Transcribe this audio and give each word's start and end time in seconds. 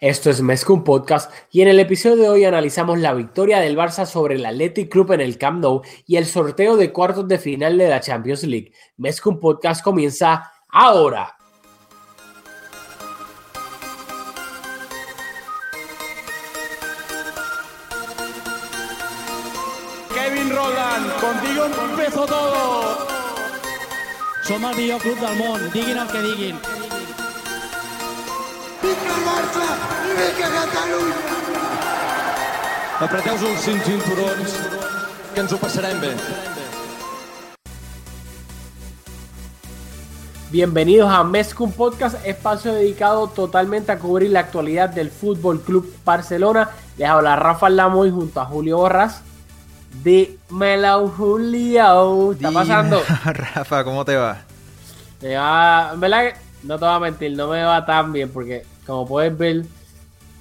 Esto 0.00 0.30
es 0.30 0.40
Mezcum 0.40 0.82
Podcast 0.82 1.30
y 1.50 1.60
en 1.60 1.68
el 1.68 1.78
episodio 1.78 2.16
de 2.16 2.28
hoy 2.30 2.44
analizamos 2.46 2.98
la 3.00 3.12
victoria 3.12 3.60
del 3.60 3.76
Barça 3.76 4.06
sobre 4.06 4.36
el 4.36 4.46
Athletic 4.46 4.90
Club 4.90 5.12
en 5.12 5.20
el 5.20 5.36
Camp 5.36 5.60
Nou 5.60 5.82
y 6.06 6.16
el 6.16 6.24
sorteo 6.24 6.78
de 6.78 6.90
cuartos 6.90 7.28
de 7.28 7.38
final 7.38 7.76
de 7.76 7.90
la 7.90 8.00
Champions 8.00 8.44
League. 8.44 8.72
Mezcum 8.96 9.38
Podcast 9.38 9.84
comienza 9.84 10.50
ahora. 10.70 11.36
Kevin 20.14 20.48
Roland, 20.48 21.12
contigo 21.20 21.66
empezó 21.90 22.24
todo. 22.24 23.06
Som 24.44 24.64
el 24.64 24.76
millor 24.76 25.02
club 25.02 25.18
del 25.20 25.36
món, 25.36 25.70
diguin 25.74 25.98
el 25.98 26.08
que 26.08 26.22
diguin. 26.22 26.79
Vinga 28.82 29.16
Barça 29.26 29.64
i 30.08 30.12
vinga 30.16 30.46
Catalunya! 30.54 31.16
Apreteu-vos 33.04 33.42
els 33.48 33.64
cinc 33.64 33.84
cinturons, 33.84 34.54
que 35.34 35.42
ens 35.42 35.52
ho 35.52 35.58
passarem 35.60 36.00
bé. 36.00 36.14
Bienvenidos 40.50 41.12
a 41.12 41.22
Mezcum 41.24 41.72
Podcast, 41.72 42.24
espacio 42.26 42.72
dedicado 42.72 43.28
totalmente 43.28 43.92
a 43.92 43.98
cubrir 43.98 44.30
la 44.30 44.40
actualidad 44.40 44.88
del 44.88 45.10
Fútbol 45.10 45.60
Club 45.60 45.86
Barcelona. 46.04 46.70
Les 46.96 47.08
habla 47.08 47.36
Rafa 47.36 47.68
Lamoy 47.68 48.10
junto 48.10 48.40
a 48.40 48.46
Julio 48.46 48.78
Borras 48.78 49.20
de 50.02 50.38
Melau 50.48 51.08
Julio. 51.08 52.32
¿Está 52.32 52.50
pasando? 52.50 53.02
Rafa, 53.24 53.84
¿cómo 53.84 54.06
te 54.06 54.16
va? 54.16 54.38
Me 55.20 55.36
va, 55.36 55.90
en 55.92 56.00
verdad, 56.00 56.34
no 56.62 56.78
te 56.78 56.84
voy 56.84 56.94
a 56.94 56.98
mentir, 56.98 57.36
no 57.36 57.48
me 57.48 57.62
va 57.62 57.84
tan 57.84 58.12
bien 58.12 58.30
porque 58.30 58.64
como 58.90 59.06
puedes 59.06 59.36
ver, 59.36 59.64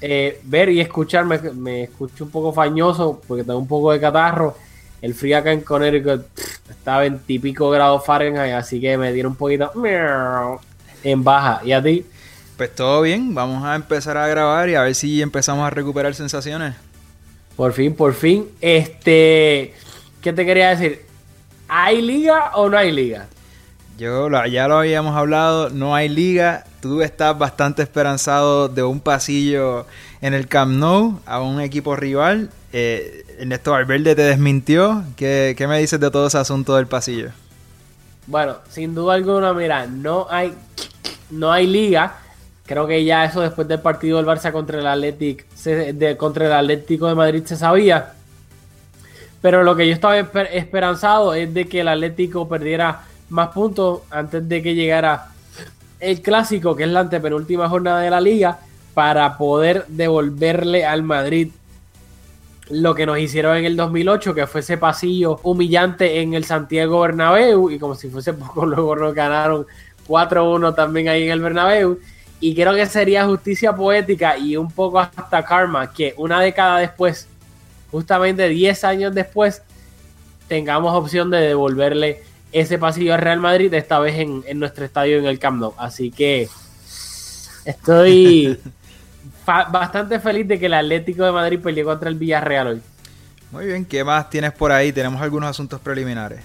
eh, 0.02 0.42
ver 0.44 0.70
y 0.70 0.82
escuchar, 0.82 1.26
me, 1.26 1.38
me 1.38 1.84
escucho 1.84 2.26
un 2.26 2.32
poco 2.32 2.52
fañoso 2.52 3.22
porque 3.28 3.44
tengo 3.44 3.60
un 3.60 3.68
poco 3.68 3.92
de 3.92 4.00
catarro. 4.00 4.56
El 5.02 5.14
frío 5.14 5.38
acá 5.38 5.52
en 5.52 5.62
Connecticut 5.62 6.26
está 6.70 6.98
a 6.98 7.00
20 7.00 7.32
y 7.32 7.40
pico 7.40 7.70
grados 7.70 8.06
Fahrenheit, 8.06 8.54
así 8.54 8.82
que 8.82 8.98
me 8.98 9.14
dieron 9.14 9.34
un 9.34 9.38
poquito 9.38 9.72
en 11.04 11.24
baja. 11.24 11.62
¿Y 11.64 11.72
a 11.72 11.82
ti? 11.82 12.06
Pues 12.58 12.76
todo 12.76 13.02
bien, 13.04 13.34
vamos 13.34 13.64
a 13.64 13.76
empezar 13.76 14.18
a 14.18 14.28
grabar 14.28 14.68
y 14.68 14.76
a 14.76 14.82
ver 14.82 14.96
si 14.96 15.22
empezamos 15.22 15.66
a 15.66 15.70
recuperar 15.70 16.14
sensaciones. 16.16 16.76
Por 17.56 17.72
fin, 17.74 17.96
por 17.96 18.14
fin. 18.14 18.50
Este, 18.60 19.74
¿qué 20.22 20.34
te 20.34 20.46
quería 20.46 20.70
decir? 20.70 21.06
¿Hay 21.68 22.02
liga 22.02 22.52
o 22.56 22.68
no 22.68 22.78
hay 22.78 22.92
liga? 22.92 23.28
Yo 23.98 24.30
ya 24.46 24.68
lo 24.68 24.80
habíamos 24.80 25.16
hablado, 25.16 25.70
no 25.70 25.94
hay 25.94 26.10
liga. 26.10 26.66
Tú 26.82 27.02
estás 27.02 27.38
bastante 27.38 27.82
esperanzado 27.82 28.70
de 28.70 28.84
un 28.84 29.02
pasillo 29.02 29.86
en 30.22 30.34
el 30.34 30.48
Camp 30.48 30.72
Nou 30.72 31.20
a 31.26 31.42
un 31.42 31.60
equipo 31.60 31.96
rival. 31.96 32.50
Eh, 32.72 33.26
Ernesto 33.40 33.72
Valverde 33.72 34.16
te 34.16 34.22
desmintió. 34.22 35.04
¿Qué, 35.18 35.56
qué 35.58 35.68
me 35.68 35.78
dices 35.80 36.00
de 36.00 36.10
todo 36.10 36.28
ese 36.28 36.38
asunto 36.38 36.76
del 36.78 36.88
pasillo? 36.88 37.32
Bueno, 38.28 38.58
sin 38.70 38.96
duda 38.96 39.16
alguna, 39.16 39.54
mira, 39.54 39.88
no 39.88 40.28
hay, 40.30 40.54
no 41.32 41.52
hay 41.52 41.68
liga. 41.68 42.16
Creo 42.66 42.88
que 42.88 43.04
ya 43.04 43.26
eso 43.26 43.42
después 43.42 43.68
del 43.68 43.82
partido 43.82 44.18
del 44.18 44.26
Barça 44.28 44.52
contra 44.52 44.80
el 44.80 44.88
Athletic, 44.88 45.46
se- 45.56 45.92
de, 45.94 46.16
contra 46.16 46.46
el 46.46 46.54
Atlético 46.54 47.08
de 47.08 47.16
Madrid 47.16 47.44
se 47.46 47.58
sabía. 47.58 48.14
Pero 49.42 49.64
lo 49.64 49.76
que 49.76 49.88
yo 49.88 49.94
estaba 49.94 50.18
esper- 50.18 50.50
esperanzado 50.54 51.34
es 51.34 51.54
de 51.54 51.68
que 51.68 51.82
el 51.82 51.88
Atlético 51.88 52.48
perdiera 52.48 53.02
más 53.30 53.50
puntos 53.50 54.02
antes 54.12 54.48
de 54.48 54.62
que 54.62 54.76
llegara 54.76 55.30
el 56.00 56.22
clásico, 56.22 56.76
que 56.76 56.84
es 56.84 56.90
la 56.90 57.02
antepenúltima 57.02 57.70
jornada 57.70 58.02
de 58.02 58.10
la 58.10 58.22
liga, 58.22 58.60
para 58.94 59.38
poder 59.38 59.86
devolverle 59.88 60.86
al 60.86 61.04
Madrid 61.04 61.50
lo 62.70 62.94
que 62.94 63.06
nos 63.06 63.18
hicieron 63.18 63.58
en 63.58 63.66
el 63.66 63.76
2008, 63.76 64.36
que 64.36 64.48
fue 64.48 64.62
ese 64.62 64.78
pasillo 64.78 65.40
humillante 65.44 66.22
en 66.22 66.34
el 66.34 66.46
Santiago 66.46 67.02
Bernabéu, 67.02 67.72
y 67.72 67.80
como 67.80 67.96
si 67.96 68.10
fuese 68.10 68.34
poco, 68.34 68.66
luego 68.66 68.96
nos 68.96 69.14
ganaron 69.14 69.66
4-1 70.08 70.76
también 70.76 71.10
ahí 71.10 71.24
en 71.24 71.32
el 71.32 71.42
Bernabéu. 71.42 72.00
Y 72.42 72.56
creo 72.56 72.74
que 72.74 72.86
sería 72.86 73.26
justicia 73.26 73.76
poética 73.76 74.38
y 74.38 74.56
un 74.56 74.72
poco 74.72 75.00
hasta 75.00 75.44
karma 75.44 75.92
que 75.92 76.14
una 76.16 76.40
década 76.40 76.80
después, 76.80 77.28
justamente 77.92 78.48
10 78.48 78.84
años 78.86 79.14
después, 79.14 79.62
tengamos 80.48 80.96
opción 80.96 81.30
de 81.30 81.40
devolverle 81.40 82.24
ese 82.52 82.78
pasillo 82.78 83.14
al 83.14 83.22
Real 83.22 83.40
Madrid, 83.40 83.74
esta 83.74 84.00
vez 84.00 84.18
en, 84.18 84.44
en 84.48 84.60
nuestro 84.60 84.86
estadio 84.86 85.18
en 85.18 85.26
el 85.26 85.40
Camp 85.40 85.60
Nou. 85.60 85.74
Así 85.78 86.12
que 86.12 86.50
estoy 87.66 88.60
bastante 89.46 90.20
feliz 90.20 90.48
de 90.48 90.60
que 90.60 90.68
el 90.68 90.74
Atlético 90.74 91.24
de 91.24 91.32
Madrid 91.32 91.60
peleó 91.60 91.86
contra 91.86 92.10
el 92.10 92.16
Villarreal 92.16 92.68
hoy. 92.68 92.82
Muy 93.52 93.66
bien, 93.66 93.86
¿qué 93.86 94.04
más 94.04 94.30
tienes 94.30 94.52
por 94.52 94.72
ahí? 94.72 94.92
Tenemos 94.92 95.22
algunos 95.22 95.50
asuntos 95.50 95.80
preliminares. 95.80 96.42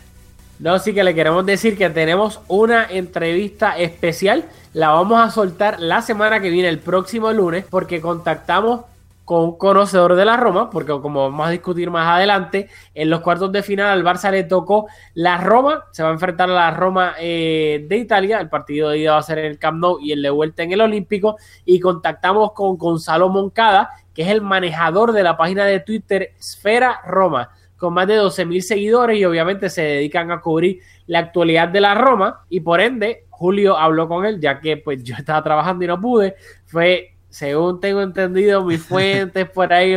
No, 0.59 0.79
sí 0.79 0.95
que 0.95 1.05
le 1.05 1.15
queremos 1.15 1.45
decir 1.45 1.77
que 1.77 1.91
tenemos 1.91 2.41
una 2.49 2.87
entrevista 2.87 3.77
especial. 3.77 4.45
La 4.73 4.91
vamos 4.91 5.21
a 5.21 5.31
soltar 5.31 5.81
la 5.81 6.01
semana 6.01 6.41
que 6.41 6.49
viene, 6.49 6.69
el 6.69 6.79
próximo 6.79 7.33
lunes, 7.33 7.65
porque 7.69 8.01
contactamos 8.01 8.83
con 9.25 9.57
conocedor 9.57 10.17
de 10.17 10.25
la 10.25 10.37
Roma, 10.37 10.69
porque 10.71 10.93
como 11.01 11.23
vamos 11.23 11.47
a 11.47 11.51
discutir 11.51 11.91
más 11.91 12.07
adelante, 12.07 12.69
en 12.95 13.09
los 13.09 13.21
cuartos 13.21 13.51
de 13.53 13.63
final 13.63 13.89
al 13.89 14.05
Barça 14.05 14.31
le 14.31 14.45
tocó 14.45 14.87
la 15.15 15.39
Roma, 15.39 15.85
se 15.93 16.03
va 16.03 16.11
a 16.11 16.13
enfrentar 16.13 16.51
a 16.51 16.55
la 16.55 16.71
Roma 16.71 17.15
eh, 17.19 17.87
de 17.89 17.97
Italia, 17.97 18.39
el 18.41 18.49
partido 18.49 18.91
de 18.91 18.99
ida 18.99 19.13
va 19.13 19.19
a 19.19 19.23
ser 19.23 19.39
en 19.39 19.47
el 19.47 19.59
Camp 19.59 19.81
Nou 19.81 19.99
y 19.99 20.13
el 20.13 20.23
de 20.23 20.31
vuelta 20.31 20.63
en 20.63 20.73
el 20.73 20.81
Olímpico, 20.81 21.37
y 21.65 21.81
contactamos 21.81 22.53
con 22.53 22.77
Gonzalo 22.77 23.29
Moncada, 23.31 23.91
que 24.13 24.23
es 24.23 24.29
el 24.29 24.43
manejador 24.43 25.13
de 25.13 25.23
la 25.23 25.37
página 25.37 25.65
de 25.65 25.81
Twitter 25.81 26.33
Esfera 26.39 27.01
Roma 27.07 27.51
con 27.77 27.93
más 27.93 28.07
de 28.07 28.15
12 28.15 28.47
mil 28.47 28.63
seguidores 28.63 29.19
y 29.19 29.25
obviamente 29.25 29.69
se 29.69 29.83
dedican 29.83 30.31
a 30.31 30.41
cubrir 30.41 30.81
la 31.07 31.19
actualidad 31.19 31.69
de 31.69 31.81
la 31.81 31.95
Roma 31.95 32.45
y 32.49 32.61
por 32.61 32.81
ende 32.81 33.25
Julio 33.29 33.77
habló 33.77 34.09
con 34.09 34.25
él 34.25 34.41
ya 34.41 34.61
que 34.61 34.77
pues 34.77 35.03
yo 35.03 35.15
estaba 35.19 35.43
trabajando 35.43 35.85
y 35.85 35.89
no 35.89 36.01
pude 36.01 36.37
fue 36.65 37.14
según 37.35 37.81
tengo 37.81 38.01
entendido 38.01 38.65
mis 38.65 38.81
fuentes 38.81 39.51
por 39.51 39.73
ahí 39.73 39.97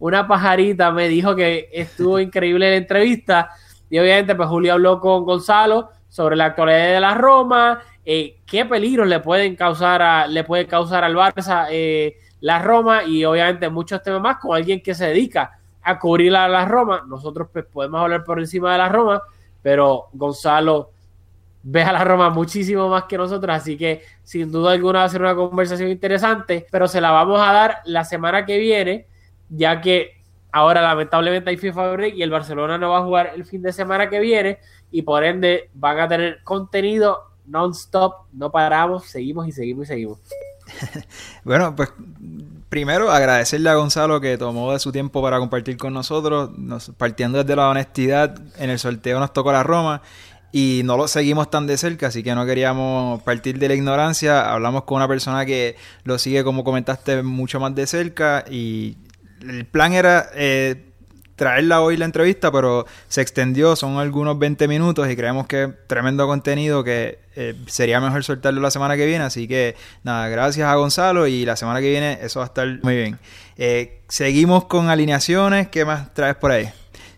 una 0.00 0.26
pajarita 0.26 0.90
me 0.90 1.06
dijo 1.06 1.36
que 1.36 1.68
estuvo 1.72 2.18
increíble 2.18 2.70
la 2.70 2.76
entrevista 2.76 3.50
y 3.88 4.00
obviamente 4.00 4.34
pues 4.34 4.48
Julio 4.48 4.72
habló 4.72 4.98
con 4.98 5.24
Gonzalo 5.24 5.90
sobre 6.08 6.34
la 6.34 6.46
actualidad 6.46 6.94
de 6.94 7.00
la 7.00 7.14
Roma 7.14 7.82
eh, 8.04 8.40
qué 8.44 8.64
peligros 8.64 9.06
le 9.06 9.20
pueden 9.20 9.54
causar 9.54 10.02
a, 10.02 10.26
le 10.26 10.42
puede 10.42 10.66
causar 10.66 11.04
al 11.04 11.14
Barça 11.14 11.68
eh, 11.70 12.16
la 12.40 12.58
Roma 12.58 13.04
y 13.04 13.24
obviamente 13.24 13.68
muchos 13.68 14.02
temas 14.02 14.20
más 14.20 14.38
con 14.38 14.56
alguien 14.56 14.82
que 14.82 14.92
se 14.92 15.06
dedica 15.06 15.60
a 15.82 15.98
cubrir 15.98 16.34
a 16.34 16.48
la 16.48 16.64
Roma. 16.64 17.04
Nosotros 17.06 17.48
pues, 17.52 17.64
podemos 17.66 18.00
hablar 18.00 18.24
por 18.24 18.40
encima 18.40 18.72
de 18.72 18.78
la 18.78 18.88
Roma, 18.88 19.22
pero 19.62 20.08
Gonzalo 20.12 20.91
ve 21.62 21.82
a 21.82 21.92
la 21.92 22.04
Roma 22.04 22.30
muchísimo 22.30 22.88
más 22.88 23.04
que 23.04 23.16
nosotros, 23.16 23.54
así 23.54 23.76
que 23.76 24.02
sin 24.24 24.50
duda 24.50 24.72
alguna 24.72 25.00
va 25.00 25.04
a 25.04 25.08
ser 25.08 25.22
una 25.22 25.34
conversación 25.34 25.90
interesante, 25.90 26.66
pero 26.70 26.88
se 26.88 27.00
la 27.00 27.10
vamos 27.10 27.40
a 27.40 27.52
dar 27.52 27.78
la 27.84 28.04
semana 28.04 28.44
que 28.44 28.58
viene, 28.58 29.06
ya 29.48 29.80
que 29.80 30.22
ahora 30.50 30.82
lamentablemente 30.82 31.50
hay 31.50 31.56
FIFA 31.56 31.92
Break 31.92 32.14
y 32.16 32.22
el 32.22 32.30
Barcelona 32.30 32.78
no 32.78 32.90
va 32.90 32.98
a 32.98 33.04
jugar 33.04 33.32
el 33.34 33.44
fin 33.44 33.62
de 33.62 33.72
semana 33.72 34.08
que 34.08 34.20
viene 34.20 34.58
y 34.90 35.02
por 35.02 35.24
ende 35.24 35.70
van 35.74 35.98
a 35.98 36.08
tener 36.08 36.42
contenido 36.44 37.32
non-stop, 37.46 38.26
no 38.32 38.50
paramos, 38.50 39.06
seguimos 39.06 39.48
y 39.48 39.52
seguimos 39.52 39.84
y 39.84 39.88
seguimos. 39.88 40.18
Bueno, 41.44 41.74
pues 41.74 41.92
primero 42.68 43.10
agradecerle 43.10 43.68
a 43.68 43.74
Gonzalo 43.74 44.20
que 44.20 44.38
tomó 44.38 44.72
de 44.72 44.78
su 44.78 44.92
tiempo 44.92 45.20
para 45.20 45.38
compartir 45.38 45.76
con 45.76 45.92
nosotros, 45.92 46.56
nos, 46.56 46.90
partiendo 46.96 47.38
desde 47.38 47.56
la 47.56 47.68
honestidad, 47.68 48.40
en 48.58 48.70
el 48.70 48.78
sorteo 48.78 49.18
nos 49.18 49.32
tocó 49.32 49.52
la 49.52 49.62
Roma 49.62 50.02
y 50.52 50.82
no 50.84 50.96
lo 50.96 51.08
seguimos 51.08 51.50
tan 51.50 51.66
de 51.66 51.78
cerca, 51.78 52.08
así 52.08 52.22
que 52.22 52.34
no 52.34 52.44
queríamos 52.44 53.22
partir 53.22 53.58
de 53.58 53.68
la 53.68 53.74
ignorancia, 53.74 54.52
hablamos 54.52 54.84
con 54.84 54.96
una 54.96 55.08
persona 55.08 55.46
que 55.46 55.76
lo 56.04 56.18
sigue, 56.18 56.44
como 56.44 56.62
comentaste, 56.62 57.22
mucho 57.22 57.58
más 57.58 57.74
de 57.74 57.86
cerca 57.86 58.44
y 58.48 58.96
el 59.40 59.64
plan 59.64 59.94
era... 59.94 60.30
Eh, 60.34 60.88
traerla 61.34 61.80
hoy 61.80 61.96
la 61.96 62.04
entrevista, 62.04 62.52
pero 62.52 62.86
se 63.08 63.20
extendió, 63.20 63.74
son 63.74 63.98
algunos 63.98 64.38
20 64.38 64.68
minutos 64.68 65.10
y 65.10 65.16
creemos 65.16 65.48
que 65.48 65.72
tremendo 65.88 66.26
contenido 66.28 66.84
que 66.84 67.18
eh, 67.34 67.54
sería 67.66 68.00
mejor 68.00 68.22
soltarlo 68.22 68.60
la 68.60 68.70
semana 68.70 68.96
que 68.96 69.06
viene. 69.06 69.24
Así 69.24 69.48
que 69.48 69.74
nada, 70.04 70.28
gracias 70.28 70.68
a 70.68 70.74
Gonzalo 70.76 71.26
y 71.26 71.44
la 71.44 71.56
semana 71.56 71.80
que 71.80 71.90
viene 71.90 72.18
eso 72.22 72.38
va 72.40 72.46
a 72.46 72.48
estar 72.48 72.68
muy 72.82 72.94
bien. 72.94 73.18
Eh, 73.56 74.02
seguimos 74.08 74.66
con 74.66 74.88
alineaciones, 74.88 75.66
¿qué 75.68 75.84
más 75.84 76.14
traes 76.14 76.36
por 76.36 76.52
ahí? 76.52 76.70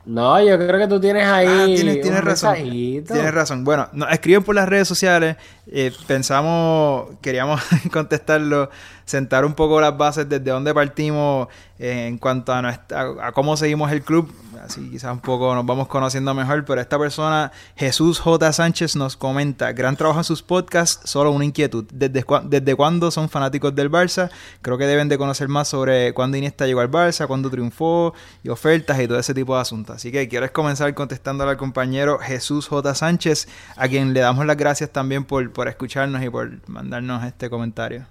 No, 0.06 0.39
yo 0.43 0.59
creo 0.59 0.79
que 0.79 0.89
tú 0.89 1.01
tienes 1.01 1.27
ahí. 1.27 1.47
Ah, 1.49 1.65
tienes, 1.67 2.01
tienes 2.03 2.21
un 2.21 2.27
razón. 2.27 2.53
mensajito. 2.53 3.15
Tienes 3.15 3.35
razón. 3.35 3.65
Bueno, 3.65 3.89
nos 3.93 4.11
escriben 4.12 4.43
por 4.43 4.55
las 4.55 4.69
redes 4.69 4.87
sociales. 4.87 5.37
Eh, 5.66 5.93
pensamos, 6.06 7.11
queríamos 7.22 7.62
contestarlo, 7.93 8.70
sentar 9.05 9.44
un 9.44 9.55
poco 9.55 9.81
las 9.81 9.96
bases 9.96 10.28
desde 10.28 10.50
dónde 10.50 10.75
partimos 10.75 11.49
eh, 11.78 12.06
en 12.06 12.19
cuanto 12.19 12.52
a, 12.52 12.62
nuestra, 12.62 13.14
a 13.20 13.32
cómo 13.32 13.56
seguimos 13.56 13.90
el 13.90 14.02
club. 14.02 14.32
Así 14.62 14.88
quizás 14.88 15.12
un 15.12 15.20
poco 15.20 15.55
nos 15.55 15.66
vamos 15.66 15.88
conociendo 15.88 16.32
mejor, 16.32 16.64
pero 16.64 16.81
esta 16.81 16.99
persona, 16.99 17.52
Jesús 17.76 18.19
J. 18.19 18.52
Sánchez, 18.52 18.96
nos 18.96 19.16
comenta, 19.16 19.72
gran 19.72 19.96
trabajo 19.96 20.20
en 20.20 20.25
sus 20.25 20.43
podcasts, 20.43 21.11
solo 21.11 21.32
una 21.32 21.44
inquietud. 21.44 21.84
¿Desde, 21.93 22.25
¿Desde 22.44 22.75
cuándo 22.75 23.10
son 23.10 23.28
fanáticos 23.28 23.75
del 23.75 23.90
Barça? 23.90 24.31
Creo 24.62 24.78
que 24.78 24.87
deben 24.87 25.08
de 25.08 25.19
conocer 25.19 25.49
más 25.49 25.69
sobre 25.69 26.14
cuándo 26.14 26.38
Iniesta 26.38 26.67
llegó 26.67 26.81
al 26.81 26.90
Barça, 26.90 27.26
cuándo 27.26 27.50
triunfó 27.50 28.14
y 28.43 28.49
ofertas 28.49 28.99
y 29.00 29.08
todo 29.08 29.19
ese 29.19 29.34
tipo 29.34 29.55
de 29.55 29.60
asuntos. 29.60 29.96
Así 29.96 30.10
que 30.10 30.28
quieres 30.28 30.50
comenzar 30.50 30.94
contestándole 30.94 31.50
al 31.50 31.56
compañero 31.56 32.19
Jesús 32.19 32.69
J. 32.69 32.94
Sánchez, 32.94 33.49
a 33.76 33.88
quien 33.88 34.14
le 34.14 34.20
damos 34.20 34.46
las 34.46 34.56
gracias 34.56 34.90
también 34.90 35.25
por, 35.25 35.52
por 35.55 35.69
escucharnos 35.69 36.23
y 36.23 36.29
por 36.29 36.69
mandarnos 36.69 37.25
este 37.25 37.49
comentario. 37.49 38.06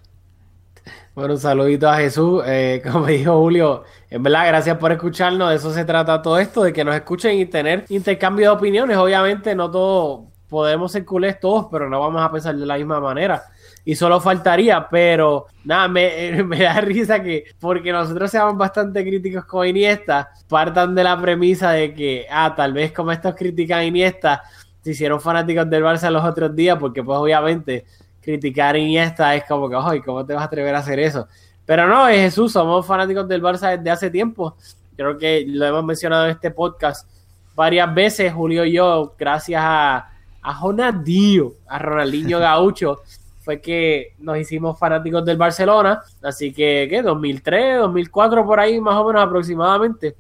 Bueno, 1.15 1.35
un 1.35 1.39
saludito 1.39 1.87
a 1.89 1.97
Jesús. 1.97 2.43
Eh, 2.45 2.81
como 2.91 3.05
dijo 3.05 3.37
Julio, 3.37 3.83
en 4.09 4.23
verdad, 4.23 4.47
gracias 4.47 4.77
por 4.77 4.91
escucharnos. 4.91 5.49
De 5.49 5.55
eso 5.55 5.71
se 5.71 5.85
trata 5.85 6.21
todo 6.21 6.39
esto, 6.39 6.63
de 6.63 6.73
que 6.73 6.83
nos 6.83 6.95
escuchen 6.95 7.37
y 7.37 7.45
tener 7.45 7.85
intercambio 7.89 8.49
de 8.49 8.57
opiniones. 8.57 8.97
Obviamente, 8.97 9.53
no 9.55 9.69
todos 9.69 10.21
podemos 10.49 10.91
ser 10.91 11.05
culés 11.05 11.39
todos, 11.39 11.67
pero 11.71 11.89
no 11.89 11.99
vamos 11.99 12.21
a 12.21 12.31
pensar 12.31 12.55
de 12.55 12.65
la 12.65 12.77
misma 12.77 12.99
manera. 12.99 13.43
Y 13.85 13.95
solo 13.95 14.21
faltaría, 14.21 14.87
pero 14.89 15.47
nada, 15.63 15.87
me, 15.87 16.43
me 16.45 16.59
da 16.59 16.79
risa 16.79 17.21
que 17.21 17.45
porque 17.59 17.91
nosotros 17.91 18.31
seamos 18.31 18.57
bastante 18.57 19.03
críticos 19.03 19.45
con 19.45 19.67
Iniesta, 19.67 20.29
partan 20.47 20.95
de 20.95 21.03
la 21.03 21.19
premisa 21.19 21.71
de 21.71 21.93
que, 21.93 22.25
ah, 22.29 22.53
tal 22.55 22.73
vez 22.73 22.91
como 22.91 23.11
estos 23.11 23.35
critican 23.35 23.83
Iniesta, 23.83 24.43
se 24.83 24.91
hicieron 24.91 25.21
fanáticos 25.21 25.69
del 25.69 25.83
Barça 25.83 26.11
los 26.11 26.23
otros 26.23 26.53
días, 26.55 26.77
porque 26.77 27.01
pues 27.01 27.17
obviamente 27.17 27.85
criticar 28.21 28.75
a 28.75 28.77
Iniesta 28.77 29.33
es 29.35 29.45
como 29.45 29.69
que, 29.69 29.75
oye, 29.75 30.03
¿cómo 30.03 30.25
te 30.25 30.33
vas 30.33 30.43
a 30.43 30.45
atrever 30.45 30.75
a 30.75 30.79
hacer 30.79 30.99
eso? 30.99 31.27
Pero 31.65 31.87
no, 31.87 32.07
es 32.09 32.17
Jesús, 32.17 32.51
somos 32.51 32.85
fanáticos 32.85 33.27
del 33.27 33.41
Barça 33.41 33.77
desde 33.77 33.89
hace 33.89 34.09
tiempo. 34.09 34.55
Creo 34.95 35.17
que 35.17 35.45
lo 35.47 35.65
hemos 35.65 35.85
mencionado 35.85 36.25
en 36.25 36.31
este 36.31 36.51
podcast 36.51 37.07
varias 37.55 37.93
veces, 37.93 38.33
Julio 38.33 38.65
y 38.65 38.73
yo, 38.73 39.13
gracias 39.17 39.61
a, 39.63 40.09
a 40.41 40.53
Jonadío, 40.53 41.53
a 41.67 41.79
Ronaldinho 41.79 42.39
Gaucho, 42.41 42.99
fue 43.39 43.61
que 43.61 44.13
nos 44.19 44.37
hicimos 44.37 44.77
fanáticos 44.77 45.23
del 45.23 45.37
Barcelona. 45.37 46.01
Así 46.21 46.53
que, 46.53 46.87
¿qué? 46.89 47.01
2003, 47.01 47.79
2004, 47.79 48.45
por 48.45 48.59
ahí 48.59 48.79
más 48.79 48.95
o 48.95 49.05
menos 49.07 49.21
aproximadamente. 49.21 50.15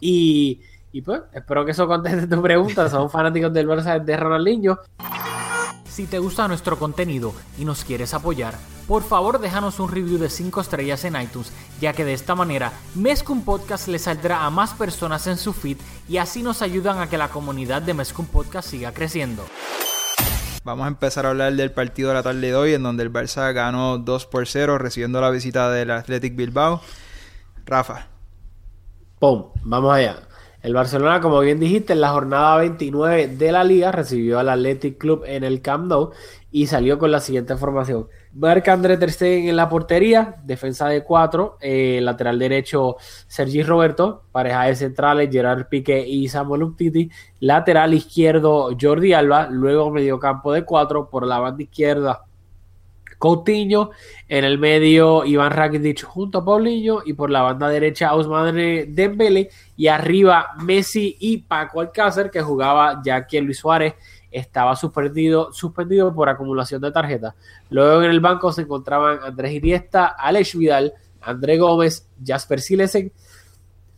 Y, 0.00 0.60
y 0.92 1.00
pues, 1.00 1.22
espero 1.32 1.64
que 1.64 1.70
eso 1.70 1.86
conteste 1.86 2.26
tu 2.26 2.40
pregunta. 2.42 2.88
Somos 2.88 3.10
fanáticos 3.10 3.52
del 3.52 3.66
Barça 3.66 3.98
desde 3.98 4.16
Ronaldinho. 4.16 4.78
Si 5.88 6.06
te 6.06 6.18
gusta 6.18 6.48
nuestro 6.48 6.78
contenido 6.78 7.34
y 7.58 7.64
nos 7.64 7.84
quieres 7.84 8.14
apoyar, 8.14 8.54
por 8.88 9.02
favor 9.02 9.40
déjanos 9.40 9.78
un 9.78 9.90
review 9.90 10.18
de 10.18 10.30
5 10.30 10.60
estrellas 10.60 11.04
en 11.04 11.20
iTunes, 11.20 11.52
ya 11.80 11.92
que 11.92 12.04
de 12.04 12.14
esta 12.14 12.34
manera 12.34 12.72
Mezcum 12.94 13.42
Podcast 13.42 13.88
le 13.88 13.98
saldrá 13.98 14.44
a 14.44 14.50
más 14.50 14.72
personas 14.74 15.26
en 15.26 15.36
su 15.36 15.52
feed 15.52 15.76
y 16.08 16.16
así 16.16 16.42
nos 16.42 16.62
ayudan 16.62 16.98
a 16.98 17.08
que 17.08 17.18
la 17.18 17.28
comunidad 17.28 17.82
de 17.82 17.94
Mezcum 17.94 18.26
Podcast 18.26 18.70
siga 18.70 18.92
creciendo. 18.92 19.44
Vamos 20.64 20.84
a 20.84 20.88
empezar 20.88 21.26
a 21.26 21.30
hablar 21.30 21.54
del 21.54 21.72
partido 21.72 22.08
de 22.08 22.14
la 22.14 22.22
tarde 22.22 22.40
de 22.40 22.54
hoy, 22.54 22.74
en 22.74 22.82
donde 22.82 23.02
el 23.02 23.12
Barça 23.12 23.52
ganó 23.52 23.98
2 23.98 24.26
por 24.26 24.46
0, 24.46 24.78
recibiendo 24.78 25.20
la 25.20 25.28
visita 25.30 25.70
del 25.70 25.90
Athletic 25.90 26.36
Bilbao. 26.36 26.80
Rafa. 27.66 28.06
¡Pum! 29.18 29.50
Vamos 29.64 29.92
allá. 29.92 30.16
El 30.62 30.74
Barcelona, 30.74 31.20
como 31.20 31.40
bien 31.40 31.58
dijiste, 31.58 31.92
en 31.92 32.00
la 32.00 32.10
jornada 32.10 32.58
29 32.58 33.26
de 33.26 33.50
la 33.50 33.64
liga 33.64 33.90
recibió 33.90 34.38
al 34.38 34.48
Athletic 34.48 34.96
Club 34.96 35.24
en 35.26 35.42
el 35.42 35.60
Camp 35.60 35.86
Nou 35.86 36.12
y 36.52 36.66
salió 36.68 37.00
con 37.00 37.10
la 37.10 37.18
siguiente 37.18 37.56
formación. 37.56 38.06
Marca 38.32 38.72
André 38.72 38.96
Ter 38.96 39.10
Stegen 39.10 39.48
en 39.48 39.56
la 39.56 39.68
portería, 39.68 40.36
defensa 40.44 40.86
de 40.86 41.02
cuatro, 41.02 41.58
eh, 41.60 41.98
lateral 42.00 42.38
derecho 42.38 42.96
Sergi 43.26 43.64
Roberto, 43.64 44.22
pareja 44.30 44.62
de 44.66 44.76
centrales 44.76 45.30
Gerard 45.32 45.66
Piqué 45.66 46.06
y 46.06 46.28
Samuel 46.28 46.62
Umtiti, 46.62 47.10
lateral 47.40 47.92
izquierdo 47.92 48.70
Jordi 48.80 49.14
Alba, 49.14 49.48
luego 49.50 49.90
medio 49.90 50.20
campo 50.20 50.52
de 50.52 50.64
cuatro, 50.64 51.10
por 51.10 51.26
la 51.26 51.40
banda 51.40 51.64
izquierda 51.64 52.24
Coutinho, 53.22 53.90
en 54.28 54.44
el 54.44 54.58
medio 54.58 55.24
Iván 55.24 55.52
Rakitic 55.52 56.02
junto 56.02 56.38
a 56.38 56.44
Paulinho 56.44 57.02
y 57.06 57.12
por 57.12 57.30
la 57.30 57.42
banda 57.42 57.68
derecha 57.68 58.12
Ousmane 58.14 58.86
Dembele 58.86 59.48
y 59.82 59.88
arriba 59.88 60.50
Messi 60.62 61.16
y 61.18 61.38
Paco 61.38 61.80
Alcácer 61.80 62.30
que 62.30 62.40
jugaba 62.40 63.02
ya 63.04 63.26
que 63.26 63.40
Luis 63.40 63.58
Suárez 63.58 63.94
estaba 64.30 64.76
suspendido, 64.76 65.52
suspendido 65.52 66.14
por 66.14 66.28
acumulación 66.28 66.80
de 66.80 66.92
tarjetas. 66.92 67.34
Luego 67.68 68.00
en 68.04 68.12
el 68.12 68.20
banco 68.20 68.52
se 68.52 68.62
encontraban 68.62 69.18
Andrés 69.24 69.54
Iniesta, 69.54 70.06
Alex 70.06 70.56
Vidal, 70.56 70.92
André 71.20 71.58
Gómez, 71.58 72.08
Jasper 72.24 72.60
Silesen, 72.60 73.12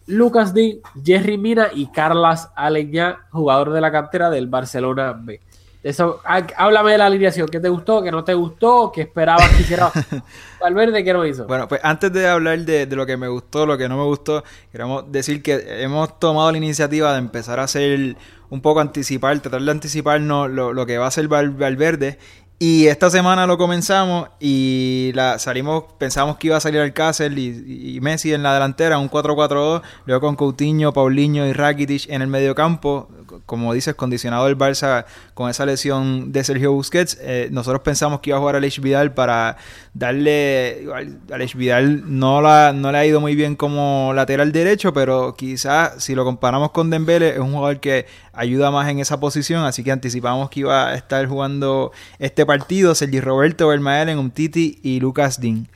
Lucas 0.07 0.55
Di, 0.55 0.81
Jerry 1.05 1.37
Mina 1.37 1.69
y 1.75 1.89
Carlas 1.89 2.51
Aleña, 2.57 3.27
jugador 3.31 3.71
de 3.71 3.83
la 3.83 3.93
cantera 3.93 4.31
del 4.31 4.47
Barcelona 4.47 5.13
B. 5.13 5.39
Eso, 5.85 6.21
háblame 6.25 6.93
de 6.93 6.99
la 6.99 7.05
alineación, 7.05 7.47
¿qué 7.47 7.61
te 7.61 7.69
gustó, 7.69 8.03
qué 8.03 8.11
no 8.11 8.25
te 8.25 8.33
gustó, 8.33 8.91
qué 8.91 9.03
esperabas 9.03 9.51
que 9.51 9.61
hiciera 9.61 9.93
Valverde, 10.61 11.05
qué 11.05 11.13
no 11.13 11.27
hizo? 11.27 11.47
Bueno, 11.47 11.69
pues 11.69 11.83
antes 11.85 12.11
de 12.11 12.27
hablar 12.27 12.59
de, 12.61 12.87
lo 12.87 13.05
que 13.05 13.19
me 13.19 13.29
gustó, 13.29 13.67
lo 13.67 13.77
que 13.77 13.87
no 13.87 13.99
me 13.99 14.05
gustó, 14.05 14.43
queremos 14.73 15.13
decir 15.13 15.43
que 15.43 15.83
hemos 15.83 16.19
tomado 16.19 16.51
la 16.53 16.57
iniciativa 16.57 17.13
de 17.13 17.19
empezar 17.19 17.61
a 17.61 17.65
hacer 17.65 18.17
un 18.49 18.63
poco 18.63 18.81
anticipar, 18.81 19.39
tratar 19.41 19.61
de 19.61 19.71
anticiparnos 19.71 20.49
lo, 20.49 20.73
lo 20.73 20.87
que 20.87 20.97
va 20.97 21.07
a 21.07 21.11
ser 21.11 21.29
Valverde 21.29 22.19
y 22.59 22.87
esta 22.87 23.11
semana 23.11 23.47
lo 23.47 23.59
comenzamos 23.59 24.29
y 24.41 25.11
la 25.15 25.39
salimos, 25.39 25.85
pensamos 25.99 26.39
que 26.39 26.47
iba 26.47 26.57
a 26.57 26.61
salir 26.61 26.81
Alcácer 26.81 27.37
y, 27.37 27.97
y 27.97 28.01
Messi 28.01 28.33
en 28.33 28.43
la 28.45 28.55
delantera, 28.55 28.99
un 28.99 29.11
4-4-2, 29.11 29.83
luego 30.07 30.21
con 30.21 30.37
Coutinho, 30.37 30.93
Paulinho 30.93 31.47
y 31.47 31.53
Rakitic 31.53 32.09
en 32.09 32.23
el 32.23 32.29
medio 32.29 32.55
campo, 32.55 33.09
como 33.47 33.73
dices, 33.75 33.95
condicionado 33.95 34.49
el 34.49 34.57
Barça 34.57 35.05
con 35.35 35.51
esa 35.51 35.67
lesión 35.67 36.33
de 36.33 36.45
Sergio 36.45 36.73
Busquets. 36.73 37.19
Eh, 37.21 37.49
nosotros 37.51 37.83
pensamos 37.83 38.21
que 38.21 38.31
iba 38.31 38.37
a 38.37 38.41
jugar 38.41 38.57
Alex 38.57 38.81
Vidal 38.81 39.13
para 39.15 39.57
darle, 39.93 40.87
Alex 41.31 41.55
Vidal 41.55 42.03
no, 42.19 42.41
la, 42.41 42.73
no 42.73 42.91
le 42.91 42.99
ha 42.99 43.07
ido 43.07 43.21
muy 43.21 43.35
bien 43.35 43.57
como 43.57 44.13
lateral 44.15 44.53
derecho, 44.53 44.93
pero 44.93 45.35
quizás 45.37 46.03
si 46.03 46.15
lo 46.15 46.25
comparamos 46.25 46.71
con 46.71 46.91
Dembele 46.91 47.31
es 47.31 47.39
un 47.39 47.53
jugador 47.53 47.81
que 47.81 48.07
ayuda 48.33 48.71
más 48.71 48.89
en 48.89 48.99
esa 48.99 49.21
posición, 49.21 49.65
así 49.65 49.85
que 49.85 49.93
anticipamos 49.93 50.51
que 50.51 50.61
iba 50.61 50.89
a 50.89 50.95
estar 50.95 51.27
jugando 51.27 51.93
este 52.19 52.45
partido 52.45 52.95
Sergi 52.95 53.21
Roberto 53.21 53.73
en 53.73 54.19
un 54.19 54.31
Titi 54.31 54.79
y 54.83 55.01
Lucas 55.01 55.41
Dean. 55.41 55.69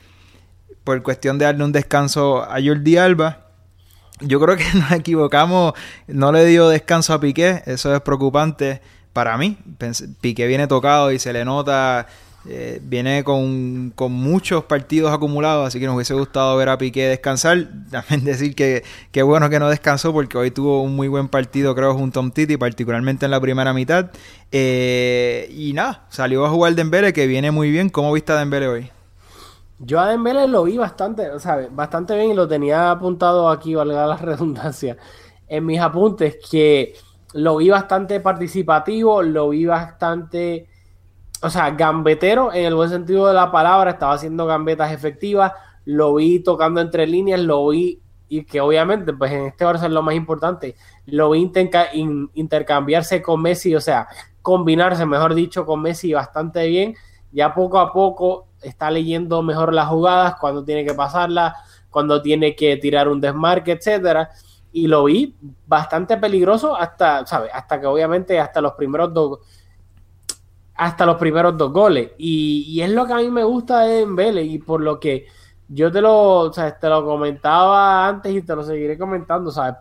Por 0.83 1.01
cuestión 1.03 1.37
de 1.37 1.45
darle 1.45 1.63
un 1.63 1.71
descanso 1.71 2.43
a 2.43 2.57
Jordi 2.63 2.97
Alba. 2.97 3.48
Yo 4.21 4.39
creo 4.39 4.57
que 4.57 4.65
nos 4.73 4.91
equivocamos, 4.91 5.73
no 6.07 6.31
le 6.31 6.45
dio 6.45 6.69
descanso 6.69 7.13
a 7.13 7.19
Piqué, 7.19 7.63
eso 7.65 7.93
es 7.93 8.01
preocupante 8.01 8.81
para 9.13 9.37
mí. 9.37 9.57
Piqué 10.21 10.47
viene 10.47 10.67
tocado 10.67 11.11
y 11.11 11.19
se 11.19 11.33
le 11.33 11.45
nota 11.45 12.07
eh, 12.47 12.79
viene 12.81 13.23
con, 13.23 13.93
muchos 14.11 14.63
partidos 14.63 15.13
acumulados, 15.13 15.67
así 15.67 15.79
que 15.79 15.85
nos 15.85 15.95
hubiese 15.95 16.13
gustado 16.13 16.55
ver 16.57 16.69
a 16.69 16.77
Piqué 16.77 17.07
descansar. 17.07 17.67
También 17.91 18.23
decir 18.23 18.55
que, 18.55 18.83
que 19.11 19.23
bueno 19.23 19.49
que 19.49 19.59
no 19.59 19.69
descansó 19.69 20.13
porque 20.13 20.37
hoy 20.37 20.51
tuvo 20.51 20.81
un 20.81 20.95
muy 20.95 21.07
buen 21.07 21.27
partido, 21.27 21.75
creo, 21.75 21.93
junto 21.93 22.19
a 22.19 22.23
un 22.23 22.31
Titi, 22.31 22.57
particularmente 22.57 23.25
en 23.25 23.31
la 23.31 23.41
primera 23.41 23.73
mitad. 23.73 24.11
Eh, 24.51 25.53
y 25.55 25.73
nada, 25.73 26.05
salió 26.09 26.45
a 26.45 26.49
jugar 26.49 26.75
Dembele, 26.75 27.13
que 27.13 27.27
viene 27.27 27.51
muy 27.51 27.71
bien. 27.71 27.89
¿Cómo 27.89 28.11
viste 28.13 28.31
a 28.31 28.37
Dembele 28.37 28.67
hoy? 28.67 28.98
Yo 29.79 29.99
a 29.99 30.07
Dembele 30.07 30.47
lo 30.47 30.63
vi 30.63 30.77
bastante, 30.77 31.29
o 31.31 31.39
sea, 31.39 31.67
bastante 31.71 32.15
bien 32.15 32.31
y 32.31 32.33
lo 32.33 32.47
tenía 32.47 32.91
apuntado 32.91 33.49
aquí, 33.49 33.75
valga 33.75 34.05
la 34.05 34.17
redundancia, 34.17 34.97
en 35.47 35.65
mis 35.65 35.79
apuntes, 35.79 36.37
que 36.49 36.93
lo 37.33 37.57
vi 37.57 37.69
bastante 37.69 38.19
participativo, 38.19 39.21
lo 39.23 39.49
vi 39.49 39.65
bastante 39.65 40.67
o 41.41 41.49
sea, 41.49 41.71
gambetero 41.71 42.53
en 42.53 42.65
el 42.65 42.75
buen 42.75 42.89
sentido 42.89 43.27
de 43.27 43.33
la 43.33 43.51
palabra, 43.51 43.91
estaba 43.91 44.13
haciendo 44.13 44.45
gambetas 44.45 44.91
efectivas, 44.91 45.53
lo 45.85 46.15
vi 46.15 46.39
tocando 46.41 46.81
entre 46.81 47.07
líneas, 47.07 47.39
lo 47.39 47.69
vi, 47.69 48.01
y 48.27 48.43
que 48.43 48.61
obviamente, 48.61 49.13
pues 49.13 49.31
en 49.31 49.45
este 49.45 49.65
Barça 49.65 49.85
es 49.85 49.91
lo 49.91 50.03
más 50.03 50.15
importante, 50.15 50.75
lo 51.05 51.31
vi 51.31 51.49
intercambiarse 52.33 53.21
con 53.21 53.41
Messi, 53.41 53.73
o 53.73 53.81
sea, 53.81 54.07
combinarse, 54.41 55.05
mejor 55.05 55.33
dicho, 55.33 55.65
con 55.65 55.81
Messi 55.81 56.13
bastante 56.13 56.67
bien, 56.67 56.95
ya 57.31 57.53
poco 57.53 57.79
a 57.79 57.93
poco 57.93 58.48
está 58.61 58.91
leyendo 58.91 59.41
mejor 59.41 59.73
las 59.73 59.87
jugadas, 59.87 60.35
cuando 60.39 60.63
tiene 60.63 60.85
que 60.85 60.93
pasarlas, 60.93 61.53
cuando 61.89 62.21
tiene 62.21 62.55
que 62.55 62.77
tirar 62.77 63.07
un 63.07 63.21
desmarque, 63.21 63.73
etcétera, 63.73 64.29
y 64.71 64.87
lo 64.87 65.05
vi 65.05 65.35
bastante 65.65 66.17
peligroso 66.17 66.75
hasta, 66.75 67.25
¿sabes? 67.25 67.51
Hasta 67.53 67.79
que 67.79 67.87
obviamente 67.87 68.39
hasta 68.39 68.61
los 68.61 68.73
primeros 68.73 69.13
dos 69.13 69.39
hasta 70.79 71.05
los 71.05 71.17
primeros 71.17 71.57
dos 71.57 71.73
goles. 71.73 72.11
Y, 72.17 72.79
es 72.81 72.89
lo 72.91 73.05
que 73.05 73.11
a 73.11 73.17
mí 73.17 73.29
me 73.29 73.43
gusta 73.43 73.81
de 73.81 73.97
Dembele 73.97 74.43
y 74.43 74.59
por 74.59 74.79
lo 74.79 74.97
que 74.97 75.27
yo 75.67 75.91
te 75.91 75.99
lo, 75.99 76.49
te 76.51 76.89
lo 76.89 77.05
comentaba 77.05 78.07
antes 78.07 78.33
y 78.33 78.41
te 78.41 78.55
lo 78.55 78.63
seguiré 78.63 78.97
comentando, 78.97 79.51
¿sabes? 79.51 79.75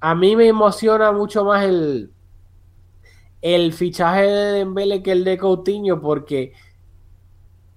A 0.00 0.16
mí 0.16 0.34
me 0.34 0.48
emociona 0.48 1.12
mucho 1.12 1.44
más 1.44 1.64
el, 1.64 2.10
el 3.42 3.72
fichaje 3.72 4.22
de 4.26 4.52
Dembele 4.58 5.04
que 5.04 5.12
el 5.12 5.22
de 5.22 5.38
Coutinho 5.38 6.00
porque 6.00 6.52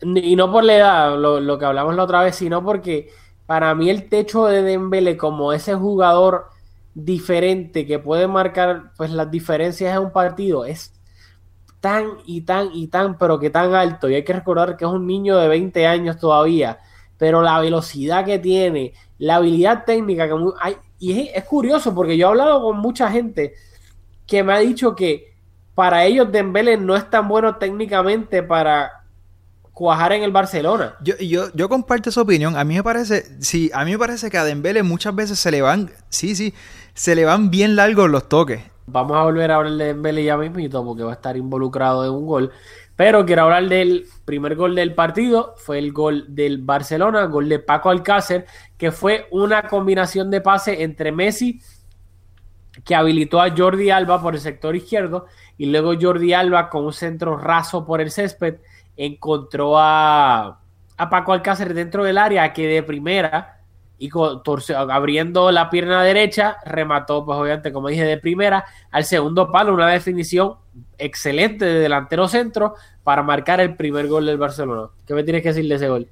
y 0.02 0.36
no 0.36 0.52
por 0.52 0.64
la 0.64 0.76
edad, 0.76 1.18
lo, 1.18 1.40
lo, 1.40 1.58
que 1.58 1.66
hablamos 1.66 1.96
la 1.96 2.04
otra 2.04 2.24
vez, 2.24 2.36
sino 2.36 2.64
porque 2.64 3.10
para 3.46 3.74
mí 3.76 3.90
el 3.90 4.10
techo 4.10 4.46
de 4.46 4.64
Dembele 4.64 5.18
como 5.18 5.54
ese 5.54 5.76
jugador 5.76 6.48
diferente 6.94 7.86
que 7.86 8.00
puede 8.00 8.28
marcar 8.28 8.94
pues 8.98 9.12
las 9.12 9.30
diferencias 9.30 9.96
en 9.96 10.04
un 10.04 10.12
partido 10.12 10.66
es 10.66 10.94
tan 11.86 12.18
y 12.26 12.42
tan 12.42 12.70
y 12.74 12.88
tan, 12.88 13.18
pero 13.18 13.38
que 13.40 13.52
tan 13.52 13.76
alto. 13.76 14.10
Y 14.10 14.16
hay 14.16 14.24
que 14.24 14.34
recordar 14.34 14.76
que 14.76 14.86
es 14.86 14.92
un 14.92 15.06
niño 15.06 15.38
de 15.38 15.48
20 15.48 15.86
años 15.86 16.18
todavía, 16.18 16.80
pero 17.18 17.44
la 17.44 17.60
velocidad 17.60 18.26
que 18.26 18.40
tiene, 18.40 18.94
la 19.20 19.36
habilidad 19.36 19.86
técnica 19.86 20.28
que 20.28 20.34
hay, 20.62 20.78
y 20.98 21.30
es, 21.30 21.44
curioso 21.44 21.94
porque 21.94 22.18
yo 22.18 22.26
he 22.26 22.30
hablado 22.32 22.62
con 22.64 22.78
mucha 22.80 23.12
gente 23.12 23.54
que 24.26 24.44
me 24.44 24.54
ha 24.54 24.58
dicho 24.58 24.96
que 24.96 25.36
para 25.76 26.06
ellos 26.06 26.32
Dembele 26.32 26.78
no 26.78 26.96
es 26.96 27.08
tan 27.10 27.28
bueno 27.28 27.58
técnicamente 27.58 28.42
para 28.42 29.05
cuajar 29.76 30.14
en 30.14 30.24
el 30.24 30.32
Barcelona. 30.32 30.96
Yo, 31.02 31.18
yo, 31.18 31.50
yo 31.54 31.68
comparto 31.68 32.10
esa 32.10 32.22
opinión. 32.22 32.56
A 32.58 32.64
mí 32.64 32.76
me 32.76 32.82
parece, 32.82 33.26
sí, 33.42 33.70
a 33.74 33.84
mí 33.84 33.92
me 33.92 34.00
parece 34.00 34.32
que 34.32 34.38
a 34.38 34.46
Dembele 34.46 34.82
muchas 34.84 35.14
veces 35.14 35.38
se 35.38 35.52
le 35.52 35.62
van, 35.62 35.92
sí, 36.10 36.34
sí, 36.34 36.54
se 36.94 37.14
le 37.14 37.26
van 37.26 37.52
bien 37.52 37.76
largos 37.76 38.10
los 38.10 38.30
toques. 38.30 38.62
Vamos 38.88 39.18
a 39.18 39.24
volver 39.24 39.52
a 39.52 39.58
hablar 39.58 39.74
de 39.74 39.86
Dembele 39.88 40.24
ya 40.24 40.38
mismito 40.38 40.84
porque 40.84 41.04
va 41.04 41.12
a 41.12 41.16
estar 41.16 41.36
involucrado 41.36 42.06
en 42.06 42.12
un 42.12 42.26
gol. 42.26 42.52
Pero 42.96 43.26
quiero 43.26 43.42
hablar 43.44 43.68
del 43.68 44.06
primer 44.24 44.56
gol 44.56 44.76
del 44.76 44.96
partido. 44.96 45.56
Fue 45.58 45.78
el 45.78 45.92
gol 45.92 46.24
del 46.30 46.60
Barcelona, 46.60 47.26
gol 47.26 47.50
de 47.50 47.60
Paco 47.60 47.90
Alcácer, 47.90 48.46
que 48.78 48.94
fue 48.94 49.28
una 49.32 49.68
combinación 49.68 50.32
de 50.32 50.40
pase 50.40 50.84
entre 50.84 51.12
Messi, 51.12 51.60
que 52.86 52.96
habilitó 52.96 53.42
a 53.42 53.54
Jordi 53.54 53.90
Alba 53.90 54.22
por 54.22 54.36
el 54.36 54.40
sector 54.40 54.74
izquierdo, 54.74 55.26
y 55.58 55.66
luego 55.66 55.96
Jordi 56.00 56.32
Alba 56.32 56.70
con 56.70 56.86
un 56.86 56.94
centro 56.94 57.36
raso 57.36 57.86
por 57.86 58.00
el 58.00 58.10
césped 58.10 58.60
encontró 58.98 59.78
a, 59.78 60.60
a 60.98 61.10
Paco 61.10 61.34
Alcácer 61.34 61.74
dentro 61.74 62.04
del 62.04 62.18
área 62.18 62.54
que 62.54 62.68
de 62.68 62.84
primera 62.84 63.56
y 63.98 64.10
abriendo 64.76 65.52
la 65.52 65.70
pierna 65.70 66.04
derecha, 66.04 66.58
remató, 66.66 67.26
pues 67.26 67.38
obviamente, 67.38 67.72
como 67.72 67.88
dije, 67.88 68.04
de 68.04 68.18
primera 68.18 68.66
al 68.92 69.06
segundo 69.06 69.52
palo, 69.52 69.74
una 69.74 69.88
definición 69.88 70.56
excelente 70.98 71.66
de 71.66 71.80
delantero 71.80 72.28
centro 72.28 72.76
para 73.04 73.24
marcar 73.24 73.62
el 73.62 73.76
primer 73.76 74.08
gol 74.08 74.26
del 74.26 74.38
Barcelona. 74.38 74.90
¿Qué 75.08 75.14
me 75.14 75.24
tienes 75.24 75.44
que 75.44 75.50
decir 75.50 75.68
de 75.70 75.76
ese 75.76 75.88
gol? 75.88 76.08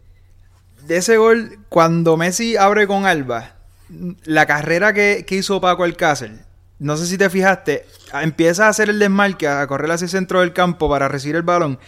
De 0.87 0.97
ese 0.97 1.17
gol, 1.17 1.59
cuando 1.69 2.15
Messi 2.15 2.55
abre 2.55 2.87
con 2.87 3.05
Alba, 3.05 3.55
la 4.23 4.45
carrera 4.45 4.93
que, 4.93 5.25
hizo 5.29 5.59
Paco 5.59 5.83
Alcácer, 5.83 6.31
no 6.79 6.95
sé 6.95 7.05
si 7.05 7.17
te 7.17 7.29
fijaste, 7.29 7.85
empieza 8.21 8.65
a 8.65 8.69
hacer 8.69 8.89
el 8.89 8.99
desmarque, 8.99 9.47
a 9.47 9.65
correr 9.67 9.91
hacia 9.91 10.05
el 10.05 10.11
centro 10.11 10.39
del 10.39 10.53
campo 10.53 10.89
para 10.89 11.07
recibir 11.07 11.35
el 11.35 11.43
balón 11.43 11.79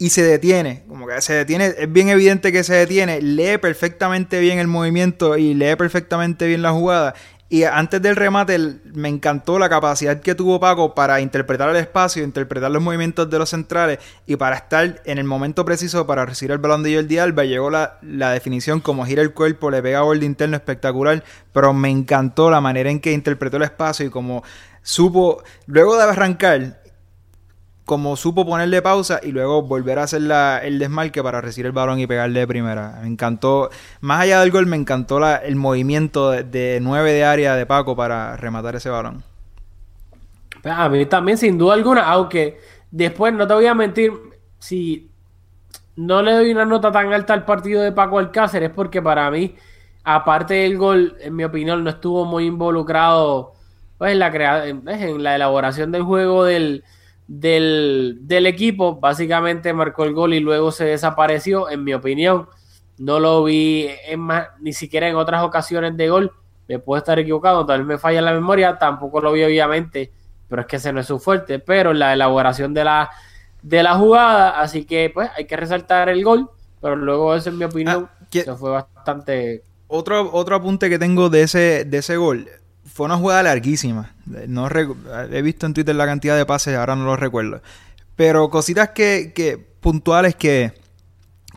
y 0.00 0.08
se 0.08 0.22
detiene, 0.22 0.82
como 0.88 1.06
que 1.06 1.20
se 1.20 1.34
detiene, 1.34 1.74
es 1.76 1.92
bien 1.92 2.08
evidente 2.08 2.52
que 2.52 2.64
se 2.64 2.72
detiene, 2.72 3.20
lee 3.20 3.58
perfectamente 3.58 4.40
bien 4.40 4.58
el 4.58 4.66
movimiento 4.66 5.36
y 5.36 5.52
lee 5.52 5.76
perfectamente 5.76 6.46
bien 6.46 6.62
la 6.62 6.72
jugada. 6.72 7.14
Y 7.50 7.64
antes 7.64 8.00
del 8.00 8.16
remate 8.16 8.58
me 8.94 9.10
encantó 9.10 9.58
la 9.58 9.68
capacidad 9.68 10.18
que 10.20 10.34
tuvo 10.34 10.58
Paco 10.58 10.94
para 10.94 11.20
interpretar 11.20 11.68
el 11.68 11.76
espacio, 11.76 12.24
interpretar 12.24 12.70
los 12.70 12.82
movimientos 12.82 13.28
de 13.28 13.38
los 13.38 13.50
centrales 13.50 13.98
y 14.24 14.36
para 14.36 14.56
estar 14.56 15.02
en 15.04 15.18
el 15.18 15.24
momento 15.24 15.66
preciso 15.66 16.06
para 16.06 16.24
recibir 16.24 16.52
el 16.52 16.58
balón 16.58 16.82
de 16.82 16.94
Jordi 16.94 17.18
Alba. 17.18 17.44
Llegó 17.44 17.68
la, 17.68 17.98
la 18.00 18.30
definición 18.30 18.80
como 18.80 19.04
gira 19.04 19.20
el 19.20 19.34
cuerpo, 19.34 19.70
le 19.70 19.82
pega 19.82 20.00
borde 20.00 20.24
interno 20.24 20.56
espectacular, 20.56 21.22
pero 21.52 21.74
me 21.74 21.90
encantó 21.90 22.50
la 22.50 22.62
manera 22.62 22.88
en 22.88 23.00
que 23.00 23.12
interpretó 23.12 23.58
el 23.58 23.64
espacio 23.64 24.06
y 24.06 24.10
como 24.10 24.44
supo, 24.82 25.42
luego 25.66 25.96
de 25.96 26.04
arrancar, 26.04 26.79
como 27.90 28.14
supo 28.14 28.46
ponerle 28.46 28.82
pausa 28.82 29.18
y 29.20 29.32
luego 29.32 29.62
volver 29.62 29.98
a 29.98 30.04
hacer 30.04 30.22
el 30.62 30.78
desmarque 30.78 31.24
para 31.24 31.40
recibir 31.40 31.66
el 31.66 31.72
balón 31.72 31.98
y 31.98 32.06
pegarle 32.06 32.38
de 32.38 32.46
primera. 32.46 33.00
Me 33.02 33.08
encantó, 33.08 33.68
más 34.00 34.20
allá 34.20 34.38
del 34.42 34.52
gol, 34.52 34.66
me 34.66 34.76
encantó 34.76 35.18
el 35.26 35.56
movimiento 35.56 36.30
de, 36.30 36.78
nueve 36.80 37.10
de 37.10 37.24
área 37.24 37.56
de 37.56 37.66
Paco 37.66 37.96
para 37.96 38.36
rematar 38.36 38.76
ese 38.76 38.90
balón. 38.90 39.24
A 40.62 40.88
mí 40.88 41.04
también, 41.06 41.36
sin 41.36 41.58
duda 41.58 41.74
alguna, 41.74 42.02
aunque 42.02 42.60
después 42.92 43.34
no 43.34 43.44
te 43.44 43.54
voy 43.54 43.66
a 43.66 43.74
mentir, 43.74 44.12
si 44.60 45.10
no 45.96 46.22
le 46.22 46.30
doy 46.30 46.52
una 46.52 46.66
nota 46.66 46.92
tan 46.92 47.12
alta 47.12 47.34
al 47.34 47.44
partido 47.44 47.82
de 47.82 47.90
Paco 47.90 48.20
Alcácer 48.20 48.62
es 48.62 48.70
porque 48.70 49.02
para 49.02 49.28
mí, 49.32 49.56
aparte 50.04 50.54
del 50.54 50.78
gol, 50.78 51.16
en 51.18 51.34
mi 51.34 51.42
opinión, 51.42 51.82
no 51.82 51.90
estuvo 51.90 52.24
muy 52.24 52.46
involucrado 52.46 53.54
pues, 53.98 54.12
en, 54.12 54.20
la 54.20 54.68
en 54.68 55.22
la 55.24 55.34
elaboración 55.34 55.90
del 55.90 56.04
juego 56.04 56.44
del 56.44 56.84
del, 57.30 58.46
equipo. 58.46 58.96
Básicamente 58.96 59.72
marcó 59.72 60.04
el 60.04 60.12
gol 60.12 60.34
y 60.34 60.40
luego 60.40 60.72
se 60.72 60.84
desapareció, 60.84 61.70
en 61.70 61.84
mi 61.84 61.94
opinión. 61.94 62.48
No 62.98 63.18
lo 63.20 63.44
vi 63.44 63.88
en 64.06 64.20
más, 64.20 64.48
ni 64.60 64.72
siquiera 64.72 65.08
en 65.08 65.16
otras 65.16 65.42
ocasiones 65.42 65.96
de 65.96 66.08
gol. 66.08 66.32
Me 66.68 66.78
puedo 66.78 66.98
estar 66.98 67.18
equivocado, 67.18 67.64
tal 67.64 67.78
vez 67.80 67.86
me 67.86 67.98
falla 67.98 68.20
la 68.20 68.32
memoria. 68.32 68.78
Tampoco 68.78 69.20
lo 69.20 69.32
vi, 69.32 69.42
obviamente, 69.44 70.12
pero 70.48 70.62
es 70.62 70.68
que 70.68 70.76
ese 70.76 70.92
no 70.92 71.00
es 71.00 71.06
su 71.06 71.18
fuerte. 71.18 71.60
Pero 71.60 71.92
la 71.94 72.12
elaboración 72.12 72.74
de 72.74 72.84
la, 72.84 73.10
de 73.62 73.82
la 73.82 73.94
jugada, 73.94 74.60
así 74.60 74.84
que 74.84 75.10
pues 75.12 75.30
hay 75.36 75.46
que 75.46 75.56
resaltar 75.56 76.08
el 76.08 76.24
gol. 76.24 76.50
Pero 76.80 76.96
luego, 76.96 77.34
eso, 77.34 77.50
en 77.50 77.58
mi 77.58 77.64
opinión, 77.64 78.08
ah, 78.10 78.26
se 78.30 78.54
fue 78.56 78.70
bastante. 78.70 79.62
Otro, 79.86 80.30
otro 80.32 80.56
apunte 80.56 80.88
que 80.88 80.98
tengo 80.98 81.30
de 81.30 81.42
ese, 81.42 81.84
de 81.84 81.98
ese 81.98 82.16
gol 82.16 82.48
fue 82.84 83.06
una 83.06 83.16
jugada 83.16 83.42
larguísima. 83.42 84.14
No 84.46 84.68
he 84.68 85.42
visto 85.42 85.66
en 85.66 85.74
Twitter 85.74 85.94
la 85.94 86.06
cantidad 86.06 86.36
de 86.36 86.46
pases, 86.46 86.76
ahora 86.76 86.96
no 86.96 87.04
lo 87.04 87.16
recuerdo. 87.16 87.62
Pero 88.16 88.50
cositas 88.50 88.90
que, 88.90 89.32
que 89.34 89.56
puntuales 89.56 90.34
que, 90.34 90.72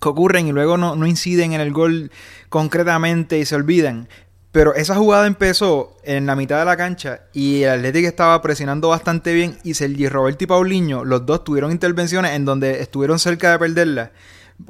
que, 0.01 0.09
ocurren 0.09 0.47
y 0.47 0.51
luego 0.51 0.77
no, 0.77 0.95
no, 0.95 1.05
inciden 1.05 1.53
en 1.53 1.61
el 1.61 1.71
gol 1.71 2.11
concretamente 2.49 3.37
y 3.39 3.45
se 3.45 3.55
olvidan. 3.55 4.07
Pero 4.51 4.75
esa 4.75 4.95
jugada 4.95 5.25
empezó 5.25 5.97
en 6.03 6.27
la 6.27 6.35
mitad 6.35 6.59
de 6.59 6.65
la 6.65 6.77
cancha 6.77 7.21
y 7.33 7.63
el 7.63 7.71
Atlético 7.71 8.07
estaba 8.07 8.39
presionando 8.41 8.89
bastante 8.89 9.33
bien 9.33 9.57
y 9.63 9.73
Sergi 9.73 10.07
Roberto 10.07 10.43
y 10.43 10.47
Paulinho, 10.47 11.03
los 11.03 11.25
dos 11.25 11.43
tuvieron 11.43 11.71
intervenciones 11.71 12.33
en 12.33 12.45
donde 12.45 12.81
estuvieron 12.81 13.17
cerca 13.17 13.51
de 13.51 13.59
perderla. 13.59 14.11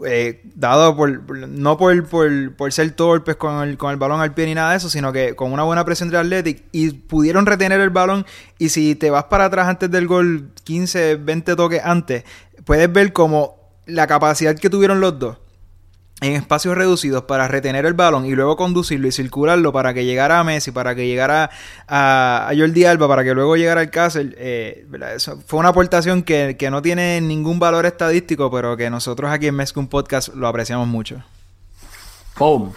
Eh, 0.06 0.42
dado 0.56 0.96
por, 0.96 1.30
no 1.48 1.78
por, 1.78 2.08
por, 2.56 2.74
ser 2.74 2.92
torpes 2.92 3.36
con 3.36 3.68
el, 3.68 3.78
con 3.78 3.92
el 3.92 3.98
balón 3.98 4.22
al 4.22 4.34
pie 4.34 4.46
ni 4.46 4.56
nada 4.56 4.72
de 4.72 4.78
eso, 4.78 4.90
sino 4.90 5.12
que 5.13 5.36
con 5.36 5.52
una 5.52 5.63
buena 5.63 5.86
presión 5.86 6.10
del 6.10 6.22
Athletic 6.22 6.63
y 6.72 6.92
pudieron 6.92 7.46
retener 7.46 7.80
el 7.80 7.90
balón 7.90 8.25
y 8.58 8.70
si 8.70 8.96
te 8.96 9.12
vas 9.12 9.25
para 9.25 9.46
atrás 9.46 9.68
antes 9.68 9.92
del 9.92 10.08
gol 10.08 10.50
15, 10.63 11.18
20 11.18 11.56
toques 11.56 11.82
antes, 11.84 12.24
puedes 12.66 12.92
ver 12.92 13.13
como 13.13 13.58
la 13.86 14.08
capacidad 14.08 14.56
que 14.56 14.70
tuvieron 14.70 15.00
los 15.00 15.20
dos 15.20 15.38
en 16.24 16.36
espacios 16.36 16.75
reducidos 16.77 17.24
para 17.24 17.50
retener 17.50 17.86
el 17.86 17.94
balón 17.94 18.25
y 18.25 18.32
luego 18.32 18.56
conducirlo 18.56 19.08
y 19.10 19.12
circularlo 19.12 19.74
para 19.74 19.94
que 19.94 20.06
llegara 20.06 20.39
a 20.39 20.44
Messi, 20.46 20.72
para 20.72 20.96
que 20.96 21.06
llegara 21.06 21.50
a, 21.86 22.48
a 22.50 22.56
Jordi 22.56 22.86
Alba, 22.86 23.10
para 23.10 23.25
que 23.25 23.34
luego 23.34 23.58
llegara 23.58 23.82
al 23.82 23.89
Cáceres. 23.89 24.34
Eh, 24.38 24.88
fue 25.46 25.60
una 25.60 25.70
aportación 25.70 26.24
que, 26.24 26.56
no 26.72 26.82
tiene 26.82 27.20
ningún 27.20 27.60
valor 27.60 27.86
estadístico, 27.86 28.50
pero 28.50 28.77
que 28.77 28.89
nosotros 28.89 29.30
aquí 29.32 29.48
en 29.48 29.56
Mescum 29.56 29.88
Podcast 29.88 30.34
lo 30.34 30.48
apreciamos 30.48 30.88
mucho. 30.88 31.22
¡Pum! 32.38 32.72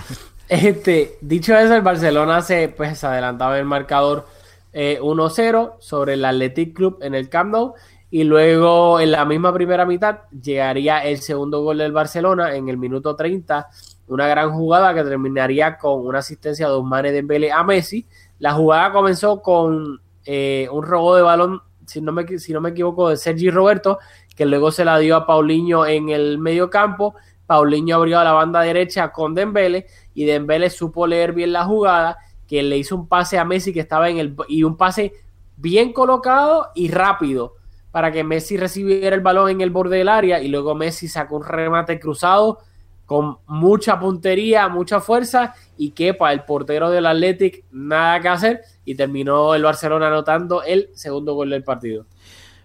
este, 0.48 1.18
dicho 1.20 1.56
eso, 1.56 1.74
el 1.74 1.82
Barcelona 1.82 2.40
se 2.40 2.68
pues 2.68 3.02
adelantaba 3.02 3.58
el 3.58 3.64
marcador 3.64 4.28
1-0 4.72 4.72
eh, 4.72 5.70
sobre 5.80 6.14
el 6.14 6.24
Athletic 6.24 6.72
Club 6.72 6.98
en 7.02 7.16
el 7.16 7.28
Camp 7.28 7.50
Nou 7.50 7.74
y 8.12 8.24
luego 8.24 9.00
en 9.00 9.10
la 9.10 9.24
misma 9.24 9.54
primera 9.54 9.86
mitad 9.86 10.18
llegaría 10.38 10.98
el 10.98 11.16
segundo 11.16 11.62
gol 11.62 11.78
del 11.78 11.92
Barcelona 11.92 12.54
en 12.54 12.68
el 12.68 12.76
minuto 12.76 13.16
30. 13.16 13.70
Una 14.08 14.26
gran 14.26 14.52
jugada 14.52 14.92
que 14.92 15.02
terminaría 15.02 15.78
con 15.78 16.06
una 16.06 16.18
asistencia 16.18 16.66
de 16.66 16.74
Ousmane 16.74 17.10
Dembélé 17.10 17.50
a 17.50 17.64
Messi. 17.64 18.06
La 18.38 18.52
jugada 18.52 18.92
comenzó 18.92 19.40
con 19.40 19.98
eh, 20.26 20.68
un 20.70 20.84
robo 20.84 21.16
de 21.16 21.22
balón, 21.22 21.62
si 21.86 22.02
no, 22.02 22.12
me, 22.12 22.38
si 22.38 22.52
no 22.52 22.60
me 22.60 22.68
equivoco, 22.68 23.08
de 23.08 23.16
Sergi 23.16 23.48
Roberto, 23.48 23.98
que 24.36 24.44
luego 24.44 24.70
se 24.70 24.84
la 24.84 24.98
dio 24.98 25.16
a 25.16 25.24
Paulinho 25.26 25.86
en 25.86 26.10
el 26.10 26.36
medio 26.36 26.68
campo. 26.68 27.14
Paulinho 27.46 27.96
abrió 27.96 28.18
a 28.18 28.24
la 28.24 28.32
banda 28.32 28.60
derecha 28.60 29.10
con 29.10 29.34
Dembélé 29.34 29.86
y 30.12 30.26
Dembélé 30.26 30.68
supo 30.68 31.06
leer 31.06 31.32
bien 31.32 31.54
la 31.54 31.64
jugada, 31.64 32.18
que 32.46 32.62
le 32.62 32.76
hizo 32.76 32.94
un 32.94 33.08
pase 33.08 33.38
a 33.38 33.46
Messi 33.46 33.72
que 33.72 33.80
estaba 33.80 34.10
en 34.10 34.18
el... 34.18 34.36
y 34.48 34.64
un 34.64 34.76
pase 34.76 35.14
bien 35.56 35.94
colocado 35.94 36.68
y 36.74 36.90
rápido 36.90 37.54
para 37.92 38.10
que 38.10 38.24
Messi 38.24 38.56
recibiera 38.56 39.14
el 39.14 39.20
balón 39.20 39.50
en 39.50 39.60
el 39.60 39.70
borde 39.70 39.98
del 39.98 40.08
área 40.08 40.40
y 40.40 40.48
luego 40.48 40.74
Messi 40.74 41.06
sacó 41.06 41.36
un 41.36 41.44
remate 41.44 42.00
cruzado 42.00 42.58
con 43.06 43.36
mucha 43.46 44.00
puntería, 44.00 44.68
mucha 44.68 45.00
fuerza 45.00 45.54
y 45.76 45.90
que 45.90 46.14
para 46.14 46.32
el 46.32 46.44
portero 46.44 46.90
del 46.90 47.06
Athletic 47.06 47.64
nada 47.70 48.20
que 48.20 48.28
hacer 48.28 48.62
y 48.84 48.94
terminó 48.94 49.54
el 49.54 49.62
Barcelona 49.62 50.06
anotando 50.06 50.62
el 50.62 50.88
segundo 50.94 51.34
gol 51.34 51.50
del 51.50 51.62
partido. 51.62 52.06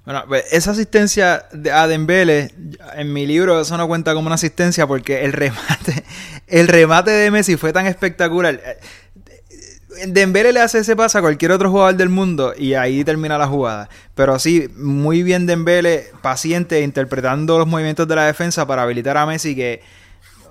Bueno, 0.06 0.24
pues 0.26 0.46
esa 0.54 0.72
asistencia 0.72 1.48
de 1.52 1.70
Dembele, 1.70 2.50
en 2.96 3.12
mi 3.12 3.28
libro 3.28 3.60
eso 3.60 3.76
no 3.76 3.90
cuenta 3.90 4.14
como 4.14 4.28
una 4.28 4.36
asistencia 4.36 4.88
porque 4.88 5.26
el 5.26 5.34
remate, 5.34 6.06
el 6.48 6.70
remate 6.70 7.12
de 7.12 7.30
Messi 7.30 7.58
fue 7.58 7.74
tan 7.74 7.88
espectacular 7.88 8.62
Dembele 10.08 10.54
le 10.54 10.62
hace 10.62 10.80
ese 10.80 10.96
pase 10.96 11.18
a 11.18 11.22
cualquier 11.22 11.52
otro 11.52 11.72
jugador 11.72 11.96
del 11.96 12.10
mundo 12.10 12.54
y 12.58 12.74
ahí 12.74 13.04
termina 13.04 13.38
la 13.38 13.48
jugada. 13.48 13.90
Pero 14.16 14.38
sí, 14.40 14.70
muy 14.76 15.24
bien 15.24 15.46
Dembele, 15.46 16.08
paciente, 16.22 16.82
interpretando 16.82 17.58
los 17.58 17.68
movimientos 17.68 18.08
de 18.08 18.16
la 18.16 18.26
defensa 18.26 18.66
para 18.68 18.84
habilitar 18.84 19.18
a 19.18 19.26
Messi 19.26 19.56
que, 19.56 19.82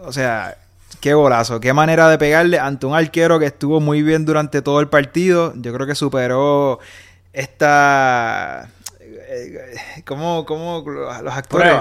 o 0.03 0.13
sea, 0.13 0.57
qué 1.01 1.15
golazo, 1.15 1.61
qué 1.61 1.73
manera 1.73 2.09
de 2.09 2.19
pegarle 2.19 2.59
ante 2.59 2.87
un 2.87 2.95
arquero 2.95 3.39
que 3.39 3.47
estuvo 3.47 3.81
muy 3.81 4.03
bien 4.03 4.25
durante 4.25 4.63
todo 4.63 4.81
el 4.81 4.89
partido. 4.89 5.53
Yo 5.57 5.73
creo 5.73 5.87
que 5.87 5.95
superó 5.95 6.81
esta 7.33 8.71
como, 10.05 10.45
como 10.45 10.85
los 10.87 11.35
actores. 11.35 11.73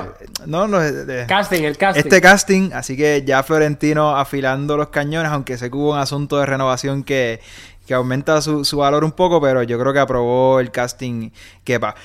No, 0.45 0.67
los, 0.67 0.83
casting, 1.27 1.63
el 1.63 1.77
casting. 1.77 1.99
Este 2.01 2.21
casting, 2.21 2.71
así 2.73 2.97
que 2.97 3.23
ya 3.25 3.43
Florentino 3.43 4.15
afilando 4.15 4.77
los 4.77 4.89
cañones, 4.89 5.31
aunque 5.31 5.57
sé 5.57 5.69
que 5.69 5.75
hubo 5.75 5.93
un 5.93 5.99
asunto 5.99 6.37
de 6.37 6.45
renovación 6.45 7.03
que, 7.03 7.39
que 7.85 7.93
aumenta 7.93 8.41
su, 8.41 8.65
su, 8.65 8.77
valor 8.77 9.03
un 9.03 9.11
poco, 9.11 9.41
pero 9.41 9.63
yo 9.63 9.79
creo 9.79 9.93
que 9.93 9.99
aprobó 9.99 10.59
el 10.59 10.71
casting 10.71 11.29
Kepa. 11.63 11.95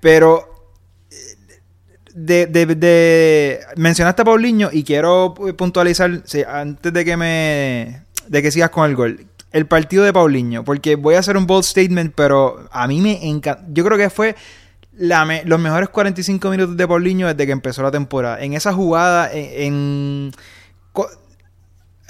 Pero 0.00 0.52
de, 2.14 2.46
de, 2.46 2.66
de, 2.66 3.60
mencionaste 3.76 4.22
a 4.22 4.24
Paulinho 4.24 4.68
y 4.72 4.84
quiero 4.84 5.34
puntualizar 5.56 6.22
antes 6.48 6.92
de 6.92 7.04
que 7.04 7.16
me 7.16 8.02
de 8.28 8.42
que 8.42 8.50
sigas 8.50 8.70
con 8.70 8.88
el 8.88 8.96
gol 8.96 9.26
el 9.50 9.66
partido 9.66 10.04
de 10.04 10.12
Paulinho 10.12 10.64
porque 10.64 10.96
voy 10.96 11.14
a 11.14 11.20
hacer 11.20 11.36
un 11.36 11.46
bold 11.46 11.64
statement 11.64 12.12
pero 12.14 12.68
a 12.70 12.86
mí 12.86 13.00
me 13.00 13.26
encanta 13.26 13.64
yo 13.68 13.84
creo 13.84 13.96
que 13.96 14.10
fue 14.10 14.36
los 14.94 15.60
mejores 15.60 15.88
45 15.88 16.50
minutos 16.50 16.76
de 16.76 16.86
Paulinho 16.86 17.26
desde 17.28 17.46
que 17.46 17.52
empezó 17.52 17.82
la 17.82 17.90
temporada. 17.90 18.40
En 18.40 18.52
esa 18.52 18.72
jugada, 18.72 19.30
en, 19.32 20.32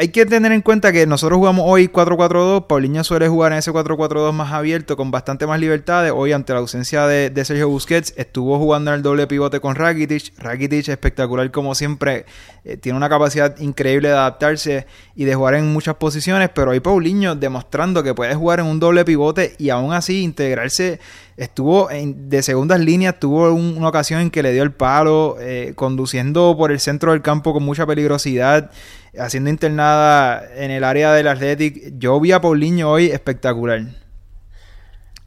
hay 0.03 0.09
que 0.09 0.27
tener 0.27 0.51
en 0.51 0.63
cuenta 0.63 0.91
que 0.91 1.07
nosotros 1.07 1.37
jugamos 1.37 1.65
hoy 1.65 1.87
4-4-2. 1.87 2.67
Paulinho 2.67 3.05
suele 3.05 3.29
jugar 3.29 3.53
en 3.53 3.59
ese 3.59 3.71
4-4-2 3.71 4.33
más 4.33 4.53
abierto, 4.53 4.97
con 4.97 5.13
bastante 5.13 5.47
más 5.47 5.61
libertades. 5.61 6.13
Hoy, 6.13 6.33
ante 6.33 6.53
la 6.53 6.59
ausencia 6.59 7.07
de, 7.07 7.45
Sergio 7.45 7.69
Busquets, 7.69 8.13
estuvo 8.17 8.59
jugando 8.59 8.91
en 8.91 8.97
el 8.97 9.03
doble 9.05 9.29
pivote 9.29 9.61
con 9.61 9.77
Rakitic. 9.77 10.37
Rakitic, 10.39 10.89
espectacular 10.89 11.49
como 11.53 11.77
siempre, 11.77 12.27
eh, 12.65 12.77
tiene 12.77 12.97
una 12.97 13.09
capacidad 13.09 13.57
increíble 13.61 14.09
de 14.09 14.15
adaptarse 14.15 14.89
y 15.15 15.25
de 15.25 15.37
jugar 15.37 15.55
en 15.55 15.73
muchas 15.73 15.95
posiciones. 15.95 16.51
Pero 16.53 16.73
hoy 16.73 16.81
Paulinho 16.81 17.37
demostrando 17.37 18.03
que 18.03 18.13
puede 18.13 18.35
jugar 18.35 18.59
en 18.59 18.67
un 18.67 18.81
doble 18.81 19.05
pivote 19.05 19.55
y 19.57 19.71
aún 19.71 19.93
así 19.93 20.25
integrarse 20.25 20.99
estuvo 21.37 21.91
en, 21.91 22.29
de 22.29 22.43
segundas 22.43 22.81
líneas, 22.81 23.19
tuvo 23.19 23.53
una 23.53 23.89
ocasión 23.89 24.21
en 24.21 24.31
que 24.31 24.43
le 24.43 24.53
dio 24.53 24.63
el 24.63 24.73
palo, 24.73 25.37
eh, 25.41 25.73
conduciendo 25.75 26.57
por 26.57 26.73
el 26.73 26.81
centro 26.81 27.13
del 27.13 27.23
campo 27.23 27.53
con 27.53 27.63
mucha 27.63 27.87
peligrosidad, 27.87 28.71
haciendo 29.19 29.51
internada 29.51 30.45
en 30.55 30.71
el 30.71 30.85
área 30.85 31.13
del 31.13 31.29
Athletic. 31.29 31.99
Yo 31.99 32.19
vi 32.21 32.33
a 32.33 32.41
Paulinho 32.41 32.91
hoy 32.91 33.07
espectacular. 33.07 33.83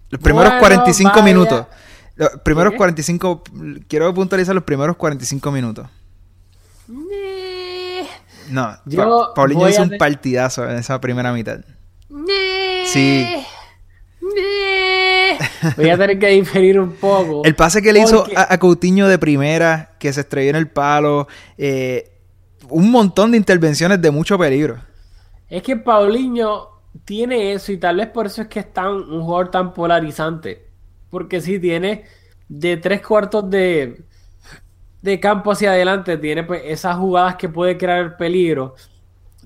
Los 0.09 0.21
primeros 0.21 0.53
45 0.59 1.23
minutos. 1.23 1.65
Los 2.15 2.29
primeros 2.43 2.73
45. 2.75 3.43
Quiero 3.87 4.13
puntualizar 4.13 4.55
los 4.55 4.63
primeros 4.63 4.95
45 4.95 5.51
minutos. 5.51 5.87
No, 8.49 8.77
Paulinho 9.35 9.67
hizo 9.67 9.81
un 9.81 9.97
partidazo 9.97 10.69
en 10.69 10.77
esa 10.77 11.01
primera 11.01 11.33
mitad. 11.33 11.59
Sí. 12.85 13.27
Voy 15.77 15.89
a 15.89 15.97
tener 15.97 16.19
que 16.19 16.27
diferir 16.27 16.79
un 16.79 16.93
poco. 16.93 17.41
El 17.43 17.55
pase 17.55 17.81
que 17.81 17.91
le 17.91 17.99
hizo 18.01 18.25
a, 18.35 18.57
Coutinho 18.57 19.07
de 19.07 19.17
primera, 19.17 19.95
que 19.99 20.13
se 20.13 20.21
estrelló 20.21 20.51
en 20.51 20.55
el 20.55 20.69
palo, 20.69 21.27
eh, 21.57 22.14
un 22.69 22.91
montón 22.91 23.31
de 23.31 23.37
intervenciones 23.37 24.01
de 24.01 24.11
mucho 24.11 24.37
peligro. 24.37 24.77
Es 25.49 25.61
que 25.61 25.75
Paulinho 25.75 26.69
tiene 27.03 27.53
eso 27.53 27.71
y 27.71 27.77
tal 27.77 27.97
vez 27.97 28.07
por 28.07 28.25
eso 28.25 28.41
es 28.41 28.47
que 28.47 28.59
es 28.59 28.73
tan, 28.73 28.93
un 28.93 29.23
jugador 29.23 29.51
tan 29.51 29.73
polarizante. 29.73 30.67
Porque 31.09 31.41
si 31.41 31.59
tiene 31.59 32.05
de 32.47 32.77
tres 32.77 33.01
cuartos 33.01 33.49
de, 33.49 34.03
de 35.01 35.19
campo 35.19 35.51
hacia 35.51 35.71
adelante, 35.71 36.17
tiene 36.17 36.43
pues 36.43 36.61
esas 36.65 36.97
jugadas 36.97 37.35
que 37.35 37.49
puede 37.49 37.77
crear 37.77 38.17
peligro. 38.17 38.75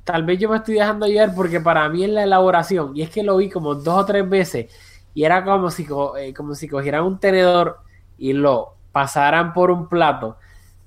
Tal 0.04 0.24
vez 0.24 0.40
yo 0.40 0.50
me 0.50 0.58
estoy 0.58 0.76
dejando 0.76 1.06
llevar 1.06 1.36
porque 1.36 1.60
para 1.60 1.88
mí 1.90 2.04
es 2.04 2.10
la 2.10 2.24
elaboración, 2.24 2.96
y 2.96 3.04
es 3.04 3.10
que 3.10 3.22
lo 3.22 3.38
vi 3.38 3.50
como 3.50 3.76
dos 3.76 4.04
o 4.04 4.06
tres 4.06 4.28
veces 4.28 4.68
y 5.14 5.24
era 5.24 5.44
como 5.44 5.70
si, 5.70 5.88
eh, 6.18 6.34
como 6.34 6.56
si 6.56 6.68
cogieran 6.68 7.04
un 7.04 7.20
tenedor 7.20 7.80
y 8.18 8.34
lo 8.34 8.76
pasaran 8.92 9.54
por 9.54 9.72
un 9.72 9.88
plato. 9.88 10.38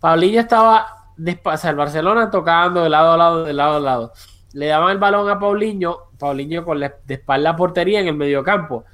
Paulinho 0.01 0.41
estaba, 0.41 1.02
o 1.45 1.69
el 1.69 1.77
Barcelona 1.77 2.31
tocando 2.31 2.83
de 2.83 2.89
lado 2.89 3.13
a 3.13 3.17
lado, 3.17 3.45
de 3.45 3.53
lado 3.53 3.77
a 3.77 3.81
lado. 3.81 4.13
Le 4.53 4.67
daban 4.67 4.91
el 4.91 4.99
balón 4.99 5.31
a 5.31 5.39
Paulinho, 5.39 6.11
Paulinho 6.19 6.65
con 6.65 6.81
la 6.81 6.93
de 7.05 7.15
espalda 7.15 7.51
a 7.51 7.57
portería 7.57 8.01
en 8.01 8.09
el 8.09 8.17
mediocampo. 8.17 8.85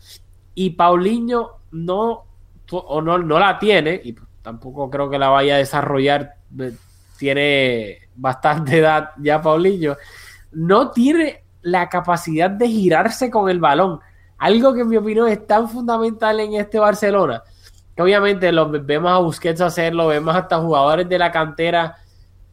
Y 0.54 0.70
Paulinho 0.70 1.58
no, 1.72 2.24
o 2.70 3.00
no, 3.00 3.18
no 3.18 3.38
la 3.38 3.58
tiene, 3.58 4.00
y 4.04 4.14
tampoco 4.42 4.90
creo 4.90 5.10
que 5.10 5.18
la 5.18 5.28
vaya 5.28 5.54
a 5.54 5.58
desarrollar, 5.58 6.34
tiene 7.18 7.98
bastante 8.14 8.78
edad 8.78 9.10
ya 9.18 9.42
Paulinho, 9.42 9.96
no 10.52 10.90
tiene 10.90 11.44
la 11.62 11.88
capacidad 11.88 12.50
de 12.50 12.68
girarse 12.68 13.30
con 13.30 13.50
el 13.50 13.58
balón. 13.58 14.00
Algo 14.38 14.72
que 14.72 14.82
en 14.82 14.88
mi 14.88 14.96
opinión 14.96 15.28
es 15.28 15.46
tan 15.46 15.68
fundamental 15.68 16.38
en 16.40 16.54
este 16.54 16.78
Barcelona, 16.78 17.42
que 17.96 18.02
obviamente 18.02 18.52
lo 18.52 18.70
vemos 18.70 19.10
a 19.10 19.18
Busquets 19.18 19.60
hacerlo, 19.60 20.06
vemos 20.06 20.34
hasta 20.34 20.58
jugadores 20.58 21.08
de 21.08 21.18
la 21.18 21.32
cantera, 21.32 21.96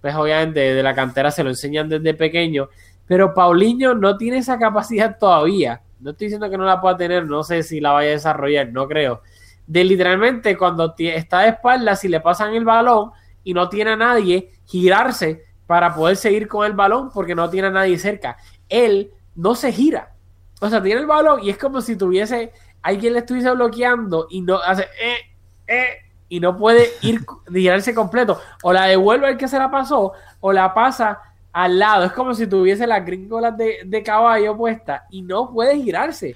pues 0.05 0.13
obviamente 0.13 0.59
de 0.59 0.83
la 0.83 0.93
cantera 0.93 1.31
se 1.31 1.43
lo 1.43 1.49
enseñan 1.49 1.89
desde 1.89 2.13
pequeño, 2.13 2.69
pero 3.07 3.33
Paulinho 3.33 3.95
no 3.95 4.17
tiene 4.17 4.37
esa 4.37 4.59
capacidad 4.59 5.17
todavía. 5.17 5.81
No 5.99 6.11
estoy 6.11 6.27
diciendo 6.27 6.47
que 6.47 6.59
no 6.59 6.63
la 6.63 6.79
pueda 6.79 6.95
tener, 6.95 7.25
no 7.25 7.41
sé 7.41 7.63
si 7.63 7.79
la 7.79 7.91
vaya 7.91 8.09
a 8.09 8.11
desarrollar, 8.11 8.71
no 8.71 8.87
creo. 8.87 9.23
De 9.65 9.83
literalmente 9.83 10.55
cuando 10.55 10.93
está 10.95 11.39
de 11.39 11.49
espaldas, 11.49 12.01
si 12.01 12.07
le 12.07 12.19
pasan 12.19 12.53
el 12.53 12.65
balón 12.65 13.13
y 13.43 13.55
no 13.55 13.67
tiene 13.67 13.93
a 13.93 13.95
nadie, 13.95 14.51
girarse 14.65 15.41
para 15.65 15.95
poder 15.95 16.17
seguir 16.17 16.47
con 16.47 16.67
el 16.67 16.73
balón 16.73 17.09
porque 17.11 17.33
no 17.33 17.49
tiene 17.49 17.69
a 17.69 17.71
nadie 17.71 17.97
cerca. 17.97 18.37
Él 18.69 19.09
no 19.33 19.55
se 19.55 19.71
gira. 19.71 20.13
O 20.61 20.69
sea, 20.69 20.83
tiene 20.83 21.01
el 21.01 21.07
balón 21.07 21.43
y 21.43 21.49
es 21.49 21.57
como 21.57 21.81
si 21.81 21.95
tuviese 21.95 22.51
alguien 22.83 23.13
le 23.13 23.19
estuviese 23.19 23.49
bloqueando 23.49 24.27
y 24.29 24.41
no 24.41 24.57
hace 24.57 24.83
eh, 24.83 25.17
eh, 25.65 26.04
y 26.29 26.39
no 26.39 26.57
puede 26.57 26.89
ir 27.01 27.25
girarse 27.51 27.93
completo. 27.95 28.39
O 28.63 28.73
la 28.73 28.85
devuelve 28.85 29.27
al 29.27 29.37
que 29.37 29.47
se 29.47 29.59
la 29.59 29.69
pasó, 29.69 30.13
o 30.39 30.53
la 30.53 30.73
pasa 30.73 31.19
al 31.51 31.79
lado. 31.79 32.05
Es 32.05 32.11
como 32.11 32.33
si 32.33 32.47
tuviese 32.47 32.87
las 32.87 33.05
gringolas 33.05 33.57
de, 33.57 33.79
de 33.85 34.03
caballo 34.03 34.57
puesta 34.57 35.05
y 35.09 35.21
no 35.21 35.51
puede 35.51 35.81
girarse. 35.81 36.35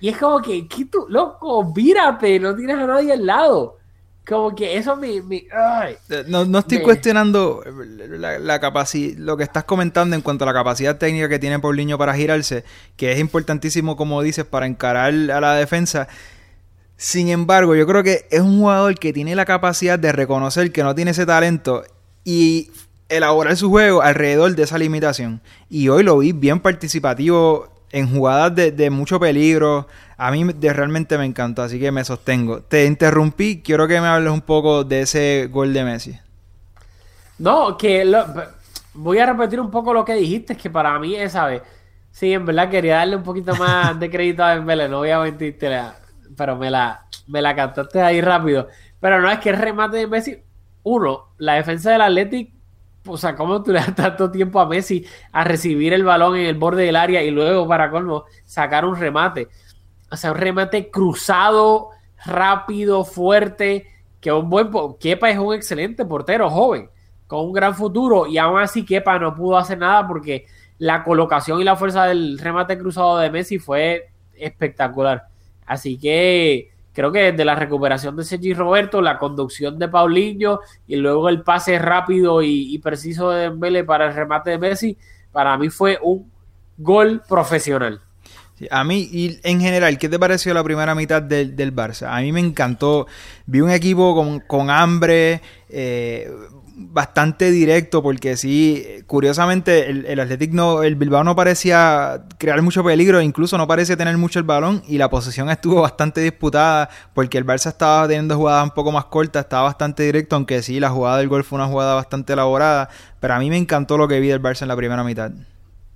Y 0.00 0.08
es 0.08 0.18
como 0.18 0.42
que, 0.42 0.66
¿qué 0.66 0.86
tú, 0.86 1.06
loco, 1.08 1.72
vírate, 1.72 2.40
no 2.40 2.56
tienes 2.56 2.76
a 2.76 2.86
nadie 2.86 3.12
al 3.12 3.24
lado. 3.24 3.78
Como 4.26 4.54
que 4.54 4.76
eso 4.76 4.96
me... 4.96 5.16
Eh, 5.16 6.24
no, 6.26 6.58
estoy 6.58 6.80
cuestionando 6.80 7.62
la, 8.08 8.60
capacidad, 8.60 9.18
lo 9.18 9.36
que 9.36 9.42
estás 9.42 9.64
comentando 9.64 10.14
en 10.14 10.22
cuanto 10.22 10.44
a 10.44 10.46
la 10.46 10.52
capacidad 10.52 10.96
técnica 10.96 11.28
que 11.28 11.38
tiene 11.38 11.58
Paulinho 11.58 11.98
para 11.98 12.14
girarse, 12.14 12.64
que 12.96 13.12
es 13.12 13.18
importantísimo, 13.18 13.96
como 13.96 14.22
dices, 14.22 14.44
para 14.44 14.66
encarar 14.66 15.12
a 15.12 15.40
la 15.40 15.54
defensa. 15.54 16.08
Sin 17.02 17.30
embargo, 17.30 17.74
yo 17.74 17.84
creo 17.84 18.04
que 18.04 18.26
es 18.30 18.40
un 18.40 18.60
jugador 18.60 18.96
que 18.96 19.12
tiene 19.12 19.34
la 19.34 19.44
capacidad 19.44 19.98
de 19.98 20.12
reconocer 20.12 20.70
que 20.70 20.84
no 20.84 20.94
tiene 20.94 21.10
ese 21.10 21.26
talento 21.26 21.82
y 22.22 22.70
elaborar 23.08 23.56
su 23.56 23.70
juego 23.70 24.02
alrededor 24.02 24.54
de 24.54 24.62
esa 24.62 24.78
limitación. 24.78 25.40
Y 25.68 25.88
hoy 25.88 26.04
lo 26.04 26.16
vi 26.18 26.30
bien 26.30 26.60
participativo 26.60 27.66
en 27.90 28.08
jugadas 28.08 28.54
de, 28.54 28.90
mucho 28.90 29.18
peligro. 29.18 29.88
A 30.16 30.30
mí 30.30 30.44
realmente 30.44 31.18
me 31.18 31.24
encantó, 31.24 31.62
así 31.62 31.80
que 31.80 31.90
me 31.90 32.04
sostengo. 32.04 32.60
Te 32.60 32.86
interrumpí, 32.86 33.62
quiero 33.62 33.88
que 33.88 34.00
me 34.00 34.06
hables 34.06 34.32
un 34.32 34.42
poco 34.42 34.84
de 34.84 35.00
ese 35.00 35.48
gol 35.50 35.74
de 35.74 35.82
Messi. 35.82 36.16
No, 37.36 37.76
que 37.76 38.08
voy 38.94 39.18
a 39.18 39.26
repetir 39.26 39.58
un 39.58 39.72
poco 39.72 39.92
lo 39.92 40.04
que 40.04 40.14
dijiste, 40.14 40.56
que 40.56 40.70
para 40.70 40.96
mí 41.00 41.16
esa 41.16 41.46
vez, 41.46 41.62
sí, 42.12 42.32
en 42.32 42.46
verdad 42.46 42.70
quería 42.70 42.98
darle 42.98 43.16
un 43.16 43.24
poquito 43.24 43.56
más 43.56 43.98
de 43.98 44.08
crédito 44.08 44.44
a 44.44 44.54
Dembélé, 44.54 44.88
no 44.88 44.98
voy 44.98 45.10
a 45.10 45.18
mentirte, 45.18 45.68
pero 46.36 46.56
me 46.56 46.70
la, 46.70 47.06
me 47.26 47.42
la 47.42 47.54
cantaste 47.54 48.00
ahí 48.00 48.20
rápido. 48.20 48.68
Pero 49.00 49.20
no 49.20 49.30
es 49.30 49.38
que 49.38 49.50
el 49.50 49.56
remate 49.56 49.98
de 49.98 50.06
Messi, 50.06 50.42
uno, 50.82 51.32
la 51.38 51.54
defensa 51.54 51.90
del 51.90 52.02
Athletic 52.02 52.52
o 53.06 53.16
sea, 53.16 53.34
¿cómo 53.34 53.62
tú 53.62 53.72
le 53.72 53.80
das 53.80 53.94
tanto 53.94 54.30
tiempo 54.30 54.60
a 54.60 54.66
Messi 54.66 55.04
a 55.32 55.44
recibir 55.44 55.92
el 55.92 56.04
balón 56.04 56.36
en 56.36 56.46
el 56.46 56.54
borde 56.56 56.84
del 56.84 56.96
área 56.96 57.22
y 57.22 57.30
luego, 57.30 57.66
para 57.66 57.90
colmo, 57.90 58.24
sacar 58.44 58.84
un 58.84 58.96
remate? 58.96 59.48
O 60.10 60.16
sea, 60.16 60.32
un 60.32 60.38
remate 60.38 60.90
cruzado, 60.90 61.90
rápido, 62.24 63.04
fuerte, 63.04 63.86
que 64.20 64.32
un 64.32 64.48
buen... 64.48 64.70
Kepa 65.00 65.30
es 65.30 65.38
un 65.38 65.54
excelente 65.54 66.04
portero, 66.04 66.48
joven, 66.48 66.90
con 67.26 67.46
un 67.46 67.52
gran 67.52 67.74
futuro, 67.74 68.26
y 68.26 68.38
aún 68.38 68.60
así 68.60 68.84
Kepa 68.84 69.18
no 69.18 69.34
pudo 69.34 69.56
hacer 69.56 69.78
nada 69.78 70.06
porque 70.06 70.46
la 70.78 71.02
colocación 71.02 71.60
y 71.60 71.64
la 71.64 71.76
fuerza 71.76 72.04
del 72.06 72.38
remate 72.38 72.78
cruzado 72.78 73.18
de 73.18 73.30
Messi 73.30 73.58
fue 73.58 74.10
espectacular. 74.34 75.28
Así 75.72 75.96
que 75.96 76.70
creo 76.92 77.10
que 77.10 77.32
desde 77.32 77.44
la 77.44 77.54
recuperación 77.54 78.14
de 78.14 78.24
Sergi 78.24 78.52
Roberto, 78.52 79.00
la 79.00 79.18
conducción 79.18 79.78
de 79.78 79.88
Paulinho 79.88 80.60
y 80.86 80.96
luego 80.96 81.30
el 81.30 81.42
pase 81.42 81.78
rápido 81.78 82.42
y, 82.42 82.78
preciso 82.78 83.30
de 83.30 83.48
Mbele 83.48 83.84
para 83.84 84.08
el 84.08 84.14
remate 84.14 84.50
de 84.50 84.58
Messi, 84.58 84.98
para 85.32 85.56
mí 85.56 85.70
fue 85.70 85.98
un 86.02 86.30
gol 86.76 87.22
profesional. 87.26 88.00
A 88.70 88.84
mí, 88.84 89.08
y 89.10 89.40
en 89.42 89.60
general, 89.60 89.98
¿qué 89.98 90.08
te 90.10 90.18
pareció 90.18 90.52
la 90.52 90.62
primera 90.62 90.94
mitad 90.94 91.22
del, 91.22 91.56
del 91.56 91.74
Barça? 91.74 92.06
A 92.16 92.20
mí 92.20 92.30
me 92.32 92.40
encantó. 92.40 93.06
Vi 93.46 93.60
un 93.60 93.70
equipo 93.70 94.14
con, 94.14 94.40
con 94.40 94.70
hambre, 94.70 95.40
eh, 95.70 96.30
bastante 96.90 97.50
directo, 97.50 98.02
porque 98.02 98.36
sí, 98.36 98.84
curiosamente, 99.06 99.90
el, 99.90 100.18
Athletic 100.20 100.52
no, 100.52 100.82
el 100.82 100.96
Bilbao 100.96 101.24
no 101.24 101.36
parecía 101.36 102.24
crear 102.38 102.60
mucho 102.62 102.82
peligro, 102.82 103.20
incluso 103.20 103.58
no 103.58 103.66
parecía 103.66 103.96
tener 103.96 104.16
mucho 104.18 104.38
el 104.38 104.44
balón, 104.44 104.82
y 104.86 104.98
la 104.98 105.10
posesión 105.10 105.50
estuvo 105.50 105.82
bastante 105.82 106.20
disputada, 106.20 106.88
porque 107.14 107.38
el 107.38 107.46
Barça 107.46 107.68
estaba 107.68 108.06
teniendo 108.06 108.36
jugadas 108.36 108.64
un 108.64 108.70
poco 108.70 108.92
más 108.92 109.06
cortas, 109.06 109.44
estaba 109.44 109.64
bastante 109.64 110.02
directo, 110.02 110.36
aunque 110.36 110.62
sí, 110.62 110.80
la 110.80 110.90
jugada 110.90 111.18
del 111.18 111.28
gol 111.28 111.44
fue 111.44 111.56
una 111.58 111.68
jugada 111.68 111.94
bastante 111.94 112.32
elaborada, 112.32 112.88
pero 113.20 113.34
a 113.34 113.38
mí 113.38 113.50
me 113.50 113.56
encantó 113.56 113.96
lo 113.96 114.08
que 114.08 114.20
vi 114.20 114.28
del 114.28 114.42
Barça 114.42 114.62
en 114.62 114.68
la 114.68 114.76
primera 114.76 115.04
mitad. 115.04 115.30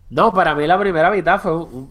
No, 0.08 0.32
para 0.32 0.54
mí 0.54 0.66
la 0.66 0.78
primera 0.78 1.10
mitad 1.10 1.40
fue 1.40 1.56
un, 1.56 1.90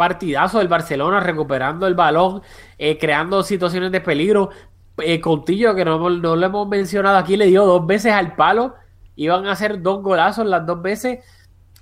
partidazo 0.00 0.60
del 0.60 0.68
Barcelona 0.68 1.20
recuperando 1.20 1.86
el 1.86 1.94
balón, 1.94 2.40
eh, 2.78 2.96
creando 2.96 3.42
situaciones 3.42 3.92
de 3.92 4.00
peligro. 4.00 4.48
Eh, 5.02 5.20
Contillo, 5.20 5.74
que 5.74 5.84
no, 5.84 5.98
no, 6.10 6.36
lo 6.36 6.46
hemos 6.46 6.68
mencionado 6.68 7.16
aquí, 7.18 7.36
le 7.36 7.46
dio 7.46 7.64
dos 7.64 7.86
veces 7.86 8.12
al 8.12 8.36
palo. 8.36 8.74
Iban 9.16 9.46
a 9.46 9.52
hacer 9.52 9.82
dos 9.82 10.02
golazos 10.02 10.46
las 10.46 10.66
dos 10.66 10.80
veces. 10.82 11.20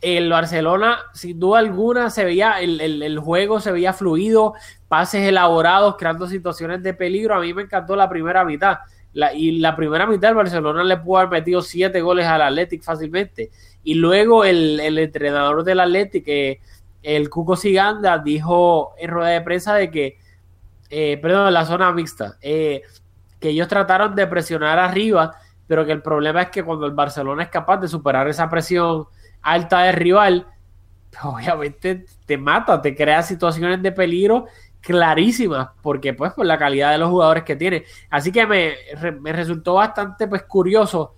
El 0.00 0.30
Barcelona, 0.30 0.98
sin 1.12 1.38
duda 1.40 1.58
alguna, 1.58 2.10
se 2.10 2.24
veía, 2.24 2.60
el, 2.60 2.80
el, 2.80 3.18
juego 3.18 3.60
se 3.60 3.72
veía 3.72 3.92
fluido, 3.92 4.54
pases 4.86 5.26
elaborados, 5.26 5.96
creando 5.96 6.28
situaciones 6.28 6.82
de 6.82 6.94
peligro. 6.94 7.34
A 7.34 7.40
mí 7.40 7.52
me 7.52 7.62
encantó 7.62 7.96
la 7.96 8.08
primera 8.08 8.44
mitad. 8.44 8.78
La, 9.12 9.32
y 9.34 9.58
la 9.58 9.74
primera 9.74 10.06
mitad 10.06 10.30
el 10.30 10.36
Barcelona 10.36 10.84
le 10.84 10.98
pudo 10.98 11.18
haber 11.18 11.30
metido 11.30 11.62
siete 11.62 12.00
goles 12.00 12.26
al 12.26 12.42
Athletic 12.42 12.82
fácilmente. 12.82 13.50
Y 13.82 13.94
luego 13.94 14.44
el, 14.44 14.78
el 14.80 14.98
entrenador 14.98 15.64
del 15.64 15.80
Athletic, 15.80 16.24
que 16.24 16.60
el 17.02 17.30
Cuco 17.30 17.56
Siganda 17.56 18.18
dijo 18.18 18.94
en 18.98 19.10
rueda 19.10 19.30
de 19.30 19.40
prensa 19.40 19.74
de 19.74 19.90
que, 19.90 20.18
eh, 20.90 21.18
perdón, 21.20 21.52
la 21.52 21.64
zona 21.64 21.92
mixta, 21.92 22.36
eh, 22.42 22.82
que 23.40 23.50
ellos 23.50 23.68
trataron 23.68 24.14
de 24.14 24.26
presionar 24.26 24.78
arriba, 24.78 25.36
pero 25.66 25.84
que 25.84 25.92
el 25.92 26.02
problema 26.02 26.42
es 26.42 26.50
que 26.50 26.64
cuando 26.64 26.86
el 26.86 26.92
Barcelona 26.92 27.42
es 27.42 27.48
capaz 27.50 27.78
de 27.78 27.88
superar 27.88 28.28
esa 28.28 28.48
presión 28.48 29.06
alta 29.42 29.82
del 29.82 29.94
rival, 29.94 30.46
obviamente 31.22 32.04
te 32.26 32.38
mata, 32.38 32.80
te 32.80 32.94
crea 32.94 33.22
situaciones 33.22 33.82
de 33.82 33.92
peligro 33.92 34.46
clarísimas, 34.80 35.68
porque 35.82 36.14
pues 36.14 36.32
por 36.32 36.46
la 36.46 36.58
calidad 36.58 36.92
de 36.92 36.98
los 36.98 37.10
jugadores 37.10 37.44
que 37.44 37.56
tiene. 37.56 37.84
Así 38.10 38.32
que 38.32 38.46
me, 38.46 38.74
me 39.20 39.32
resultó 39.32 39.74
bastante 39.74 40.26
pues 40.28 40.44
curioso, 40.44 41.14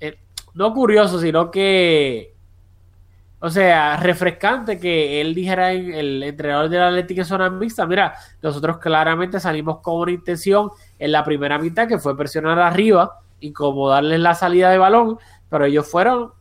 eh, 0.00 0.18
no 0.54 0.72
curioso, 0.74 1.20
sino 1.20 1.50
que 1.50 2.35
o 3.38 3.50
sea, 3.50 3.96
refrescante 3.98 4.78
que 4.78 5.20
él 5.20 5.34
dijera 5.34 5.72
en 5.72 5.92
el 5.92 6.22
entrenador 6.22 6.70
de 6.70 6.78
la 6.78 6.88
Atlético 6.88 7.20
en 7.20 7.26
zona 7.26 7.50
mixta, 7.50 7.86
mira, 7.86 8.14
nosotros 8.40 8.78
claramente 8.78 9.38
salimos 9.40 9.80
con 9.80 10.00
una 10.00 10.12
intención 10.12 10.70
en 10.98 11.12
la 11.12 11.22
primera 11.22 11.58
mitad 11.58 11.86
que 11.86 11.98
fue 11.98 12.16
presionar 12.16 12.58
arriba 12.58 13.20
y 13.38 13.52
como 13.52 13.90
darles 13.90 14.20
la 14.20 14.34
salida 14.34 14.70
de 14.70 14.78
balón, 14.78 15.18
pero 15.50 15.66
ellos 15.66 15.86
fueron 15.86 16.32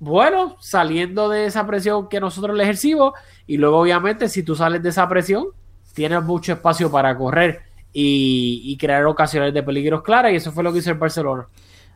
bueno, 0.00 0.56
saliendo 0.60 1.28
de 1.28 1.46
esa 1.46 1.66
presión 1.66 2.08
que 2.08 2.20
nosotros 2.20 2.56
le 2.56 2.62
ejercimos 2.62 3.14
y 3.46 3.56
luego 3.56 3.80
obviamente 3.80 4.28
si 4.28 4.44
tú 4.44 4.54
sales 4.54 4.82
de 4.82 4.90
esa 4.90 5.08
presión, 5.08 5.46
tienes 5.94 6.22
mucho 6.22 6.52
espacio 6.52 6.90
para 6.90 7.16
correr 7.16 7.62
y, 7.92 8.62
y 8.64 8.76
crear 8.76 9.04
ocasiones 9.06 9.52
de 9.52 9.62
peligros 9.62 10.02
claras 10.02 10.32
y 10.32 10.36
eso 10.36 10.52
fue 10.52 10.62
lo 10.62 10.72
que 10.72 10.78
hizo 10.78 10.90
el 10.90 10.98
Barcelona. 10.98 11.46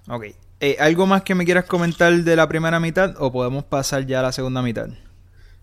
Ok, 0.08 0.24
eh, 0.60 0.76
¿Algo 0.80 1.06
más 1.06 1.22
que 1.22 1.34
me 1.34 1.44
quieras 1.44 1.64
comentar 1.64 2.12
de 2.12 2.36
la 2.36 2.48
primera 2.48 2.80
mitad 2.80 3.14
o 3.18 3.32
podemos 3.32 3.64
pasar 3.64 4.06
ya 4.06 4.20
a 4.20 4.22
la 4.22 4.32
segunda 4.32 4.62
mitad? 4.62 4.88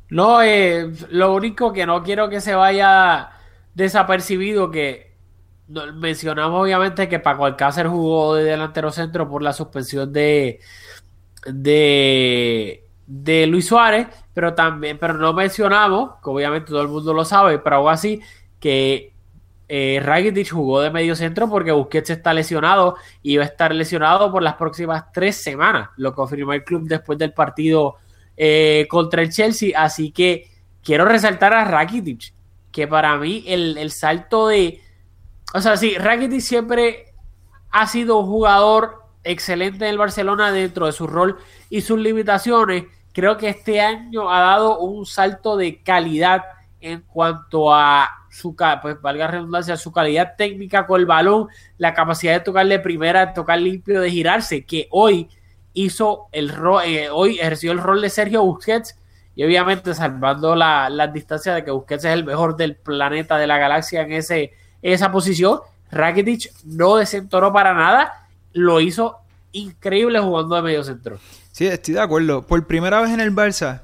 No, 0.10 0.42
eh, 0.42 0.92
lo 1.10 1.34
único 1.36 1.72
que 1.72 1.86
no 1.86 2.04
quiero 2.04 2.30
que 2.30 2.42
se 2.42 2.56
vaya 2.56 3.30
desapercibido 3.76 4.72
que 4.72 5.16
mencionamos 5.96 6.64
obviamente 6.64 7.08
que 7.08 7.20
Paco 7.20 7.46
Alcácer 7.46 7.88
jugó 7.88 8.36
de 8.36 8.44
delantero 8.44 8.92
centro 8.92 9.30
por 9.30 9.44
la 9.44 9.54
suspensión 9.54 10.12
de 10.12 10.60
de, 11.46 12.86
de 13.06 13.48
Luis 13.48 13.68
Suárez, 13.68 14.08
pero 14.34 14.54
también, 14.56 14.98
pero 15.00 15.14
no 15.16 15.34
mencionamos, 15.34 16.16
que 16.24 16.30
obviamente 16.30 16.70
todo 16.70 16.82
el 16.82 16.88
mundo 16.90 17.14
lo 17.14 17.26
sabe, 17.26 17.60
pero 17.60 17.78
aún 17.78 17.90
así 17.90 18.22
que 18.60 19.09
eh, 19.72 20.02
Rakitic 20.04 20.50
jugó 20.50 20.82
de 20.82 20.90
medio 20.90 21.16
centro 21.16 21.48
porque 21.48 21.72
Busquets 21.72 22.10
está 22.10 22.34
lesionado 22.34 22.96
y 23.22 23.38
va 23.38 23.44
a 23.44 23.48
estar 23.48 23.74
lesionado 23.74 24.32
por 24.32 24.42
las 24.42 24.56
próximas 24.56 25.12
tres 25.14 25.36
semanas. 25.36 25.90
Lo 25.98 26.16
confirmó 26.16 26.54
el 26.54 26.64
club 26.64 26.88
después 26.88 27.20
del 27.20 27.34
partido 27.34 27.98
eh, 28.36 28.88
contra 28.90 29.22
el 29.22 29.30
Chelsea. 29.32 29.80
Así 29.80 30.12
que 30.12 30.50
quiero 30.84 31.06
resaltar 31.06 31.54
a 31.54 31.66
Rakitic, 31.66 32.34
que 32.72 32.88
para 32.88 33.16
mí 33.18 33.44
el, 33.46 33.78
el 33.78 33.92
salto 33.92 34.48
de... 34.48 34.82
O 35.54 35.62
sea, 35.62 35.78
sí, 35.78 35.96
Rakitic 36.00 36.42
siempre 36.42 37.14
ha 37.70 37.86
sido 37.86 38.18
un 38.18 38.26
jugador 38.26 39.04
excelente 39.24 39.86
en 39.86 39.92
el 39.92 39.98
Barcelona 40.00 40.52
dentro 40.52 40.88
de 40.88 40.94
su 40.94 41.06
rol 41.06 41.38
y 41.70 41.82
sus 41.82 42.00
limitaciones. 42.00 42.86
Creo 43.14 43.38
que 43.38 43.50
este 43.50 43.82
año 43.82 44.32
ha 44.32 44.40
dado 44.40 44.80
un 44.80 45.06
salto 45.06 45.58
de 45.58 45.84
calidad 45.84 46.42
en 46.82 47.02
cuanto 47.02 47.72
a 47.72 48.19
su, 48.30 48.56
pues 48.82 49.02
valga 49.02 49.28
redundancia, 49.28 49.78
su 49.78 49.92
calidad 49.92 50.36
técnica 50.38 50.86
con 50.86 51.00
el 51.00 51.06
balón, 51.06 51.48
la 51.78 51.94
capacidad 51.94 52.34
de 52.34 52.40
tocarle 52.42 52.80
primera, 52.80 53.28
de 53.28 53.34
tocar 53.34 53.60
limpio, 53.60 54.02
de 54.02 54.12
girarse, 54.12 54.66
que 54.66 54.88
hoy 54.92 55.30
hizo 55.74 56.28
el 56.32 56.50
rol, 56.50 56.84
eh, 56.86 57.10
hoy 57.10 57.40
ejerció 57.40 57.72
el 57.72 57.80
rol 57.80 58.02
de 58.02 58.10
Sergio 58.10 58.44
Busquets 58.44 58.98
y 59.36 59.44
obviamente 59.44 59.94
salvando 59.94 60.56
la, 60.56 60.90
la, 60.90 61.08
distancia 61.08 61.54
de 61.54 61.64
que 61.64 61.72
Busquets 61.72 62.06
es 62.06 62.14
el 62.14 62.26
mejor 62.26 62.58
del 62.58 62.76
planeta, 62.76 63.38
de 63.38 63.48
la 63.48 63.58
galaxia 63.58 64.02
en 64.02 64.14
ese, 64.14 64.54
esa 64.82 65.12
posición, 65.12 65.60
Rakitic 65.92 66.52
no 66.66 66.98
desentonó 66.98 67.52
para 67.54 67.74
nada, 67.74 68.28
lo 68.54 68.82
hizo 68.82 69.18
increíble 69.52 70.20
jugando 70.20 70.56
de 70.56 70.62
medio 70.62 70.84
centro. 70.84 71.18
Sí, 71.52 71.68
estoy 71.68 71.96
de 71.96 72.02
acuerdo. 72.02 72.46
Por 72.46 72.66
primera 72.68 73.02
vez 73.02 73.12
en 73.12 73.20
el 73.20 73.34
Barça, 73.34 73.82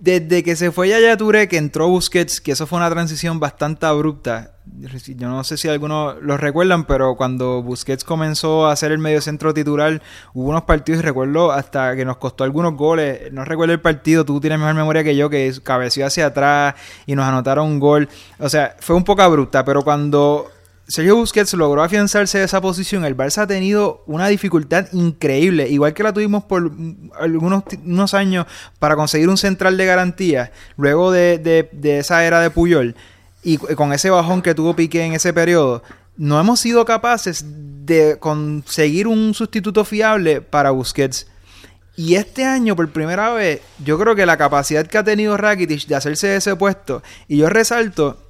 desde 0.00 0.42
que 0.42 0.56
se 0.56 0.72
fue 0.72 0.88
Yaya 0.88 1.16
Touré, 1.16 1.46
que 1.46 1.58
entró 1.58 1.86
Busquets, 1.88 2.40
que 2.40 2.52
eso 2.52 2.66
fue 2.66 2.78
una 2.78 2.88
transición 2.88 3.38
bastante 3.38 3.84
abrupta. 3.84 4.54
Yo 4.78 5.28
no 5.28 5.44
sé 5.44 5.58
si 5.58 5.68
algunos 5.68 6.16
lo 6.22 6.38
recuerdan, 6.38 6.86
pero 6.86 7.16
cuando 7.16 7.62
Busquets 7.62 8.02
comenzó 8.02 8.66
a 8.66 8.72
hacer 8.72 8.92
el 8.92 8.98
mediocentro 8.98 9.52
titular, 9.52 10.00
hubo 10.32 10.48
unos 10.48 10.62
partidos, 10.62 11.02
y 11.02 11.04
recuerdo 11.04 11.52
hasta 11.52 11.94
que 11.96 12.06
nos 12.06 12.16
costó 12.16 12.44
algunos 12.44 12.76
goles. 12.76 13.30
No 13.32 13.44
recuerdo 13.44 13.74
el 13.74 13.80
partido, 13.80 14.24
tú 14.24 14.40
tienes 14.40 14.58
mejor 14.58 14.74
memoria 14.74 15.04
que 15.04 15.14
yo, 15.14 15.28
que 15.28 15.52
cabeció 15.62 16.06
hacia 16.06 16.26
atrás 16.26 16.76
y 17.04 17.14
nos 17.14 17.26
anotaron 17.26 17.66
un 17.66 17.78
gol. 17.78 18.08
O 18.38 18.48
sea, 18.48 18.76
fue 18.80 18.96
un 18.96 19.04
poco 19.04 19.20
abrupta, 19.20 19.66
pero 19.66 19.82
cuando 19.82 20.50
Sergio 20.90 21.14
Busquets 21.14 21.54
logró 21.54 21.84
afianzarse 21.84 22.38
de 22.38 22.44
esa 22.46 22.60
posición. 22.60 23.04
El 23.04 23.16
Barça 23.16 23.42
ha 23.42 23.46
tenido 23.46 24.02
una 24.08 24.26
dificultad 24.26 24.88
increíble, 24.92 25.68
igual 25.68 25.94
que 25.94 26.02
la 26.02 26.12
tuvimos 26.12 26.42
por 26.42 26.72
algunos 27.16 27.62
unos 27.84 28.12
años 28.12 28.46
para 28.80 28.96
conseguir 28.96 29.28
un 29.28 29.36
central 29.36 29.76
de 29.76 29.86
garantía, 29.86 30.50
luego 30.76 31.12
de, 31.12 31.38
de, 31.38 31.98
esa 32.00 32.24
era 32.24 32.40
de 32.40 32.50
Puyol, 32.50 32.96
y 33.44 33.58
con 33.58 33.92
ese 33.92 34.10
bajón 34.10 34.42
que 34.42 34.52
tuvo 34.52 34.74
Piqué 34.74 35.04
en 35.04 35.12
ese 35.12 35.32
periodo. 35.32 35.84
No 36.16 36.40
hemos 36.40 36.58
sido 36.58 36.84
capaces 36.84 37.44
de 37.46 38.18
conseguir 38.18 39.06
un 39.06 39.32
sustituto 39.32 39.84
fiable 39.84 40.40
para 40.40 40.72
Busquets. 40.72 41.28
Y 41.94 42.16
este 42.16 42.44
año, 42.44 42.74
por 42.74 42.90
primera 42.90 43.32
vez, 43.32 43.60
yo 43.84 43.96
creo 43.96 44.16
que 44.16 44.26
la 44.26 44.36
capacidad 44.36 44.84
que 44.84 44.98
ha 44.98 45.04
tenido 45.04 45.36
Rakitic 45.36 45.86
de 45.86 45.94
hacerse 45.94 46.26
de 46.26 46.36
ese 46.38 46.56
puesto, 46.56 47.04
y 47.28 47.36
yo 47.36 47.48
resalto 47.48 48.29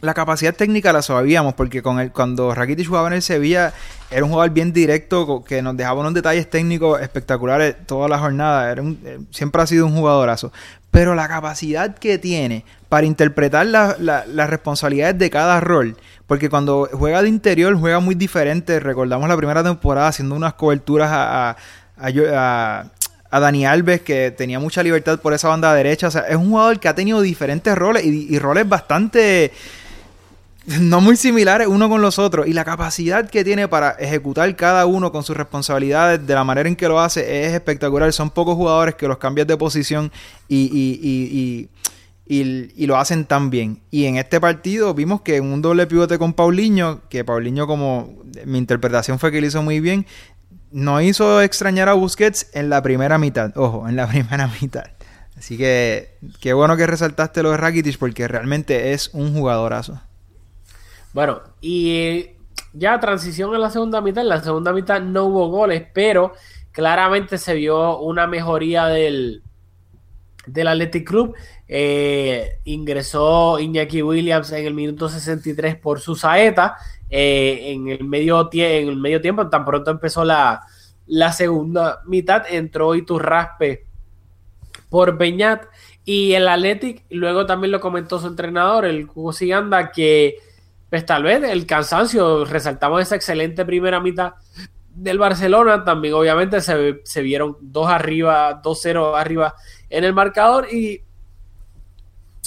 la 0.00 0.14
capacidad 0.14 0.54
técnica 0.54 0.92
la 0.92 1.02
sabíamos, 1.02 1.54
porque 1.54 1.82
con 1.82 2.00
el, 2.00 2.10
cuando 2.10 2.54
Rakitic 2.54 2.88
jugaba 2.88 3.08
en 3.08 3.14
el 3.14 3.22
Sevilla, 3.22 3.72
era 4.10 4.24
un 4.24 4.30
jugador 4.30 4.50
bien 4.52 4.72
directo, 4.72 5.44
que 5.44 5.60
nos 5.60 5.76
dejaba 5.76 6.00
unos 6.00 6.14
detalles 6.14 6.48
técnicos 6.48 7.00
espectaculares 7.00 7.76
toda 7.86 8.08
la 8.08 8.18
jornada. 8.18 8.70
Era 8.70 8.82
un, 8.82 9.28
siempre 9.30 9.60
ha 9.60 9.66
sido 9.66 9.86
un 9.86 9.94
jugadorazo. 9.94 10.52
Pero 10.90 11.14
la 11.14 11.28
capacidad 11.28 11.96
que 11.96 12.18
tiene 12.18 12.64
para 12.88 13.06
interpretar 13.06 13.66
la, 13.66 13.94
la, 14.00 14.24
las 14.26 14.50
responsabilidades 14.50 15.18
de 15.18 15.30
cada 15.30 15.60
rol, 15.60 15.96
porque 16.26 16.48
cuando 16.48 16.88
juega 16.92 17.22
de 17.22 17.28
interior 17.28 17.76
juega 17.78 18.00
muy 18.00 18.14
diferente. 18.14 18.80
Recordamos 18.80 19.28
la 19.28 19.36
primera 19.36 19.62
temporada 19.62 20.08
haciendo 20.08 20.34
unas 20.34 20.54
coberturas 20.54 21.10
a, 21.12 21.56
a 23.30 23.40
Dani 23.40 23.66
Alves, 23.66 24.00
que 24.00 24.32
tenía 24.32 24.58
mucha 24.58 24.82
libertad 24.82 25.20
por 25.20 25.32
esa 25.32 25.48
banda 25.48 25.72
derecha. 25.74 26.08
O 26.08 26.10
sea, 26.10 26.22
es 26.22 26.36
un 26.36 26.50
jugador 26.50 26.80
que 26.80 26.88
ha 26.88 26.94
tenido 26.94 27.20
diferentes 27.20 27.76
roles 27.76 28.04
y, 28.04 28.26
y 28.34 28.38
roles 28.38 28.68
bastante 28.68 29.52
no 30.80 31.00
muy 31.00 31.16
similares 31.16 31.66
uno 31.68 31.88
con 31.88 32.02
los 32.02 32.18
otros 32.18 32.46
y 32.46 32.52
la 32.52 32.64
capacidad 32.64 33.28
que 33.28 33.44
tiene 33.44 33.68
para 33.68 33.90
ejecutar 33.92 34.54
cada 34.56 34.86
uno 34.86 35.10
con 35.10 35.22
sus 35.22 35.36
responsabilidades 35.36 36.26
de 36.26 36.34
la 36.34 36.44
manera 36.44 36.68
en 36.68 36.76
que 36.76 36.88
lo 36.88 37.00
hace 37.00 37.46
es 37.46 37.54
espectacular. 37.54 38.12
Son 38.12 38.30
pocos 38.30 38.56
jugadores 38.56 38.94
que 38.94 39.08
los 39.08 39.18
cambian 39.18 39.46
de 39.46 39.56
posición 39.56 40.12
y, 40.48 40.70
y, 40.72 41.68
y, 42.26 42.72
y, 42.76 42.86
lo 42.86 42.96
hacen 42.96 43.24
tan 43.24 43.50
bien. 43.50 43.80
Y 43.90 44.04
en 44.04 44.16
este 44.16 44.40
partido 44.40 44.94
vimos 44.94 45.22
que 45.22 45.36
en 45.36 45.46
un 45.46 45.62
doble 45.62 45.86
pivote 45.86 46.18
con 46.18 46.32
Paulinho, 46.34 47.00
que 47.08 47.24
Paulinho 47.24 47.66
como 47.66 48.22
mi 48.44 48.58
interpretación 48.58 49.18
fue 49.18 49.32
que 49.32 49.40
lo 49.40 49.46
hizo 49.46 49.62
muy 49.62 49.80
bien, 49.80 50.06
no 50.70 51.00
hizo 51.00 51.42
extrañar 51.42 51.88
a 51.88 51.94
Busquets 51.94 52.48
en 52.52 52.70
la 52.70 52.82
primera 52.82 53.18
mitad. 53.18 53.56
Ojo, 53.56 53.88
en 53.88 53.96
la 53.96 54.06
primera 54.08 54.48
mitad. 54.60 54.84
Así 55.36 55.56
que 55.56 56.18
qué 56.40 56.52
bueno 56.52 56.76
que 56.76 56.86
resaltaste 56.86 57.42
lo 57.42 57.50
de 57.50 57.56
Rakitic 57.56 57.98
porque 57.98 58.28
realmente 58.28 58.92
es 58.92 59.10
un 59.14 59.32
jugadorazo. 59.32 60.00
Bueno, 61.12 61.42
y 61.60 62.26
ya 62.72 63.00
transición 63.00 63.54
en 63.54 63.60
la 63.60 63.70
segunda 63.70 64.00
mitad. 64.00 64.22
En 64.22 64.28
la 64.28 64.42
segunda 64.42 64.72
mitad 64.72 65.00
no 65.00 65.24
hubo 65.24 65.48
goles, 65.48 65.84
pero 65.92 66.32
claramente 66.72 67.38
se 67.38 67.54
vio 67.54 67.98
una 67.98 68.26
mejoría 68.26 68.86
del, 68.86 69.42
del 70.46 70.68
Athletic 70.68 71.06
Club. 71.06 71.34
Eh, 71.66 72.58
ingresó 72.64 73.58
Iñaki 73.58 74.02
Williams 74.02 74.52
en 74.52 74.66
el 74.66 74.74
minuto 74.74 75.08
63 75.08 75.76
por 75.76 76.00
su 76.00 76.14
saeta. 76.14 76.76
Eh, 77.08 77.72
en, 77.72 77.88
el 77.88 78.04
medio 78.04 78.48
en 78.52 78.88
el 78.88 78.96
medio 78.96 79.20
tiempo, 79.20 79.48
tan 79.48 79.64
pronto 79.64 79.90
empezó 79.90 80.24
la, 80.24 80.62
la 81.06 81.32
segunda 81.32 82.02
mitad, 82.06 82.44
entró 82.48 82.94
Iturraspe 82.94 83.84
por 84.88 85.18
Beñat. 85.18 85.64
Y 86.04 86.32
el 86.32 86.48
Athletic, 86.48 87.04
luego 87.10 87.46
también 87.46 87.72
lo 87.72 87.80
comentó 87.80 88.18
su 88.18 88.26
entrenador, 88.26 88.84
el 88.84 89.06
Cubo 89.06 89.32
Siganda, 89.32 89.92
que 89.92 90.38
pues 90.90 91.06
tal 91.06 91.22
vez 91.22 91.42
el 91.44 91.66
cansancio, 91.66 92.44
resaltamos 92.44 93.00
esa 93.00 93.16
excelente 93.16 93.64
primera 93.64 94.00
mitad 94.00 94.34
del 94.92 95.18
Barcelona, 95.18 95.84
también 95.84 96.14
obviamente 96.14 96.60
se, 96.60 97.00
se 97.04 97.22
vieron 97.22 97.56
dos 97.60 97.88
arriba, 97.88 98.60
2-0 98.60 99.16
arriba 99.16 99.54
en 99.88 100.04
el 100.04 100.12
marcador 100.12 100.66
y 100.72 101.02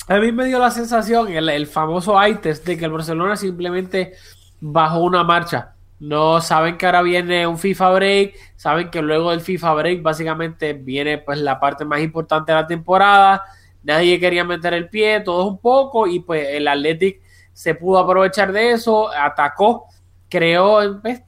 a 0.08 0.20
mí 0.20 0.32
me 0.34 0.46
dio 0.46 0.60
la 0.60 0.72
sensación, 0.72 1.30
el, 1.30 1.68
famoso 1.68 2.16
ITES, 2.28 2.66
de 2.66 2.78
que 2.78 2.86
el 2.86 2.92
Barcelona 2.92 3.38
simplemente 3.38 4.14
bajó 4.60 5.00
una 5.00 5.24
marcha. 5.24 5.76
No 6.00 6.42
saben 6.42 6.78
que 6.78 6.86
ahora 6.86 7.02
viene 7.02 7.48
un 7.48 7.58
FIFA 7.58 7.92
break, 7.92 8.36
saben 8.58 8.90
que 8.90 9.02
luego 9.02 9.32
del 9.32 9.40
FIFA 9.40 9.74
break 9.76 10.02
básicamente 10.02 10.74
viene 10.74 11.20
pues 11.20 11.40
la 11.40 11.58
parte 11.60 11.86
más 11.86 12.02
importante 12.02 12.52
de 12.52 12.58
la 12.58 12.68
temporada. 12.68 13.44
Nadie 13.84 14.20
quería 14.20 14.44
meter 14.44 14.74
el 14.74 14.90
pie, 14.90 15.22
todo 15.22 15.46
un 15.46 15.60
poco 15.60 16.06
y 16.06 16.20
pues 16.20 16.50
el 16.50 16.68
Athletic 16.68 17.22
se 17.54 17.76
pudo 17.76 18.00
aprovechar 18.00 18.52
de 18.52 18.72
eso, 18.72 19.10
atacó, 19.12 19.86
creó 20.30 20.80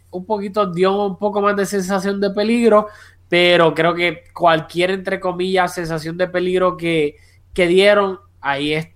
un 0.09 0.25
poquito, 0.25 0.71
dio 0.71 1.05
un 1.05 1.17
poco 1.17 1.41
más 1.41 1.55
de 1.55 1.65
sensación 1.65 2.19
de 2.19 2.31
peligro, 2.31 2.88
pero 3.29 3.73
creo 3.73 3.93
que 3.93 4.23
cualquier, 4.33 4.91
entre 4.91 5.19
comillas, 5.19 5.73
sensación 5.73 6.17
de 6.17 6.27
peligro 6.27 6.77
que, 6.77 7.15
que 7.53 7.67
dieron, 7.67 8.19
ahí, 8.41 8.93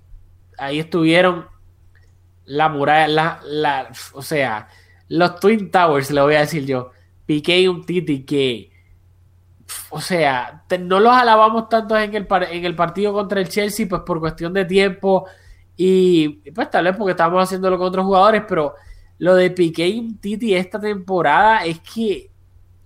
ahí 0.57 0.79
estuvieron 0.79 1.47
la 2.45 2.69
muralla, 2.69 3.39
la, 3.43 3.91
o 4.13 4.21
sea, 4.21 4.67
los 5.07 5.39
Twin 5.39 5.69
Towers, 5.69 6.09
le 6.11 6.21
voy 6.21 6.35
a 6.35 6.41
decir 6.41 6.65
yo, 6.65 6.91
Piqué 7.25 7.69
un 7.69 7.85
Titi 7.85 8.25
que, 8.25 8.71
o 9.91 10.01
sea, 10.01 10.63
no 10.79 10.99
los 10.99 11.13
alabamos 11.13 11.69
tanto 11.69 11.95
en 11.95 12.15
el, 12.15 12.27
en 12.49 12.65
el 12.65 12.75
partido 12.75 13.13
contra 13.13 13.39
el 13.39 13.49
Chelsea, 13.49 13.85
pues 13.87 14.01
por 14.01 14.19
cuestión 14.19 14.51
de 14.53 14.65
tiempo 14.65 15.27
y 15.81 16.51
pues 16.51 16.69
tal 16.69 16.83
vez 16.83 16.97
porque 16.97 17.11
estábamos 17.11 17.41
haciéndolo 17.41 17.77
con 17.77 17.87
otros 17.87 18.03
jugadores, 18.03 18.43
pero 18.45 18.75
lo 19.17 19.33
de 19.33 19.49
Piqué 19.49 19.87
y 19.87 20.13
Titi 20.15 20.53
esta 20.53 20.77
temporada 20.77 21.63
es 21.63 21.79
que 21.79 22.29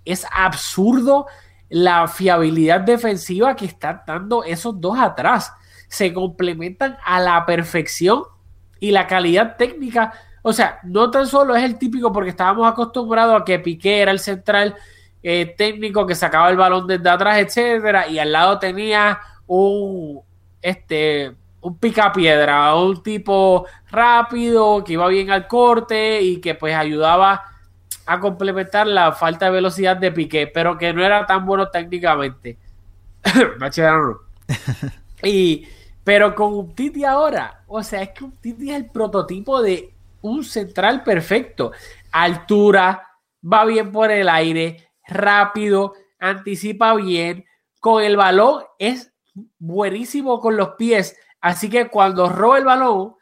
es 0.05 0.23
absurdo 0.31 1.25
la 1.69 2.07
fiabilidad 2.07 2.81
defensiva 2.81 3.55
que 3.55 3.65
están 3.65 4.03
dando 4.05 4.43
esos 4.43 4.79
dos 4.79 4.99
atrás. 4.99 5.51
Se 5.87 6.13
complementan 6.13 6.95
a 7.03 7.19
la 7.19 7.43
perfección 7.47 8.25
y 8.79 8.91
la 8.91 9.07
calidad 9.07 9.57
técnica. 9.57 10.13
O 10.43 10.53
sea, 10.53 10.79
no 10.83 11.09
tan 11.09 11.25
solo 11.25 11.55
es 11.55 11.63
el 11.63 11.79
típico 11.79 12.13
porque 12.13 12.29
estábamos 12.29 12.71
acostumbrados 12.71 13.41
a 13.41 13.43
que 13.43 13.57
Piqué 13.57 14.01
era 14.01 14.11
el 14.11 14.19
central 14.19 14.75
eh, 15.23 15.55
técnico 15.57 16.05
que 16.05 16.13
sacaba 16.13 16.47
el 16.51 16.57
balón 16.57 16.85
desde 16.85 17.09
atrás, 17.09 17.39
etcétera, 17.39 18.07
y 18.07 18.19
al 18.19 18.31
lado 18.31 18.59
tenía 18.59 19.19
un 19.47 20.21
este 20.61 21.35
un 21.63 21.77
picapiedra, 21.77 22.75
un 22.75 23.01
tipo 23.01 23.65
rápido 23.89 24.83
que 24.83 24.93
iba 24.93 25.07
bien 25.07 25.31
al 25.31 25.47
corte 25.47 26.21
y 26.21 26.41
que 26.41 26.55
pues 26.55 26.75
ayudaba 26.75 27.43
a 28.05 28.19
complementar 28.19 28.85
la 28.85 29.13
falta 29.13 29.45
de 29.45 29.51
velocidad 29.51 29.95
de 29.95 30.11
Piqué, 30.11 30.47
pero 30.47 30.77
que 30.77 30.93
no 30.93 31.03
era 31.03 31.25
tan 31.25 31.45
bueno 31.45 31.69
técnicamente. 31.69 32.57
y 35.23 35.65
pero 36.03 36.35
con 36.35 36.53
un 36.53 36.75
Titi 36.75 37.05
ahora, 37.05 37.63
o 37.67 37.81
sea, 37.81 38.01
es 38.01 38.09
que 38.09 38.25
un 38.25 38.33
Titi 38.33 38.69
es 38.69 38.75
el 38.75 38.89
prototipo 38.89 39.61
de 39.61 39.93
un 40.21 40.43
central 40.43 41.01
perfecto. 41.03 41.71
Altura, 42.11 43.07
va 43.41 43.63
bien 43.63 43.89
por 43.89 44.11
el 44.11 44.27
aire, 44.27 44.89
rápido, 45.07 45.93
anticipa 46.19 46.93
bien, 46.95 47.45
con 47.79 48.03
el 48.03 48.17
balón 48.17 48.63
es 48.79 49.13
buenísimo 49.59 50.41
con 50.41 50.57
los 50.57 50.71
pies. 50.71 51.15
Así 51.43 51.69
que 51.69 51.89
cuando 51.89 52.29
roba 52.29 52.57
el 52.57 52.63
balón, 52.63 53.15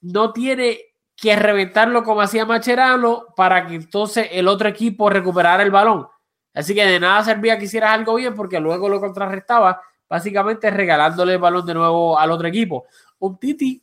no 0.00 0.32
tiene 0.32 0.80
que 1.14 1.36
reventarlo 1.36 2.02
como 2.02 2.20
hacía 2.20 2.44
Macherano 2.44 3.26
para 3.36 3.64
que 3.64 3.76
entonces 3.76 4.26
el 4.32 4.48
otro 4.48 4.68
equipo 4.68 5.08
recuperara 5.08 5.62
el 5.62 5.70
balón. 5.70 6.08
Así 6.52 6.74
que 6.74 6.84
de 6.84 6.98
nada 6.98 7.22
servía 7.22 7.56
que 7.56 7.66
hicieras 7.66 7.92
algo 7.92 8.16
bien 8.16 8.34
porque 8.34 8.58
luego 8.58 8.88
lo 8.88 8.98
contrarrestaba, 8.98 9.80
básicamente 10.08 10.68
regalándole 10.68 11.34
el 11.34 11.38
balón 11.38 11.64
de 11.64 11.74
nuevo 11.74 12.18
al 12.18 12.32
otro 12.32 12.48
equipo. 12.48 12.86
Un 13.20 13.38
Titi 13.38 13.80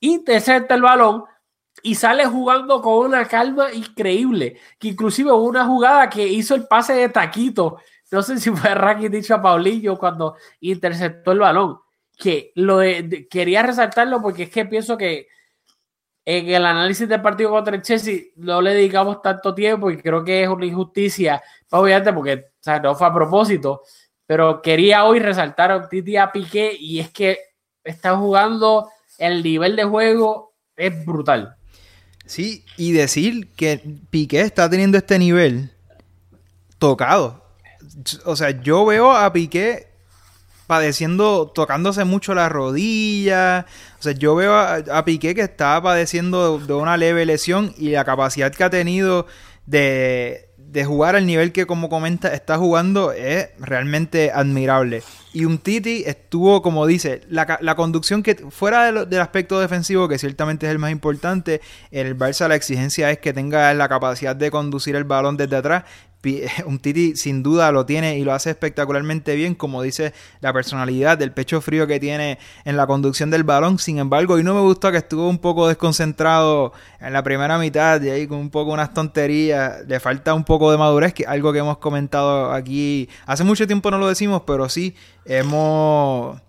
intercepta 0.00 0.74
el 0.74 0.80
balón 0.80 1.24
y 1.82 1.96
sale 1.96 2.24
jugando 2.24 2.80
con 2.80 3.04
una 3.04 3.26
calma 3.26 3.70
increíble. 3.70 4.58
Que 4.78 4.88
inclusive 4.88 5.30
hubo 5.30 5.44
una 5.44 5.66
jugada 5.66 6.08
que 6.08 6.26
hizo 6.26 6.54
el 6.54 6.66
pase 6.66 6.94
de 6.94 7.10
taquito. 7.10 7.76
No 8.10 8.22
sé 8.22 8.40
si 8.40 8.50
fue 8.50 8.74
Raki 8.74 9.08
dicho 9.08 9.34
a 9.34 9.42
Paulillo 9.42 9.98
cuando 9.98 10.36
interceptó 10.60 11.32
el 11.32 11.40
balón. 11.40 11.80
Que 12.20 12.52
lo 12.54 12.80
quería 13.30 13.62
resaltarlo 13.62 14.20
porque 14.20 14.44
es 14.44 14.50
que 14.50 14.66
pienso 14.66 14.98
que 14.98 15.28
en 16.24 16.48
el 16.48 16.66
análisis 16.66 17.08
del 17.08 17.22
partido 17.22 17.50
contra 17.50 17.74
el 17.74 17.82
Chelsea 17.82 18.20
no 18.36 18.60
le 18.60 18.74
dedicamos 18.74 19.22
tanto 19.22 19.54
tiempo 19.54 19.90
y 19.90 19.96
creo 19.96 20.22
que 20.22 20.42
es 20.42 20.48
una 20.48 20.66
injusticia, 20.66 21.42
obviamente 21.70 22.12
porque 22.12 22.44
no 22.82 22.94
fue 22.94 23.06
a 23.06 23.14
propósito, 23.14 23.82
pero 24.26 24.60
quería 24.60 25.04
hoy 25.04 25.18
resaltar 25.18 25.72
a 25.72 25.88
Titi 25.88 26.16
a 26.16 26.30
Piqué 26.30 26.76
y 26.78 27.00
es 27.00 27.10
que 27.10 27.38
está 27.82 28.16
jugando 28.16 28.90
el 29.18 29.42
nivel 29.42 29.76
de 29.76 29.84
juego 29.84 30.54
es 30.76 31.04
brutal. 31.04 31.56
Sí, 32.26 32.64
y 32.76 32.92
decir 32.92 33.48
que 33.56 33.82
Piqué 34.10 34.42
está 34.42 34.70
teniendo 34.70 34.98
este 34.98 35.18
nivel 35.18 35.72
tocado. 36.78 37.44
O 38.24 38.36
sea, 38.36 38.50
yo 38.62 38.86
veo 38.86 39.10
a 39.10 39.32
Piqué 39.32 39.89
padeciendo, 40.70 41.50
tocándose 41.52 42.04
mucho 42.04 42.32
la 42.32 42.48
rodilla. 42.48 43.66
O 43.98 44.02
sea, 44.04 44.12
yo 44.12 44.36
veo 44.36 44.54
a, 44.54 45.04
Piqué 45.04 45.34
que 45.34 45.40
está 45.40 45.82
padeciendo 45.82 46.60
de, 46.60 46.72
una 46.74 46.96
leve 46.96 47.26
lesión 47.26 47.74
y 47.76 47.90
la 47.90 48.04
capacidad 48.04 48.52
que 48.52 48.62
ha 48.62 48.70
tenido 48.70 49.26
de, 49.66 50.48
de 50.58 50.84
jugar 50.84 51.16
al 51.16 51.26
nivel 51.26 51.50
que, 51.50 51.66
como 51.66 51.88
comenta, 51.88 52.32
está 52.32 52.56
jugando 52.56 53.10
es 53.10 53.48
realmente 53.58 54.30
admirable. 54.32 55.02
Y 55.32 55.44
un 55.44 55.58
Titi 55.58 56.04
estuvo, 56.06 56.62
como 56.62 56.86
dice, 56.86 57.22
la, 57.28 57.58
la 57.60 57.74
conducción 57.74 58.22
que, 58.22 58.36
fuera 58.36 59.04
del 59.04 59.20
aspecto 59.20 59.58
defensivo, 59.58 60.06
que 60.06 60.20
ciertamente 60.20 60.66
es 60.66 60.70
el 60.70 60.78
más 60.78 60.92
importante, 60.92 61.60
el 61.90 62.16
Barça 62.16 62.46
la 62.46 62.54
exigencia 62.54 63.10
es 63.10 63.18
que 63.18 63.32
tenga 63.32 63.74
la 63.74 63.88
capacidad 63.88 64.36
de 64.36 64.52
conducir 64.52 64.94
el 64.94 65.02
balón 65.02 65.36
desde 65.36 65.56
atrás 65.56 65.82
un 66.66 66.78
Titi 66.78 67.16
sin 67.16 67.42
duda 67.42 67.72
lo 67.72 67.86
tiene 67.86 68.18
y 68.18 68.24
lo 68.24 68.32
hace 68.32 68.50
espectacularmente 68.50 69.34
bien, 69.34 69.54
como 69.54 69.82
dice 69.82 70.12
la 70.40 70.52
personalidad 70.52 71.18
del 71.18 71.32
pecho 71.32 71.60
frío 71.60 71.86
que 71.86 72.00
tiene 72.00 72.38
en 72.64 72.76
la 72.76 72.86
conducción 72.86 73.30
del 73.30 73.44
balón. 73.44 73.78
Sin 73.78 73.98
embargo, 73.98 74.38
y 74.38 74.44
no 74.44 74.54
me 74.54 74.60
gustó 74.60 74.90
que 74.90 74.98
estuvo 74.98 75.28
un 75.28 75.38
poco 75.38 75.68
desconcentrado 75.68 76.72
en 77.00 77.12
la 77.12 77.22
primera 77.22 77.58
mitad 77.58 78.00
y 78.02 78.10
ahí 78.10 78.26
con 78.26 78.38
un 78.38 78.50
poco 78.50 78.72
unas 78.72 78.92
tonterías. 78.92 79.86
Le 79.86 80.00
falta 80.00 80.34
un 80.34 80.44
poco 80.44 80.70
de 80.70 80.78
madurez, 80.78 81.14
que 81.14 81.24
algo 81.26 81.52
que 81.52 81.60
hemos 81.60 81.78
comentado 81.78 82.52
aquí. 82.52 83.08
Hace 83.26 83.44
mucho 83.44 83.66
tiempo 83.66 83.90
no 83.90 83.98
lo 83.98 84.08
decimos, 84.08 84.42
pero 84.46 84.68
sí 84.68 84.94
hemos 85.24 86.40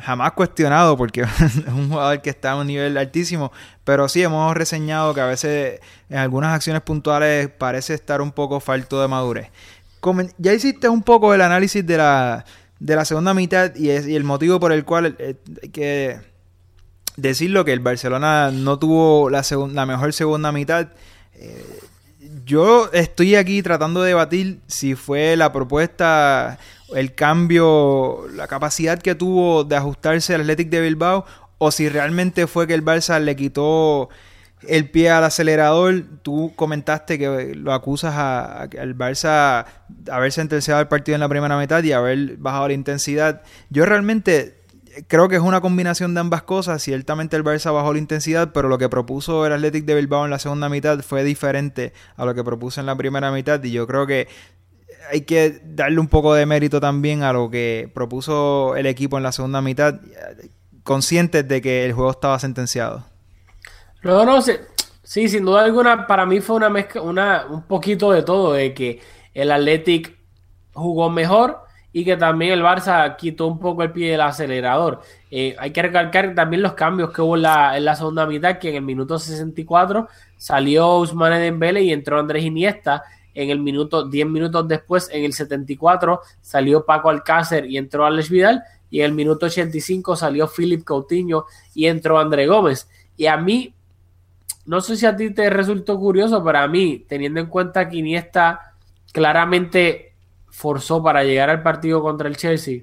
jamás 0.00 0.32
cuestionado 0.32 0.96
porque 0.96 1.22
es 1.40 1.56
un 1.68 1.90
jugador 1.90 2.20
que 2.22 2.30
está 2.30 2.52
a 2.52 2.56
un 2.56 2.66
nivel 2.66 2.96
altísimo, 2.96 3.52
pero 3.84 4.08
sí 4.08 4.22
hemos 4.22 4.54
reseñado 4.56 5.14
que 5.14 5.20
a 5.20 5.26
veces 5.26 5.80
en 6.08 6.18
algunas 6.18 6.54
acciones 6.54 6.82
puntuales 6.82 7.48
parece 7.48 7.94
estar 7.94 8.20
un 8.20 8.32
poco 8.32 8.60
falto 8.60 9.00
de 9.00 9.08
madurez. 9.08 9.50
Ya 10.36 10.52
hiciste 10.52 10.88
un 10.88 11.02
poco 11.02 11.32
el 11.32 11.40
análisis 11.40 11.86
de 11.86 11.96
la, 11.96 12.44
de 12.78 12.96
la 12.96 13.04
segunda 13.04 13.32
mitad 13.32 13.74
y, 13.74 13.90
el 13.90 14.24
motivo 14.24 14.60
por 14.60 14.72
el 14.72 14.84
cual 14.84 15.16
eh, 15.18 15.36
que 15.72 16.20
decirlo 17.16 17.64
que 17.64 17.72
el 17.72 17.80
Barcelona 17.80 18.50
no 18.50 18.78
tuvo 18.78 19.30
la, 19.30 19.42
la 19.72 19.86
mejor 19.86 20.12
segunda 20.12 20.52
mitad. 20.52 20.88
Eh, 21.34 21.80
yo 22.44 22.90
estoy 22.92 23.36
aquí 23.36 23.62
tratando 23.62 24.02
de 24.02 24.08
debatir 24.08 24.60
si 24.66 24.94
fue 24.94 25.36
la 25.36 25.52
propuesta 25.52 26.58
el 26.94 27.14
cambio, 27.14 28.26
la 28.32 28.46
capacidad 28.46 28.98
que 28.98 29.14
tuvo 29.14 29.64
de 29.64 29.76
ajustarse 29.76 30.34
al 30.34 30.42
Athletic 30.42 30.68
de 30.68 30.80
Bilbao 30.80 31.24
o 31.58 31.70
si 31.70 31.88
realmente 31.88 32.46
fue 32.46 32.66
que 32.66 32.74
el 32.74 32.84
Barça 32.84 33.20
le 33.20 33.36
quitó 33.36 34.08
el 34.68 34.90
pie 34.90 35.10
al 35.10 35.24
acelerador. 35.24 36.04
Tú 36.22 36.52
comentaste 36.56 37.18
que 37.18 37.54
lo 37.54 37.72
acusas 37.72 38.14
a, 38.14 38.62
al 38.62 38.96
Barça 38.96 39.66
haber 40.10 40.32
sentenciado 40.32 40.80
el 40.80 40.88
partido 40.88 41.14
en 41.14 41.20
la 41.20 41.28
primera 41.28 41.58
mitad 41.58 41.82
y 41.82 41.92
haber 41.92 42.36
bajado 42.36 42.68
la 42.68 42.74
intensidad. 42.74 43.42
Yo 43.70 43.86
realmente 43.86 44.64
creo 45.08 45.28
que 45.28 45.36
es 45.36 45.42
una 45.42 45.60
combinación 45.60 46.14
de 46.14 46.20
ambas 46.20 46.42
cosas. 46.42 46.82
Ciertamente 46.82 47.36
el 47.36 47.44
Barça 47.44 47.72
bajó 47.72 47.92
la 47.92 47.98
intensidad, 47.98 48.52
pero 48.52 48.68
lo 48.68 48.78
que 48.78 48.88
propuso 48.88 49.46
el 49.46 49.52
Athletic 49.52 49.84
de 49.84 49.94
Bilbao 49.94 50.24
en 50.24 50.30
la 50.30 50.38
segunda 50.38 50.68
mitad 50.68 51.00
fue 51.00 51.24
diferente 51.24 51.92
a 52.16 52.24
lo 52.24 52.34
que 52.34 52.44
propuso 52.44 52.80
en 52.80 52.86
la 52.86 52.96
primera 52.96 53.30
mitad. 53.32 53.62
Y 53.62 53.70
yo 53.72 53.86
creo 53.86 54.06
que 54.06 54.28
hay 55.10 55.22
que 55.22 55.60
darle 55.64 56.00
un 56.00 56.08
poco 56.08 56.34
de 56.34 56.46
mérito 56.46 56.80
también 56.80 57.22
a 57.22 57.32
lo 57.32 57.50
que 57.50 57.90
propuso 57.94 58.76
el 58.76 58.86
equipo 58.86 59.16
en 59.16 59.22
la 59.22 59.32
segunda 59.32 59.60
mitad, 59.60 60.00
conscientes 60.82 61.46
de 61.46 61.60
que 61.60 61.84
el 61.84 61.92
juego 61.92 62.10
estaba 62.10 62.38
sentenciado. 62.38 63.04
No, 64.02 64.42
sí, 64.42 65.28
sin 65.28 65.44
duda 65.44 65.64
alguna, 65.64 66.06
para 66.06 66.26
mí 66.26 66.40
fue 66.40 66.56
una 66.56 66.68
mezcla, 66.68 67.00
una, 67.00 67.46
un 67.48 67.62
poquito 67.62 68.12
de 68.12 68.22
todo, 68.22 68.52
de 68.52 68.74
que 68.74 69.00
el 69.32 69.50
Athletic 69.50 70.14
jugó 70.74 71.08
mejor 71.08 71.64
y 71.92 72.04
que 72.04 72.16
también 72.16 72.52
el 72.52 72.62
Barça 72.62 73.16
quitó 73.16 73.46
un 73.46 73.58
poco 73.58 73.82
el 73.82 73.92
pie 73.92 74.10
del 74.10 74.20
acelerador. 74.20 75.00
Eh, 75.30 75.54
hay 75.58 75.70
que 75.70 75.80
recalcar 75.80 76.34
también 76.34 76.60
los 76.60 76.74
cambios 76.74 77.12
que 77.12 77.22
hubo 77.22 77.36
en 77.36 77.42
la, 77.42 77.76
en 77.76 77.84
la, 77.84 77.94
segunda 77.94 78.26
mitad, 78.26 78.58
que 78.58 78.70
en 78.70 78.76
el 78.76 78.82
minuto 78.82 79.18
64 79.18 80.08
salió 80.36 80.98
Usmane 80.98 81.38
Dembele 81.38 81.82
y 81.82 81.92
entró 81.92 82.18
Andrés 82.18 82.44
Iniesta. 82.44 83.04
En 83.34 83.50
el 83.50 83.60
minuto, 83.60 84.08
10 84.08 84.26
minutos 84.26 84.66
después, 84.68 85.08
en 85.12 85.24
el 85.24 85.32
74, 85.32 86.20
salió 86.40 86.84
Paco 86.84 87.10
Alcácer 87.10 87.66
y 87.66 87.76
entró 87.76 88.06
Alex 88.06 88.30
Vidal. 88.30 88.62
Y 88.90 89.00
en 89.00 89.06
el 89.06 89.12
minuto 89.12 89.46
85 89.46 90.16
salió 90.16 90.48
Philip 90.48 90.84
Coutinho 90.84 91.46
y 91.74 91.86
entró 91.86 92.18
André 92.18 92.46
Gómez. 92.46 92.88
Y 93.16 93.26
a 93.26 93.36
mí, 93.36 93.74
no 94.66 94.80
sé 94.80 94.96
si 94.96 95.06
a 95.06 95.16
ti 95.16 95.30
te 95.30 95.50
resultó 95.50 95.98
curioso, 95.98 96.42
pero 96.44 96.58
a 96.58 96.68
mí, 96.68 97.04
teniendo 97.08 97.40
en 97.40 97.46
cuenta 97.46 97.88
que 97.88 97.96
Iniesta 97.96 98.74
claramente 99.12 100.14
forzó 100.48 101.02
para 101.02 101.24
llegar 101.24 101.50
al 101.50 101.62
partido 101.62 102.00
contra 102.02 102.28
el 102.28 102.36
Chelsea 102.36 102.82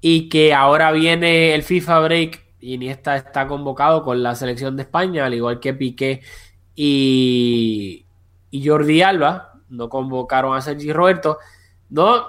y 0.00 0.28
que 0.28 0.54
ahora 0.54 0.92
viene 0.92 1.54
el 1.54 1.62
FIFA 1.62 2.00
Break 2.00 2.46
y 2.60 2.74
Iniesta 2.74 3.16
está 3.16 3.46
convocado 3.46 4.02
con 4.02 4.22
la 4.22 4.34
selección 4.34 4.76
de 4.76 4.82
España, 4.82 5.26
al 5.26 5.34
igual 5.34 5.60
que 5.60 5.74
Piqué 5.74 6.22
y, 6.74 8.05
y 8.50 8.66
Jordi 8.66 9.02
Alba, 9.02 9.54
no 9.68 9.88
convocaron 9.88 10.56
a 10.56 10.60
Sergi 10.60 10.92
Roberto. 10.92 11.38
No, 11.90 12.26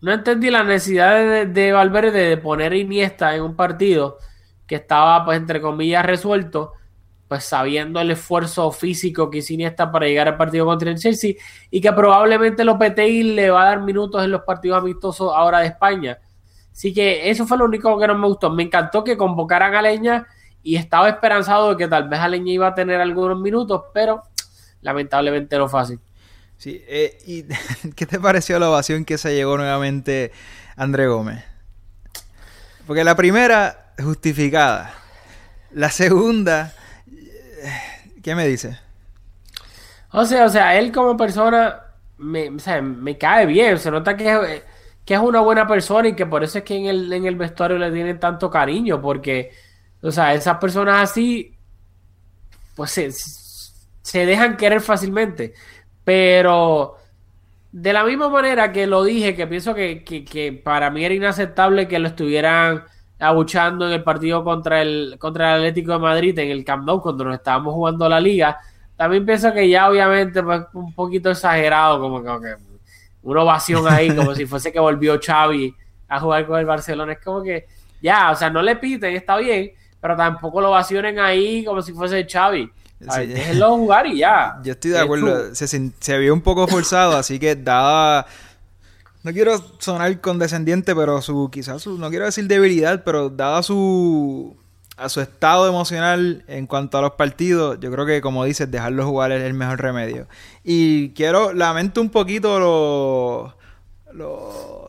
no 0.00 0.12
entendí 0.12 0.50
la 0.50 0.64
necesidad 0.64 1.14
de, 1.14 1.46
de 1.46 1.72
Valverde 1.72 2.28
de 2.28 2.36
poner 2.36 2.74
Iniesta 2.74 3.34
en 3.34 3.42
un 3.42 3.56
partido 3.56 4.18
que 4.66 4.76
estaba, 4.76 5.24
pues, 5.24 5.38
entre 5.38 5.60
comillas, 5.60 6.04
resuelto 6.04 6.72
pues 7.28 7.44
sabiendo 7.44 8.00
el 8.00 8.10
esfuerzo 8.12 8.70
físico 8.70 9.30
que 9.30 9.38
hizo 9.38 9.52
Iniesta 9.52 9.90
para 9.90 10.06
llegar 10.06 10.28
al 10.28 10.36
partido 10.36 10.64
contra 10.64 10.90
el 10.90 10.98
Chelsea 10.98 11.34
y 11.70 11.80
que 11.80 11.92
probablemente 11.92 12.64
Lopetegui 12.64 13.34
le 13.34 13.50
va 13.50 13.62
a 13.62 13.66
dar 13.66 13.82
minutos 13.82 14.22
en 14.22 14.30
los 14.30 14.42
partidos 14.42 14.78
amistosos 14.78 15.32
ahora 15.34 15.60
de 15.60 15.66
España. 15.66 16.18
Así 16.70 16.92
que 16.92 17.28
eso 17.28 17.46
fue 17.46 17.58
lo 17.58 17.64
único 17.64 17.98
que 17.98 18.06
no 18.06 18.16
me 18.16 18.28
gustó. 18.28 18.50
Me 18.50 18.62
encantó 18.62 19.02
que 19.02 19.16
convocaran 19.16 19.74
a 19.74 19.82
Leña 19.82 20.26
y 20.62 20.76
estaba 20.76 21.08
esperanzado 21.08 21.70
de 21.70 21.76
que 21.76 21.88
tal 21.88 22.08
vez 22.08 22.20
a 22.20 22.28
Leña 22.28 22.52
iba 22.52 22.68
a 22.68 22.74
tener 22.74 23.00
algunos 23.00 23.40
minutos, 23.40 23.82
pero 23.92 24.22
lamentablemente 24.86 25.58
no 25.58 25.66
así. 25.66 25.98
Sí, 26.56 26.82
eh, 26.86 27.18
¿y 27.26 27.42
qué 27.96 28.06
te 28.06 28.20
pareció 28.20 28.58
la 28.58 28.70
ovación 28.70 29.04
que 29.04 29.18
se 29.18 29.34
llegó 29.34 29.58
nuevamente 29.58 30.32
André 30.76 31.08
Gómez? 31.08 31.44
Porque 32.86 33.02
la 33.02 33.16
primera, 33.16 33.92
justificada. 33.98 34.94
La 35.72 35.90
segunda, 35.90 36.72
¿Qué 38.22 38.34
me 38.34 38.46
dice? 38.46 38.78
O 40.12 40.24
sea, 40.24 40.46
o 40.46 40.48
sea, 40.48 40.78
él 40.78 40.92
como 40.92 41.16
persona 41.16 41.80
me, 42.18 42.48
o 42.50 42.58
sea, 42.58 42.80
me 42.80 43.18
cae 43.18 43.46
bien. 43.46 43.78
Se 43.78 43.90
nota 43.90 44.16
que, 44.16 44.62
que, 45.04 45.14
es 45.14 45.20
una 45.20 45.40
buena 45.40 45.66
persona 45.66 46.08
y 46.08 46.14
que 46.14 46.26
por 46.26 46.42
eso 46.42 46.58
es 46.58 46.64
que 46.64 46.76
en 46.76 46.86
el, 46.86 47.12
en 47.12 47.26
el 47.26 47.36
vestuario 47.36 47.76
le 47.78 47.90
tienen 47.90 48.20
tanto 48.20 48.50
cariño. 48.50 49.00
Porque, 49.00 49.52
o 50.00 50.10
sea, 50.10 50.34
esas 50.34 50.58
personas 50.58 51.10
así, 51.10 51.56
pues 52.74 52.92
se, 52.92 53.10
se 54.06 54.24
dejan 54.24 54.56
querer 54.56 54.80
fácilmente. 54.80 55.52
Pero 56.04 56.94
de 57.72 57.92
la 57.92 58.04
misma 58.04 58.28
manera 58.28 58.70
que 58.70 58.86
lo 58.86 59.02
dije, 59.02 59.34
que 59.34 59.48
pienso 59.48 59.74
que, 59.74 60.04
que, 60.04 60.24
que 60.24 60.52
para 60.52 60.90
mí 60.92 61.04
era 61.04 61.12
inaceptable 61.12 61.88
que 61.88 61.98
lo 61.98 62.06
estuvieran 62.06 62.84
abuchando 63.18 63.88
en 63.88 63.94
el 63.94 64.04
partido 64.04 64.44
contra 64.44 64.80
el, 64.80 65.16
contra 65.18 65.56
el 65.56 65.62
Atlético 65.62 65.90
de 65.92 65.98
Madrid 65.98 66.38
en 66.38 66.50
el 66.50 66.64
Camp 66.64 66.86
Nou 66.86 67.02
cuando 67.02 67.24
nos 67.24 67.34
estábamos 67.34 67.74
jugando 67.74 68.08
la 68.08 68.20
liga. 68.20 68.60
También 68.94 69.26
pienso 69.26 69.52
que 69.52 69.68
ya 69.68 69.90
obviamente 69.90 70.40
pues, 70.40 70.62
un 70.74 70.94
poquito 70.94 71.32
exagerado, 71.32 71.98
como 71.98 72.22
que, 72.22 72.54
una 73.22 73.42
ovación 73.42 73.88
ahí, 73.88 74.08
como 74.16 74.36
si 74.36 74.46
fuese 74.46 74.70
que 74.70 74.78
volvió 74.78 75.18
Xavi 75.20 75.74
a 76.06 76.20
jugar 76.20 76.46
con 76.46 76.60
el 76.60 76.66
Barcelona. 76.66 77.14
Es 77.14 77.24
como 77.24 77.42
que 77.42 77.66
ya, 78.00 78.30
o 78.30 78.36
sea, 78.36 78.50
no 78.50 78.62
le 78.62 78.76
piten, 78.76 79.16
está 79.16 79.36
bien, 79.36 79.72
pero 80.00 80.16
tampoco 80.16 80.60
lo 80.60 80.68
ovacionen 80.68 81.18
ahí 81.18 81.64
como 81.64 81.82
si 81.82 81.92
fuese 81.92 82.24
Xavi. 82.24 82.70
Déjenlo 82.98 83.76
jugar 83.76 84.06
y 84.06 84.18
ya. 84.18 84.58
Yo 84.62 84.72
estoy 84.72 84.92
de 84.92 84.98
acuerdo, 85.00 85.54
se, 85.54 85.66
se 85.66 86.18
vio 86.18 86.32
un 86.32 86.40
poco 86.40 86.66
forzado, 86.66 87.16
así 87.16 87.38
que 87.38 87.54
daba 87.54 88.26
no 89.26 89.32
quiero 89.32 89.60
sonar 89.80 90.20
condescendiente, 90.20 90.94
pero 90.94 91.20
su, 91.20 91.50
quizás 91.50 91.82
su, 91.82 91.98
no 91.98 92.10
quiero 92.10 92.26
decir 92.26 92.46
debilidad, 92.46 93.02
pero 93.02 93.28
dada 93.28 93.60
su, 93.64 94.56
a 94.96 95.08
su 95.08 95.20
estado 95.20 95.66
emocional 95.66 96.44
en 96.46 96.68
cuanto 96.68 96.96
a 96.96 97.00
los 97.00 97.14
partidos, 97.14 97.80
yo 97.80 97.90
creo 97.90 98.06
que 98.06 98.20
como 98.20 98.44
dices, 98.44 98.70
dejarlo 98.70 99.04
jugar 99.04 99.32
es 99.32 99.42
el 99.42 99.52
mejor 99.52 99.80
remedio. 99.82 100.28
Y 100.62 101.08
quiero, 101.10 101.52
lamento 101.52 102.00
un 102.00 102.10
poquito 102.10 102.60
lo, 102.60 103.56
lo, 104.12 104.85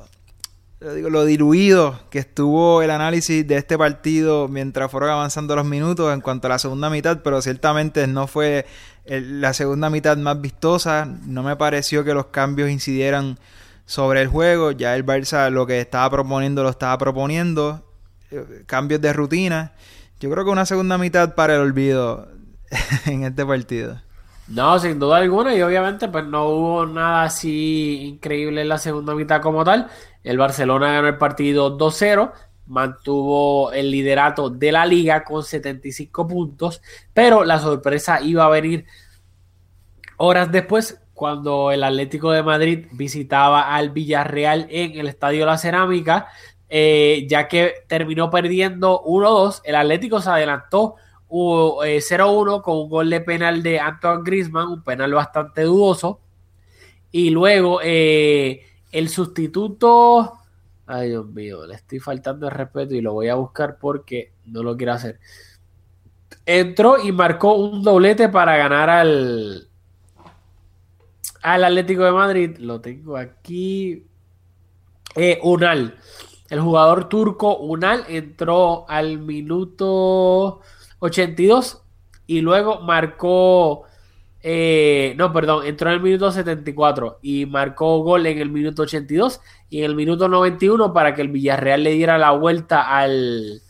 lo, 0.79 0.93
digo, 0.93 1.09
lo 1.09 1.25
diluido 1.25 1.99
que 2.09 2.19
estuvo 2.19 2.81
el 2.81 2.91
análisis 2.91 3.47
de 3.47 3.57
este 3.57 3.77
partido 3.77 4.47
mientras 4.47 4.91
fueron 4.91 5.09
avanzando 5.09 5.55
los 5.55 5.65
minutos 5.65 6.13
en 6.13 6.21
cuanto 6.21 6.47
a 6.47 6.49
la 6.51 6.59
segunda 6.59 6.89
mitad, 6.89 7.21
pero 7.23 7.41
ciertamente 7.41 8.07
no 8.07 8.27
fue 8.27 8.65
la 9.05 9.53
segunda 9.53 9.89
mitad 9.89 10.17
más 10.17 10.39
vistosa, 10.41 11.05
no 11.05 11.43
me 11.43 11.55
pareció 11.55 12.03
que 12.03 12.13
los 12.13 12.27
cambios 12.27 12.69
incidieran 12.69 13.37
sobre 13.87 14.21
el 14.21 14.27
juego. 14.27 14.71
Ya 14.71 14.95
el 14.95 15.03
Barça 15.03 15.49
lo 15.49 15.65
que 15.65 15.79
estaba 15.79 16.09
proponiendo 16.11 16.61
lo 16.61 16.69
estaba 16.69 16.95
proponiendo. 16.99 17.83
Eh, 18.29 18.63
cambios 18.67 19.01
de 19.01 19.13
rutina. 19.13 19.71
Yo 20.19 20.29
creo 20.29 20.43
que 20.43 20.51
una 20.51 20.65
segunda 20.65 20.97
mitad 20.97 21.33
para 21.33 21.55
el 21.55 21.61
olvido 21.61 22.27
en 23.05 23.23
este 23.23 23.45
partido. 23.45 24.01
No, 24.47 24.79
sin 24.79 24.97
duda 24.97 25.17
alguna, 25.17 25.53
y 25.55 25.61
obviamente 25.61 26.07
pues 26.07 26.25
no 26.25 26.47
hubo 26.47 26.85
nada 26.85 27.23
así 27.23 27.99
increíble 28.13 28.61
en 28.61 28.69
la 28.69 28.77
segunda 28.77 29.13
mitad 29.13 29.41
como 29.41 29.63
tal. 29.63 29.89
El 30.27 30.37
Barcelona 30.37 30.91
ganó 30.91 31.07
el 31.07 31.17
partido 31.17 31.77
2-0, 31.77 32.33
mantuvo 32.65 33.71
el 33.71 33.89
liderato 33.89 34.49
de 34.49 34.73
la 34.73 34.85
liga 34.85 35.23
con 35.23 35.41
75 35.41 36.27
puntos, 36.27 36.81
pero 37.13 37.45
la 37.45 37.59
sorpresa 37.59 38.19
iba 38.21 38.43
a 38.43 38.49
venir 38.49 38.85
horas 40.17 40.51
después 40.51 41.01
cuando 41.13 41.71
el 41.71 41.81
Atlético 41.81 42.31
de 42.31 42.43
Madrid 42.43 42.87
visitaba 42.91 43.73
al 43.73 43.91
Villarreal 43.91 44.67
en 44.69 44.99
el 44.99 45.07
Estadio 45.07 45.45
La 45.45 45.57
Cerámica, 45.57 46.27
eh, 46.67 47.25
ya 47.29 47.47
que 47.47 47.75
terminó 47.87 48.29
perdiendo 48.29 49.01
1-2. 49.05 49.61
El 49.63 49.75
Atlético 49.75 50.19
se 50.19 50.29
adelantó 50.29 50.95
0-1 51.29 52.61
con 52.61 52.77
un 52.79 52.89
gol 52.89 53.09
de 53.09 53.21
penal 53.21 53.63
de 53.63 53.79
Antoine 53.79 54.23
Grisman, 54.25 54.67
un 54.67 54.83
penal 54.83 55.13
bastante 55.13 55.61
dudoso. 55.61 56.19
Y 57.11 57.29
luego 57.29 57.79
eh, 57.81 58.66
el 58.91 59.09
sustituto. 59.09 60.33
Ay, 60.85 61.09
Dios 61.09 61.27
mío, 61.27 61.65
le 61.65 61.75
estoy 61.75 61.99
faltando 61.99 62.47
el 62.47 62.53
respeto 62.53 62.95
y 62.95 63.01
lo 63.01 63.13
voy 63.13 63.27
a 63.27 63.35
buscar 63.35 63.77
porque 63.79 64.33
no 64.45 64.63
lo 64.63 64.77
quiero 64.77 64.93
hacer. 64.93 65.19
Entró 66.45 66.97
y 67.03 67.11
marcó 67.11 67.55
un 67.55 67.83
doblete 67.83 68.29
para 68.29 68.55
ganar 68.55 68.89
al, 68.89 69.67
al 71.41 71.63
Atlético 71.63 72.03
de 72.03 72.11
Madrid, 72.11 72.57
lo 72.57 72.79
tengo 72.79 73.17
aquí. 73.17 74.05
Eh, 75.15 75.39
Unal. 75.43 75.97
El 76.49 76.61
jugador 76.61 77.09
turco 77.09 77.57
Unal 77.57 78.05
entró 78.07 78.89
al 78.89 79.17
minuto 79.17 80.61
82 80.99 81.83
y 82.27 82.41
luego 82.41 82.81
marcó. 82.81 83.83
Eh, 84.43 85.13
no, 85.17 85.33
perdón, 85.33 85.65
entró 85.65 85.89
en 85.89 85.95
el 85.95 86.01
minuto 86.01 86.31
74 86.31 87.19
y 87.21 87.45
marcó 87.45 87.99
gol 88.03 88.27
en 88.27 88.37
el 88.37 88.49
minuto 88.49 88.83
82 88.83 89.41
y 89.69 89.79
en 89.79 89.85
el 89.85 89.95
minuto 89.95 90.27
91 90.27 90.93
para 90.93 91.15
que 91.15 91.21
el 91.21 91.29
Villarreal 91.29 91.83
le 91.83 91.91
diera 91.91 92.17
la 92.17 92.31
vuelta 92.31 92.81
al, 92.81 93.61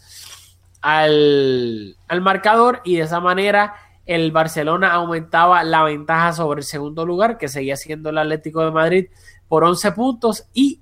al, 0.81 1.95
al 2.07 2.21
marcador 2.21 2.81
y 2.83 2.97
de 2.97 3.03
esa 3.03 3.19
manera 3.19 3.75
el 4.07 4.31
Barcelona 4.31 4.93
aumentaba 4.93 5.63
la 5.63 5.83
ventaja 5.83 6.31
sobre 6.31 6.61
el 6.61 6.65
segundo 6.65 7.05
lugar, 7.05 7.37
que 7.37 7.49
seguía 7.49 7.75
siendo 7.75 8.09
el 8.09 8.17
Atlético 8.17 8.63
de 8.63 8.71
Madrid, 8.71 9.07
por 9.49 9.65
11 9.65 9.91
puntos. 9.91 10.47
Y 10.53 10.81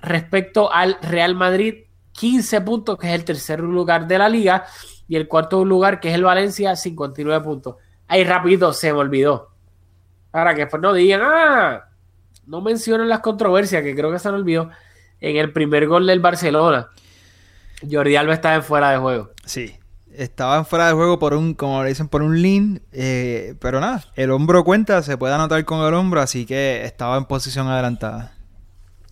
respecto 0.00 0.72
al 0.72 0.98
Real 1.02 1.34
Madrid, 1.34 1.84
15 2.12 2.62
puntos, 2.62 2.98
que 2.98 3.08
es 3.08 3.14
el 3.14 3.24
tercer 3.24 3.60
lugar 3.60 4.08
de 4.08 4.18
la 4.18 4.28
liga. 4.28 4.64
y 5.06 5.16
el 5.16 5.28
cuarto 5.28 5.62
lugar, 5.66 6.00
que 6.00 6.08
es 6.08 6.14
el 6.14 6.24
Valencia, 6.24 6.74
59 6.76 7.44
puntos. 7.44 7.76
Ahí 8.08 8.24
rapidito, 8.24 8.72
se 8.72 8.92
me 8.92 8.98
olvidó. 8.98 9.50
Para 10.30 10.54
que 10.54 10.62
después 10.62 10.82
no 10.82 10.92
digan, 10.92 11.22
ah, 11.24 11.84
no 12.46 12.60
mencionen 12.60 13.08
las 13.08 13.20
controversias, 13.20 13.82
que 13.82 13.94
creo 13.94 14.10
que 14.12 14.18
se 14.18 14.30
me 14.30 14.36
olvidó. 14.36 14.70
En 15.20 15.36
el 15.36 15.52
primer 15.52 15.86
gol 15.86 16.06
del 16.06 16.20
Barcelona, 16.20 16.88
Jordi 17.90 18.16
Alba 18.16 18.34
estaba 18.34 18.56
en 18.56 18.62
fuera 18.62 18.90
de 18.90 18.98
juego. 18.98 19.30
Sí, 19.46 19.74
estaba 20.12 20.58
en 20.58 20.66
fuera 20.66 20.88
de 20.88 20.92
juego 20.92 21.18
por 21.18 21.34
un, 21.34 21.54
como 21.54 21.82
le 21.82 21.88
dicen, 21.88 22.08
por 22.08 22.22
un 22.22 22.40
lean, 22.42 22.82
eh, 22.92 23.54
pero 23.60 23.80
nada, 23.80 24.04
el 24.16 24.30
hombro 24.30 24.64
cuenta, 24.64 25.02
se 25.02 25.16
puede 25.16 25.34
anotar 25.34 25.64
con 25.64 25.86
el 25.86 25.94
hombro, 25.94 26.20
así 26.20 26.46
que 26.46 26.84
estaba 26.84 27.16
en 27.16 27.24
posición 27.24 27.68
adelantada. 27.68 28.33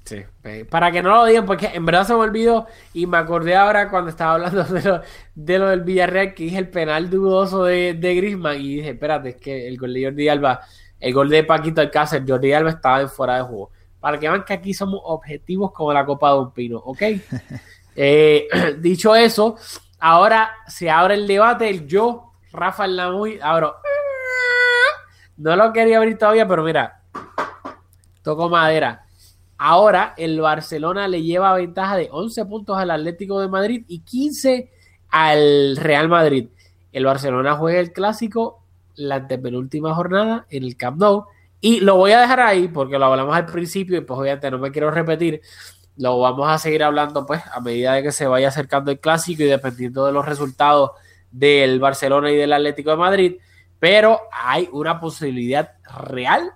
Sí, 0.05 0.25
para 0.69 0.91
que 0.91 1.01
no 1.01 1.11
lo 1.11 1.25
digan, 1.27 1.47
porque 1.47 1.71
en 1.73 1.87
verdad 1.87 2.05
se 2.05 2.13
me 2.15 2.21
olvidó 2.21 2.67
y 2.93 3.07
me 3.07 3.19
acordé 3.19 3.55
ahora 3.55 3.89
cuando 3.89 4.11
estaba 4.11 4.35
hablando 4.35 4.65
de 4.65 4.83
lo, 4.83 5.01
de 5.35 5.59
lo 5.59 5.69
del 5.69 5.83
Villarreal, 5.83 6.35
que 6.35 6.45
dije 6.45 6.59
el 6.59 6.69
penal 6.69 7.09
dudoso 7.09 7.65
de, 7.65 7.95
de 7.95 8.15
Griezmann 8.17 8.61
y 8.61 8.77
dije, 8.77 8.91
espérate, 8.91 9.31
es 9.31 9.37
que 9.37 9.69
el 9.69 9.79
gol 9.79 9.95
de 9.95 10.05
Jordi 10.05 10.29
Alba, 10.29 10.61
el 10.99 11.15
gol 11.15 11.29
de 11.29 11.45
Paquito 11.45 11.81
Alcácer, 11.81 12.25
Jordi 12.27 12.53
Alba 12.53 12.71
estaba 12.71 13.01
en 13.01 13.09
fuera 13.09 13.37
de 13.37 13.43
juego. 13.43 13.71
Para 14.01 14.19
que 14.19 14.29
vean 14.29 14.45
que 14.45 14.55
aquí 14.55 14.75
somos 14.75 15.01
objetivos 15.05 15.71
como 15.71 15.93
la 15.93 16.05
Copa 16.05 16.33
de 16.33 16.39
un 16.41 16.53
Pino, 16.53 16.79
¿ok? 16.79 17.03
eh, 17.97 18.49
dicho 18.79 19.15
eso, 19.15 19.57
ahora 20.01 20.51
se 20.67 20.91
abre 20.91 21.15
el 21.15 21.29
debate, 21.29 21.87
yo, 21.87 22.33
Rafa 22.53 22.89
Lamuy, 22.89 23.39
abro. 23.41 23.77
No 25.37 25.55
lo 25.55 25.73
quería 25.73 25.99
abrir 25.99 26.19
todavía, 26.19 26.47
pero 26.47 26.65
mira, 26.65 27.03
toco 28.23 28.49
madera 28.49 29.07
Ahora 29.65 30.15
el 30.17 30.41
Barcelona 30.41 31.07
le 31.07 31.23
lleva 31.23 31.55
ventaja 31.55 31.97
de 31.97 32.09
11 32.11 32.47
puntos 32.47 32.77
al 32.77 32.91
Atlético 32.91 33.41
de 33.41 33.47
Madrid 33.47 33.85
y 33.87 34.01
15 34.01 34.69
al 35.09 35.77
Real 35.77 36.09
Madrid. 36.09 36.49
El 36.91 37.05
Barcelona 37.05 37.55
juega 37.55 37.79
el 37.79 37.93
clásico 37.93 38.65
la 38.97 39.15
antepenúltima 39.15 39.95
jornada 39.95 40.47
en 40.51 40.65
el 40.65 40.77
Camp 40.77 40.99
Nou. 40.99 41.27
Y 41.61 41.79
lo 41.79 41.95
voy 41.95 42.11
a 42.11 42.21
dejar 42.21 42.41
ahí 42.41 42.67
porque 42.67 42.99
lo 42.99 43.05
hablamos 43.05 43.37
al 43.37 43.47
principio 43.47 43.99
y 43.99 44.01
pues 44.01 44.19
obviamente 44.19 44.51
no 44.51 44.59
me 44.59 44.73
quiero 44.73 44.91
repetir. 44.91 45.41
Lo 45.97 46.19
vamos 46.19 46.49
a 46.49 46.59
seguir 46.59 46.83
hablando 46.83 47.25
pues 47.25 47.41
a 47.47 47.61
medida 47.61 47.93
de 47.95 48.03
que 48.03 48.11
se 48.11 48.27
vaya 48.27 48.49
acercando 48.49 48.91
el 48.91 48.99
clásico 48.99 49.45
y 49.45 49.47
dependiendo 49.47 50.05
de 50.05 50.11
los 50.11 50.27
resultados 50.27 50.91
del 51.31 51.79
Barcelona 51.79 52.33
y 52.33 52.37
del 52.37 52.53
Atlético 52.53 52.91
de 52.91 52.97
Madrid. 52.97 53.37
Pero 53.79 54.23
hay 54.33 54.69
una 54.73 54.99
posibilidad 54.99 55.75
real 56.05 56.53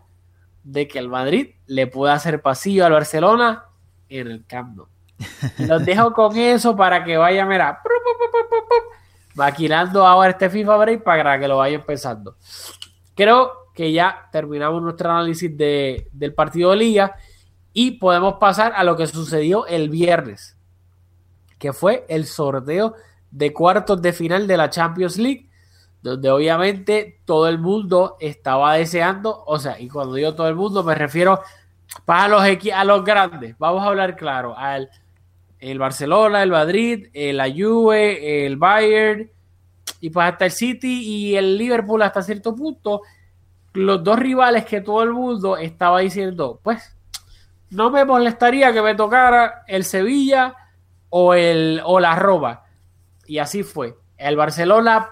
de 0.67 0.89
que 0.89 0.99
el 0.99 1.09
Madrid 1.09 1.55
le 1.67 1.87
pueda 1.87 2.15
hacer 2.15 2.43
pasillo 2.43 2.85
al 2.85 2.93
Barcelona 2.93 3.67
en 4.09 4.27
el 4.27 4.45
Camp 4.47 4.77
Nou. 4.77 4.89
Los 5.59 5.85
dejo 5.87 6.13
con 6.13 6.37
eso 6.37 6.77
para 6.77 7.05
que 7.05 7.17
vaya, 7.17 7.47
mira, 7.47 7.81
maquinando 9.35 10.05
ahora 10.05 10.31
este 10.31 10.51
FIFA 10.51 10.77
Break 10.77 11.05
para 11.05 11.39
que 11.39 11.47
lo 11.47 11.59
vaya 11.59 11.77
empezando. 11.77 12.37
Creo 13.15 13.53
que 13.75 13.93
ya 13.93 14.29
terminamos 14.33 14.83
nuestro 14.83 15.09
análisis 15.11 15.57
de, 15.57 16.09
del 16.13 16.35
partido 16.35 16.71
de 16.71 16.77
liga 16.79 17.15
y 17.73 17.93
podemos 17.93 18.35
pasar 18.35 18.73
a 18.75 18.83
lo 18.83 18.97
que 18.97 19.07
sucedió 19.07 19.67
el 19.67 19.89
viernes, 19.89 20.59
que 21.61 21.73
fue 21.73 22.05
el 22.09 22.27
sorteo 22.27 22.95
de 23.31 23.53
cuartos 23.53 24.03
de 24.03 24.13
final 24.13 24.49
de 24.49 24.57
la 24.57 24.69
Champions 24.69 25.17
League 25.17 25.49
donde 26.03 26.31
obviamente 26.31 27.21
todo 27.25 27.49
el 27.49 27.59
mundo 27.59 28.17
estaba 28.21 28.75
deseando, 28.75 29.45
o 29.47 29.59
sea, 29.59 29.81
y 29.81 29.89
cuando 29.89 30.15
digo 30.15 30.35
todo 30.35 30.49
el 30.49 30.55
mundo 30.55 30.85
me 30.85 30.95
refiero 30.95 31.41
para 32.05 32.29
los 32.29 32.43
a 32.43 32.85
los 32.85 33.05
grandes, 33.05 33.57
vamos 33.59 33.83
a 33.83 33.87
hablar 33.87 34.17
claro, 34.17 34.57
al 34.57 34.91
el 35.59 35.79
Barcelona, 35.79 36.43
el 36.43 36.51
Madrid, 36.51 37.09
el 37.13 37.39
la 37.39 37.51
Juve, 37.51 38.47
el 38.47 38.57
Bayern 38.57 39.31
y 40.01 40.11
pues 40.11 40.27
hasta 40.27 40.45
el 40.45 40.53
City 40.53 41.03
y 41.03 41.37
el 41.37 41.57
Liverpool 41.57 42.03
hasta 42.03 42.23
cierto 42.23 42.55
punto, 42.55 43.03
los 43.73 44.05
dos 44.05 44.19
rivales 44.19 44.65
que 44.65 44.81
todo 44.81 45.03
el 45.03 45.13
mundo 45.13 45.57
estaba 45.57 46.01
diciendo, 46.01 46.61
pues 46.63 46.97
no 47.71 47.91
me 47.91 48.05
molestaría 48.05 48.73
que 48.73 48.83
me 48.83 48.95
tocara 48.95 49.63
el 49.67 49.85
Sevilla 49.85 50.55
o 51.11 51.35
el 51.35 51.81
o 51.85 52.01
la 52.01 52.15
Roma. 52.15 52.63
Y 53.27 53.39
así 53.39 53.63
fue. 53.63 53.97
El 54.17 54.37
Barcelona 54.37 55.11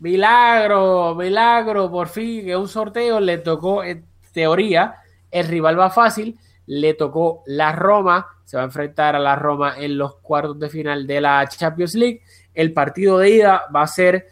Milagro, 0.00 1.14
milagro, 1.14 1.90
por 1.90 2.08
fin, 2.08 2.44
que 2.44 2.56
un 2.56 2.68
sorteo 2.68 3.18
le 3.20 3.38
tocó, 3.38 3.82
en 3.82 4.04
teoría, 4.32 4.96
el 5.30 5.46
rival 5.46 5.78
va 5.78 5.90
fácil, 5.90 6.38
le 6.66 6.94
tocó 6.94 7.42
la 7.46 7.72
Roma, 7.72 8.26
se 8.44 8.56
va 8.56 8.62
a 8.62 8.66
enfrentar 8.66 9.16
a 9.16 9.18
la 9.18 9.34
Roma 9.34 9.74
en 9.78 9.98
los 9.98 10.16
cuartos 10.16 10.58
de 10.58 10.68
final 10.68 11.06
de 11.06 11.20
la 11.20 11.46
Champions 11.48 11.94
League. 11.94 12.22
El 12.54 12.72
partido 12.72 13.18
de 13.18 13.30
ida 13.30 13.64
va 13.74 13.82
a 13.82 13.86
ser 13.86 14.28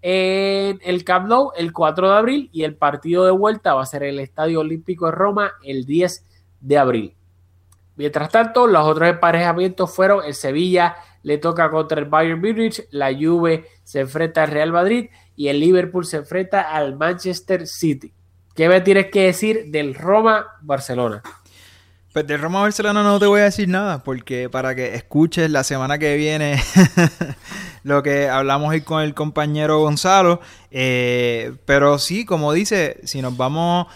en 0.00 0.80
el 0.82 1.02
Camp 1.04 1.28
Nou 1.28 1.52
el 1.56 1.72
4 1.72 2.10
de 2.10 2.16
abril 2.16 2.50
y 2.52 2.64
el 2.64 2.76
partido 2.76 3.24
de 3.24 3.30
vuelta 3.30 3.74
va 3.74 3.82
a 3.82 3.86
ser 3.86 4.02
en 4.02 4.10
el 4.10 4.20
Estadio 4.20 4.60
Olímpico 4.60 5.06
de 5.06 5.12
Roma 5.12 5.52
el 5.62 5.86
10 5.86 6.24
de 6.60 6.78
abril. 6.78 7.14
Mientras 7.96 8.28
tanto, 8.28 8.66
los 8.66 8.86
otros 8.86 9.08
emparejamientos 9.08 9.94
fueron 9.94 10.24
el 10.24 10.34
Sevilla 10.34 10.96
le 11.24 11.38
toca 11.38 11.70
contra 11.70 11.98
el 11.98 12.04
Bayern 12.04 12.38
Munich, 12.38 12.86
la 12.90 13.12
Juve 13.12 13.64
se 13.82 14.00
enfrenta 14.00 14.44
al 14.44 14.50
Real 14.50 14.70
Madrid 14.70 15.08
y 15.34 15.48
el 15.48 15.58
Liverpool 15.58 16.04
se 16.04 16.18
enfrenta 16.18 16.60
al 16.60 16.96
Manchester 16.96 17.66
City. 17.66 18.12
¿Qué 18.54 18.68
me 18.68 18.82
tienes 18.82 19.06
que 19.06 19.22
decir 19.22 19.64
del 19.68 19.94
Roma-Barcelona? 19.94 21.22
Pues 22.12 22.26
del 22.26 22.40
Roma-Barcelona 22.40 23.02
no 23.02 23.18
te 23.18 23.26
voy 23.26 23.40
a 23.40 23.44
decir 23.44 23.68
nada, 23.68 24.04
porque 24.04 24.48
para 24.48 24.74
que 24.74 24.94
escuches 24.94 25.50
la 25.50 25.64
semana 25.64 25.98
que 25.98 26.14
viene 26.16 26.62
lo 27.82 28.02
que 28.02 28.28
hablamos 28.28 28.70
hoy 28.70 28.82
con 28.82 29.02
el 29.02 29.14
compañero 29.14 29.80
Gonzalo. 29.80 30.40
Eh, 30.70 31.56
pero 31.64 31.98
sí, 31.98 32.24
como 32.24 32.52
dice, 32.52 33.00
si 33.02 33.22
nos 33.22 33.36
vamos 33.36 33.86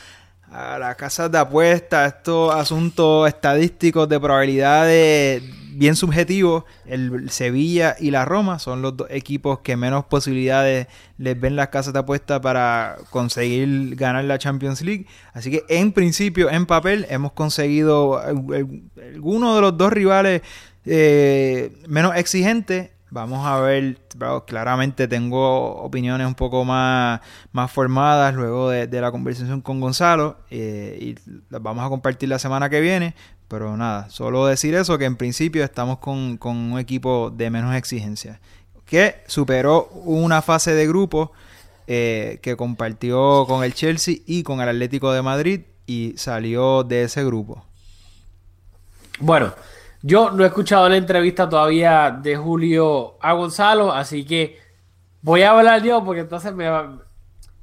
a 0.50 0.78
las 0.78 0.96
casas 0.96 1.30
de 1.30 1.38
apuestas, 1.38 2.14
estos 2.14 2.54
asuntos 2.54 3.28
estadísticos 3.28 4.08
de 4.08 4.18
probabilidades 4.18 5.57
bien 5.78 5.94
subjetivos, 5.94 6.64
el 6.86 7.30
Sevilla 7.30 7.94
y 7.98 8.10
la 8.10 8.24
Roma 8.24 8.58
son 8.58 8.82
los 8.82 8.96
dos 8.96 9.06
equipos 9.10 9.60
que 9.60 9.76
menos 9.76 10.04
posibilidades 10.06 10.88
les 11.18 11.40
ven 11.40 11.54
las 11.54 11.68
casas 11.68 11.92
de 11.92 12.00
apuesta 12.00 12.40
para 12.40 12.96
conseguir 13.10 13.94
ganar 13.94 14.24
la 14.24 14.38
Champions 14.38 14.82
League. 14.82 15.06
Así 15.32 15.50
que 15.52 15.64
en 15.68 15.92
principio, 15.92 16.50
en 16.50 16.66
papel, 16.66 17.06
hemos 17.10 17.32
conseguido 17.32 18.18
alguno 18.18 19.54
de 19.54 19.60
los 19.60 19.78
dos 19.78 19.92
rivales 19.92 20.42
eh, 20.84 21.72
menos 21.86 22.16
exigentes. 22.16 22.90
Vamos 23.10 23.46
a 23.46 23.58
ver, 23.60 23.98
claramente 24.46 25.08
tengo 25.08 25.76
opiniones 25.76 26.26
un 26.26 26.34
poco 26.34 26.64
más, 26.66 27.20
más 27.52 27.72
formadas 27.72 28.34
luego 28.34 28.68
de, 28.68 29.00
la 29.00 29.10
conversación 29.10 29.62
con 29.62 29.80
Gonzalo 29.80 30.36
eh, 30.50 30.98
y 31.00 31.14
las 31.48 31.62
vamos 31.62 31.86
a 31.86 31.88
compartir 31.88 32.28
la 32.28 32.38
semana 32.38 32.68
que 32.68 32.80
viene. 32.82 33.14
Pero 33.48 33.76
nada, 33.78 34.10
solo 34.10 34.46
decir 34.46 34.74
eso, 34.74 34.98
que 34.98 35.06
en 35.06 35.16
principio 35.16 35.64
estamos 35.64 35.98
con, 35.98 36.38
un 36.42 36.78
equipo 36.78 37.30
de 37.34 37.50
menos 37.50 37.74
exigencia, 37.74 38.40
que 38.84 39.22
superó 39.26 39.88
una 40.04 40.42
fase 40.42 40.74
de 40.74 40.86
grupo 40.86 41.32
eh, 41.86 42.38
que 42.42 42.56
compartió 42.56 43.46
con 43.46 43.64
el 43.64 43.72
Chelsea 43.72 44.16
y 44.26 44.42
con 44.42 44.60
el 44.60 44.68
Atlético 44.68 45.12
de 45.12 45.22
Madrid 45.22 45.60
y 45.86 46.12
salió 46.18 46.84
de 46.84 47.04
ese 47.04 47.24
grupo. 47.24 47.64
Bueno, 49.20 49.54
yo 50.02 50.30
no 50.30 50.44
he 50.44 50.48
escuchado 50.48 50.86
la 50.88 50.98
entrevista 50.98 51.48
todavía 51.48 52.10
de 52.22 52.36
Julio 52.36 53.16
a 53.20 53.32
Gonzalo, 53.32 53.92
así 53.92 54.26
que 54.26 54.58
voy 55.22 55.42
a 55.42 55.52
hablar 55.52 55.82
yo 55.82 56.04
porque 56.04 56.20
entonces 56.20 56.54
me 56.54 56.70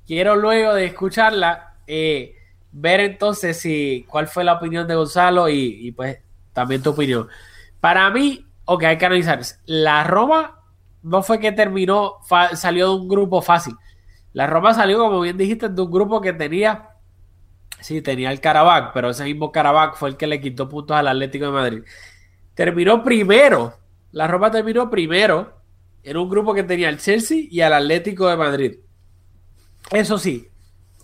quiero 0.08 0.36
luego 0.36 0.74
de 0.74 0.86
escucharla. 0.86 1.76
Eh, 1.86 2.36
ver 2.78 3.00
entonces 3.00 3.58
si 3.58 4.06
cuál 4.10 4.28
fue 4.28 4.44
la 4.44 4.54
opinión 4.54 4.86
de 4.86 4.96
Gonzalo 4.96 5.48
y, 5.48 5.94
pues 5.94 6.20
también 6.52 6.84
tu 6.84 6.90
opinión. 6.90 7.28
Para 7.80 8.10
mí, 8.10 8.46
ok, 8.66 8.84
hay 8.84 8.98
que 8.98 9.06
analizar. 9.06 9.40
La 9.66 10.04
Roma 10.04 10.62
no 11.02 11.24
fue 11.24 11.40
que 11.40 11.54
terminó, 11.54 12.16
salió 12.54 12.90
de 12.90 12.96
un 12.96 13.08
grupo 13.08 13.42
fácil. 13.42 13.76
La 14.34 14.46
Roma 14.46 14.74
salió, 14.74 14.98
como 14.98 15.22
bien 15.22 15.38
dijiste, 15.38 15.70
de 15.70 15.82
un 15.82 15.90
grupo 15.90 16.20
que 16.20 16.34
tenía, 16.34 16.90
sí, 17.80 18.02
tenía 18.02 18.30
el 18.30 18.42
Carabao, 18.42 18.92
pero 18.94 19.12
ese 19.12 19.24
mismo 19.24 19.54
Carabao 19.54 19.94
fue 19.96 20.10
el 20.10 20.18
que 20.18 20.28
le 20.28 20.42
quitó 20.42 20.68
puntos 20.68 20.98
al 20.98 21.08
Atlético 21.08 21.46
de 21.46 21.52
Madrid. 21.52 21.84
Terminó 22.56 23.04
primero, 23.04 23.74
la 24.12 24.28
Roma 24.28 24.52
terminó 24.52 24.90
primero 24.90 25.62
en 26.04 26.18
un 26.18 26.30
grupo 26.30 26.54
que 26.54 26.64
tenía 26.64 26.90
el 26.90 27.00
Chelsea 27.00 27.48
y 27.50 27.62
al 27.62 27.74
Atlético 27.74 28.28
de 28.28 28.36
Madrid. 28.36 28.80
Eso 29.92 30.18
sí, 30.18 30.50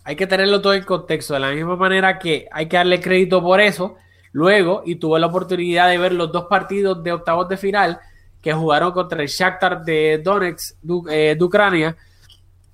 hay 0.03 0.15
que 0.15 0.27
tenerlo 0.27 0.61
todo 0.61 0.73
en 0.73 0.83
contexto. 0.83 1.33
De 1.33 1.39
la 1.39 1.51
misma 1.51 1.75
manera 1.75 2.19
que 2.19 2.47
hay 2.51 2.67
que 2.67 2.77
darle 2.77 2.99
crédito 2.99 3.41
por 3.41 3.61
eso. 3.61 3.95
Luego, 4.31 4.83
y 4.85 4.95
tuve 4.95 5.19
la 5.19 5.27
oportunidad 5.27 5.89
de 5.89 5.97
ver 5.97 6.13
los 6.13 6.31
dos 6.31 6.45
partidos 6.45 7.03
de 7.03 7.11
octavos 7.11 7.49
de 7.49 7.57
final 7.57 7.99
que 8.41 8.53
jugaron 8.53 8.91
contra 8.91 9.21
el 9.21 9.27
Shakhtar 9.27 9.83
de 9.83 10.21
Donetsk 10.23 10.77
eh, 11.09 11.35
de, 11.37 11.43
Ucrania. 11.43 11.95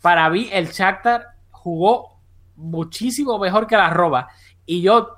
Para 0.02 0.30
mí, 0.30 0.50
el 0.52 0.68
Shakhtar 0.68 1.26
jugó 1.52 2.20
muchísimo 2.56 3.38
mejor 3.40 3.68
que 3.68 3.76
la 3.76 3.90
Roma. 3.90 4.28
Y 4.66 4.82
yo 4.82 5.18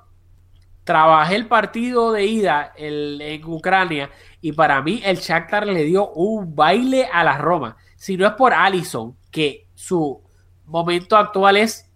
trabajé 0.84 1.36
el 1.36 1.46
partido 1.46 2.10
de 2.12 2.24
ida 2.24 2.72
en 2.76 3.44
Ucrania 3.44 4.10
y 4.40 4.52
para 4.52 4.80
mí 4.82 5.00
el 5.04 5.18
Shakhtar 5.18 5.66
le 5.66 5.84
dio 5.84 6.10
un 6.10 6.56
baile 6.56 7.08
a 7.12 7.22
la 7.22 7.38
Roma. 7.38 7.76
si 7.96 8.16
no 8.16 8.26
es 8.26 8.32
por 8.32 8.54
Allison, 8.54 9.14
que 9.30 9.68
su 9.74 10.22
momento 10.64 11.16
actual 11.16 11.58
es, 11.58 11.89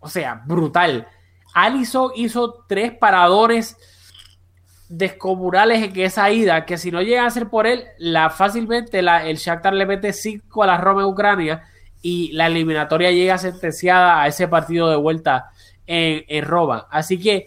o 0.00 0.08
sea, 0.08 0.42
brutal. 0.46 1.08
Allison 1.54 2.10
hizo 2.14 2.64
tres 2.68 2.92
paradores 2.92 3.76
descomunales 4.88 5.82
en 5.82 6.00
esa 6.00 6.30
ida, 6.30 6.64
que 6.64 6.78
si 6.78 6.90
no 6.90 7.02
llega 7.02 7.26
a 7.26 7.30
ser 7.30 7.48
por 7.48 7.66
él, 7.66 7.84
la 7.98 8.30
fácilmente 8.30 9.00
el 9.00 9.36
Shakhtar 9.36 9.74
le 9.74 9.86
mete 9.86 10.12
5 10.12 10.62
a 10.62 10.66
la 10.66 10.78
Roma 10.78 11.02
en 11.02 11.08
Ucrania 11.08 11.62
y 12.00 12.32
la 12.32 12.46
eliminatoria 12.46 13.10
llega 13.10 13.38
sentenciada 13.38 14.22
a 14.22 14.26
ese 14.28 14.48
partido 14.48 14.88
de 14.88 14.96
vuelta 14.96 15.50
en, 15.86 16.44
Roma. 16.44 16.86
Así 16.90 17.18
que 17.18 17.46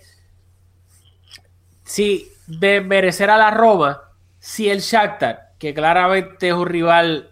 si 1.83 2.31
de 2.47 2.81
merecer 2.81 3.29
a 3.29 3.37
la 3.37 3.51
Roma, 3.51 4.01
si 4.39 4.69
el 4.69 4.79
Shakhtar, 4.79 5.53
que 5.57 5.73
claramente 5.73 6.49
es 6.49 6.53
un 6.53 6.67
rival 6.67 7.31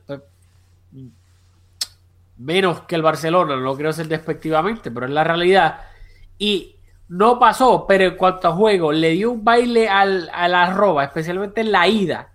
menos 2.40 2.82
que 2.82 2.96
el 2.96 3.02
Barcelona, 3.02 3.58
no 3.58 3.76
quiero 3.76 3.94
ser 3.94 4.08
despectivamente, 4.08 4.90
pero 4.90 5.06
es 5.06 5.12
la 5.12 5.24
realidad, 5.24 5.82
y 6.38 6.78
no 7.10 7.38
pasó, 7.38 7.86
pero 7.88 8.06
en 8.06 8.16
cuanto 8.16 8.48
a 8.48 8.54
juego, 8.54 8.92
le 8.92 9.12
dio 9.12 9.32
un 9.32 9.44
baile 9.44 9.90
al, 9.90 10.30
a 10.34 10.48
la 10.48 10.74
Roma, 10.74 11.04
especialmente 11.04 11.62
en 11.62 11.72
la 11.72 11.88
ida. 11.88 12.30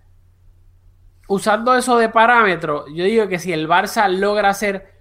Usando 1.27 1.75
eso 1.75 1.97
de 1.97 2.09
parámetro, 2.09 2.85
yo 2.87 3.03
digo 3.03 3.27
que 3.27 3.39
si 3.39 3.51
el 3.51 3.67
Barça 3.67 4.07
logra 4.07 4.49
hacer 4.49 4.93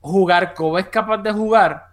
jugar 0.00 0.54
como 0.54 0.78
es 0.78 0.88
capaz 0.88 1.18
de 1.18 1.32
jugar, 1.32 1.90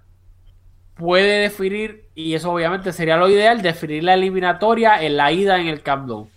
puede 0.96 1.42
definir, 1.42 2.10
y 2.16 2.34
eso 2.34 2.52
obviamente 2.52 2.92
sería 2.92 3.18
lo 3.18 3.30
ideal, 3.30 3.62
definir 3.62 4.04
la 4.04 4.16
eliminatoria 4.16 5.04
en 5.04 5.16
la 5.16 5.32
ida 5.32 5.60
en 5.60 5.68
el 5.68 5.84
Camp 5.84 6.08
Nou. 6.08 6.28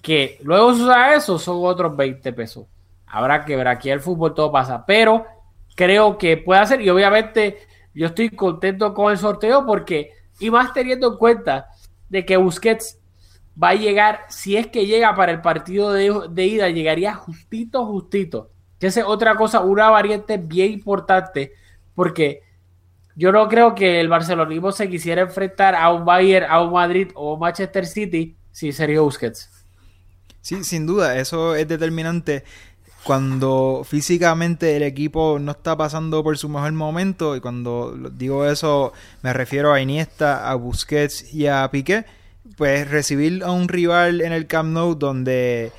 Que 0.00 0.38
luego 0.42 0.68
usa 0.68 1.14
eso, 1.14 1.38
son 1.38 1.58
otros 1.60 1.94
20 1.94 2.32
pesos. 2.32 2.66
Habrá 3.10 3.44
que 3.44 3.56
ver, 3.56 3.68
aquí 3.68 3.90
el 3.90 4.00
fútbol 4.00 4.34
todo 4.34 4.52
pasa, 4.52 4.84
pero 4.86 5.26
creo 5.74 6.18
que 6.18 6.36
puede 6.36 6.60
hacer, 6.60 6.80
y 6.80 6.90
obviamente 6.90 7.58
yo 7.94 8.06
estoy 8.06 8.30
contento 8.30 8.94
con 8.94 9.10
el 9.10 9.18
sorteo 9.18 9.64
porque, 9.66 10.12
y 10.38 10.50
más 10.50 10.72
teniendo 10.72 11.12
en 11.12 11.18
cuenta 11.18 11.68
de 12.08 12.24
que 12.24 12.36
Busquets 12.36 12.98
va 13.60 13.70
a 13.70 13.74
llegar, 13.74 14.20
si 14.28 14.56
es 14.56 14.68
que 14.68 14.86
llega 14.86 15.14
para 15.14 15.32
el 15.32 15.40
partido 15.40 15.92
de, 15.92 16.46
ida, 16.46 16.68
llegaría 16.68 17.14
justito, 17.14 17.84
justito. 17.86 18.50
Que 18.78 18.86
es 18.86 18.98
otra 18.98 19.34
cosa, 19.34 19.60
una 19.60 19.90
variante 19.90 20.36
bien 20.36 20.72
importante, 20.72 21.52
porque 21.94 22.42
yo 23.16 23.32
no 23.32 23.48
creo 23.48 23.74
que 23.74 23.98
el 24.00 24.08
barcelonismo 24.08 24.70
se 24.70 24.88
quisiera 24.88 25.22
enfrentar 25.22 25.74
a 25.74 25.92
un 25.92 26.04
Bayern, 26.04 26.46
a 26.48 26.62
un 26.62 26.72
Madrid 26.72 27.10
o 27.14 27.34
un 27.34 27.40
Manchester 27.40 27.84
City 27.84 28.36
si 28.52 28.70
sería 28.72 29.00
Busquets. 29.00 29.50
Sí, 30.40 30.62
sin 30.62 30.86
duda, 30.86 31.18
eso 31.18 31.56
es 31.56 31.66
determinante 31.66 32.44
cuando 33.04 33.82
físicamente 33.88 34.76
el 34.76 34.82
equipo 34.82 35.38
no 35.40 35.52
está 35.52 35.76
pasando 35.76 36.22
por 36.22 36.36
su 36.36 36.48
mejor 36.48 36.72
momento, 36.72 37.36
y 37.36 37.40
cuando 37.40 37.96
digo 38.12 38.44
eso 38.44 38.92
me 39.22 39.32
refiero 39.32 39.72
a 39.72 39.80
Iniesta, 39.80 40.50
a 40.50 40.54
Busquets 40.54 41.32
y 41.32 41.46
a 41.46 41.68
Piqué, 41.70 42.04
pues 42.56 42.90
recibir 42.90 43.42
a 43.44 43.52
un 43.52 43.68
rival 43.68 44.20
en 44.20 44.32
el 44.32 44.46
Camp 44.46 44.70
Nou 44.72 44.94
donde 44.94 45.72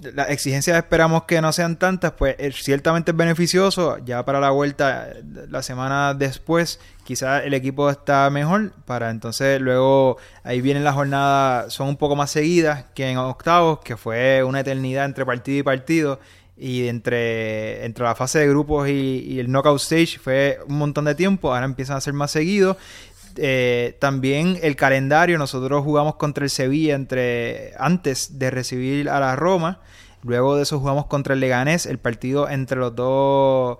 las 0.00 0.30
exigencias 0.30 0.76
esperamos 0.76 1.24
que 1.24 1.40
no 1.40 1.52
sean 1.52 1.78
tantas, 1.78 2.12
pues 2.12 2.36
ciertamente 2.56 3.12
es 3.12 3.16
beneficioso. 3.16 3.98
Ya 4.04 4.24
para 4.24 4.40
la 4.40 4.50
vuelta, 4.50 5.08
la 5.48 5.62
semana 5.62 6.14
después, 6.14 6.80
quizás 7.04 7.44
el 7.44 7.54
equipo 7.54 7.90
está 7.90 8.28
mejor. 8.30 8.72
Para 8.84 9.10
entonces, 9.10 9.60
luego 9.60 10.18
ahí 10.42 10.60
vienen 10.60 10.84
las 10.84 10.94
jornadas, 10.94 11.72
son 11.72 11.88
un 11.88 11.96
poco 11.96 12.16
más 12.16 12.30
seguidas 12.30 12.86
que 12.94 13.08
en 13.08 13.18
octavos, 13.18 13.80
que 13.80 13.96
fue 13.96 14.42
una 14.42 14.60
eternidad 14.60 15.04
entre 15.04 15.24
partido 15.24 15.58
y 15.58 15.62
partido. 15.62 16.20
Y 16.56 16.86
entre, 16.86 17.84
entre 17.84 18.04
la 18.04 18.14
fase 18.14 18.38
de 18.38 18.48
grupos 18.48 18.88
y, 18.88 19.40
el 19.40 19.50
knockout 19.50 19.80
stage 19.80 20.20
fue 20.20 20.60
un 20.68 20.78
montón 20.78 21.04
de 21.04 21.16
tiempo. 21.16 21.52
Ahora 21.52 21.64
empiezan 21.66 21.96
a 21.96 22.00
ser 22.00 22.14
más 22.14 22.30
seguidos. 22.30 22.76
Eh, 23.36 23.96
también 23.98 24.58
el 24.62 24.76
calendario, 24.76 25.38
nosotros 25.38 25.82
jugamos 25.82 26.16
contra 26.16 26.44
el 26.44 26.50
Sevilla 26.50 26.94
entre 26.94 27.72
antes 27.78 28.38
de 28.38 28.50
recibir 28.50 29.08
a 29.08 29.18
la 29.18 29.34
Roma, 29.36 29.80
luego 30.22 30.56
de 30.56 30.62
eso 30.62 30.78
jugamos 30.78 31.06
contra 31.06 31.34
el 31.34 31.40
Leganés, 31.40 31.86
el 31.86 31.98
partido 31.98 32.48
entre 32.48 32.78
los 32.78 32.94
dos, 32.94 33.78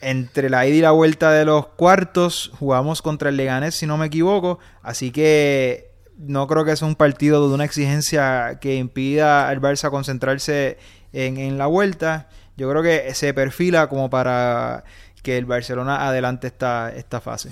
entre 0.00 0.50
la 0.50 0.66
ida 0.66 0.76
y 0.76 0.80
la 0.80 0.90
vuelta 0.90 1.32
de 1.32 1.44
los 1.44 1.68
cuartos, 1.68 2.50
jugamos 2.58 3.02
contra 3.02 3.30
el 3.30 3.36
Leganés 3.36 3.74
si 3.74 3.86
no 3.86 3.96
me 3.96 4.06
equivoco, 4.06 4.58
así 4.82 5.10
que 5.10 5.90
no 6.18 6.46
creo 6.46 6.64
que 6.64 6.76
sea 6.76 6.88
un 6.88 6.96
partido 6.96 7.48
de 7.48 7.54
una 7.54 7.64
exigencia 7.64 8.58
que 8.60 8.76
impida 8.76 9.48
al 9.48 9.60
Barça 9.60 9.90
concentrarse 9.90 10.78
en, 11.12 11.38
en 11.38 11.56
la 11.56 11.66
vuelta, 11.66 12.28
yo 12.56 12.70
creo 12.70 12.82
que 12.82 13.14
se 13.14 13.32
perfila 13.32 13.88
como 13.88 14.10
para 14.10 14.84
que 15.22 15.36
el 15.38 15.46
Barcelona 15.46 16.06
adelante 16.06 16.46
esta, 16.46 16.90
esta 16.94 17.20
fase. 17.20 17.50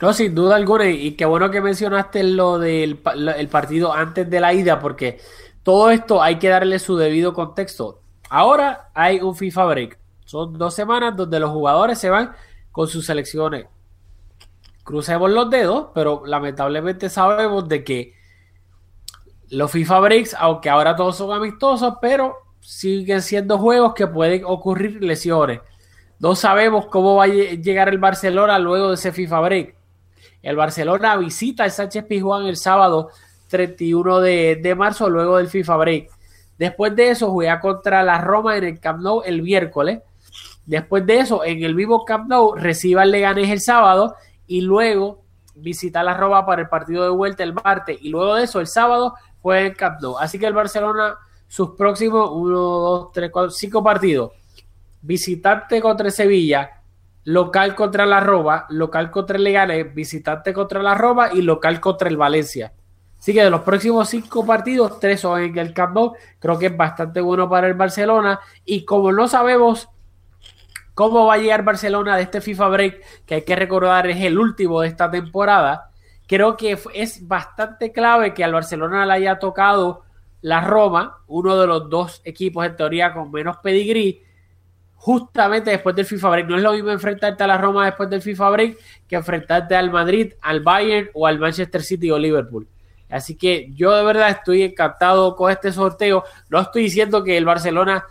No, 0.00 0.12
sin 0.12 0.34
duda 0.34 0.56
alguna, 0.56 0.88
y 0.88 1.12
qué 1.12 1.24
bueno 1.24 1.50
que 1.50 1.60
mencionaste 1.60 2.22
lo 2.22 2.58
del 2.58 3.00
el 3.36 3.48
partido 3.48 3.92
antes 3.92 4.30
de 4.30 4.40
la 4.40 4.54
ida, 4.54 4.78
porque 4.78 5.20
todo 5.64 5.90
esto 5.90 6.22
hay 6.22 6.38
que 6.38 6.48
darle 6.48 6.78
su 6.78 6.96
debido 6.96 7.34
contexto. 7.34 8.00
Ahora 8.30 8.90
hay 8.94 9.20
un 9.20 9.34
FIFA 9.34 9.64
Break. 9.64 9.98
Son 10.24 10.56
dos 10.56 10.74
semanas 10.74 11.16
donde 11.16 11.40
los 11.40 11.50
jugadores 11.50 11.98
se 11.98 12.10
van 12.10 12.32
con 12.70 12.86
sus 12.86 13.06
selecciones. 13.06 13.66
Crucemos 14.84 15.30
los 15.30 15.50
dedos, 15.50 15.88
pero 15.94 16.22
lamentablemente 16.24 17.08
sabemos 17.08 17.68
de 17.68 17.82
que 17.82 18.14
los 19.50 19.70
FIFA 19.70 20.00
Breaks, 20.00 20.34
aunque 20.38 20.70
ahora 20.70 20.94
todos 20.94 21.16
son 21.16 21.32
amistosos, 21.32 21.94
pero 22.00 22.36
siguen 22.60 23.22
siendo 23.22 23.58
juegos 23.58 23.94
que 23.94 24.06
pueden 24.06 24.44
ocurrir 24.44 25.02
lesiones. 25.02 25.60
No 26.18 26.34
sabemos 26.34 26.86
cómo 26.86 27.16
va 27.16 27.24
a 27.24 27.28
llegar 27.28 27.88
el 27.88 27.98
Barcelona 27.98 28.58
luego 28.58 28.88
de 28.88 28.94
ese 28.94 29.12
FIFA 29.12 29.40
Break. 29.40 29.77
El 30.42 30.56
Barcelona 30.56 31.16
visita 31.16 31.64
el 31.64 31.70
Sánchez 31.70 32.04
Pizjuán 32.04 32.46
el 32.46 32.56
sábado 32.56 33.10
31 33.48 34.20
de, 34.20 34.74
marzo, 34.76 35.10
luego 35.10 35.38
del 35.38 35.48
FIFA 35.48 35.76
Break. 35.76 36.10
Después 36.58 36.94
de 36.94 37.10
eso, 37.10 37.30
juega 37.30 37.60
contra 37.60 38.02
la 38.02 38.20
Roma 38.20 38.56
en 38.56 38.64
el 38.64 38.80
Camp 38.80 39.00
Nou 39.00 39.22
el 39.24 39.42
miércoles. 39.42 40.00
Después 40.66 41.06
de 41.06 41.20
eso, 41.20 41.44
en 41.44 41.62
el 41.62 41.74
mismo 41.74 42.04
Camp 42.04 42.28
Nou, 42.28 42.54
reciba 42.54 43.02
el 43.02 43.10
Leganés 43.10 43.50
el 43.50 43.60
sábado 43.60 44.14
y 44.46 44.60
luego 44.60 45.22
visita 45.54 46.02
la 46.02 46.14
Roma 46.14 46.44
para 46.46 46.62
el 46.62 46.68
partido 46.68 47.04
de 47.04 47.10
vuelta 47.10 47.42
el 47.42 47.54
martes. 47.54 47.98
Y 48.00 48.10
luego 48.10 48.34
de 48.34 48.44
eso, 48.44 48.60
el 48.60 48.66
sábado, 48.66 49.14
juega 49.40 49.66
en 49.66 49.74
Camp 49.74 50.00
Nou. 50.00 50.18
Así 50.18 50.38
que 50.38 50.46
el 50.46 50.54
Barcelona, 50.54 51.16
sus 51.46 51.70
próximos 51.70 52.30
1, 52.32 52.58
2, 52.58 53.12
3, 53.12 53.30
4, 53.30 53.50
5 53.50 53.82
partidos. 53.82 54.32
Visitante 55.00 55.80
contra 55.80 56.10
Sevilla, 56.10 56.77
local 57.24 57.74
contra 57.74 58.06
la 58.06 58.20
Roma, 58.20 58.66
local 58.70 59.10
contra 59.10 59.36
el 59.36 59.44
Leganés, 59.44 59.94
visitante 59.94 60.52
contra 60.52 60.82
la 60.82 60.94
Roma 60.94 61.30
y 61.32 61.42
local 61.42 61.80
contra 61.80 62.08
el 62.08 62.16
Valencia. 62.16 62.72
Así 63.18 63.34
que 63.34 63.42
de 63.42 63.50
los 63.50 63.62
próximos 63.62 64.08
cinco 64.08 64.46
partidos, 64.46 65.00
tres 65.00 65.20
son 65.20 65.42
en 65.42 65.58
el 65.58 65.74
Camp 65.74 65.94
Nou. 65.94 66.14
Creo 66.38 66.58
que 66.58 66.66
es 66.66 66.76
bastante 66.76 67.20
bueno 67.20 67.48
para 67.48 67.66
el 67.66 67.74
Barcelona. 67.74 68.38
Y 68.64 68.84
como 68.84 69.10
no 69.12 69.26
sabemos 69.26 69.88
cómo 70.94 71.26
va 71.26 71.34
a 71.34 71.38
llegar 71.38 71.64
Barcelona 71.64 72.16
de 72.16 72.22
este 72.22 72.40
FIFA 72.40 72.68
Break, 72.68 73.24
que 73.26 73.34
hay 73.36 73.42
que 73.42 73.56
recordar 73.56 74.06
es 74.08 74.20
el 74.24 74.38
último 74.38 74.80
de 74.80 74.88
esta 74.88 75.10
temporada, 75.10 75.90
creo 76.26 76.56
que 76.56 76.76
es 76.94 77.26
bastante 77.26 77.92
clave 77.92 78.34
que 78.34 78.42
al 78.42 78.52
Barcelona 78.52 79.06
le 79.06 79.12
haya 79.12 79.38
tocado 79.38 80.02
la 80.40 80.60
Roma, 80.60 81.18
uno 81.28 81.56
de 81.56 81.66
los 81.66 81.88
dos 81.88 82.20
equipos 82.24 82.66
en 82.66 82.74
teoría 82.74 83.12
con 83.12 83.30
menos 83.30 83.58
pedigrí, 83.58 84.24
justamente 85.08 85.70
después 85.70 85.96
del 85.96 86.04
FIFA 86.04 86.28
Break. 86.28 86.48
No 86.48 86.56
es 86.56 86.62
lo 86.62 86.72
mismo 86.74 86.90
enfrentarte 86.90 87.42
a 87.42 87.46
la 87.46 87.56
Roma 87.56 87.86
después 87.86 88.10
del 88.10 88.20
FIFA 88.20 88.50
Break 88.50 88.78
que 89.08 89.16
enfrentarte 89.16 89.74
al 89.74 89.90
Madrid, 89.90 90.34
al 90.42 90.60
Bayern 90.60 91.08
o 91.14 91.26
al 91.26 91.38
Manchester 91.38 91.82
City 91.82 92.10
o 92.10 92.18
Liverpool. 92.18 92.68
Así 93.08 93.34
que 93.34 93.70
yo 93.72 93.96
de 93.96 94.04
verdad 94.04 94.28
estoy 94.28 94.64
encantado 94.64 95.34
con 95.34 95.50
este 95.50 95.72
sorteo. 95.72 96.24
No 96.50 96.60
estoy 96.60 96.82
diciendo 96.82 97.24
que 97.24 97.38
el 97.38 97.46
Barcelona 97.46 98.04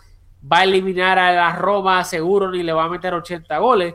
va 0.51 0.57
a 0.57 0.63
eliminar 0.63 1.19
a 1.19 1.31
la 1.33 1.55
Roma 1.55 2.03
seguro 2.03 2.49
ni 2.49 2.63
le 2.63 2.73
va 2.73 2.85
a 2.85 2.89
meter 2.89 3.13
80 3.13 3.55
goles, 3.59 3.93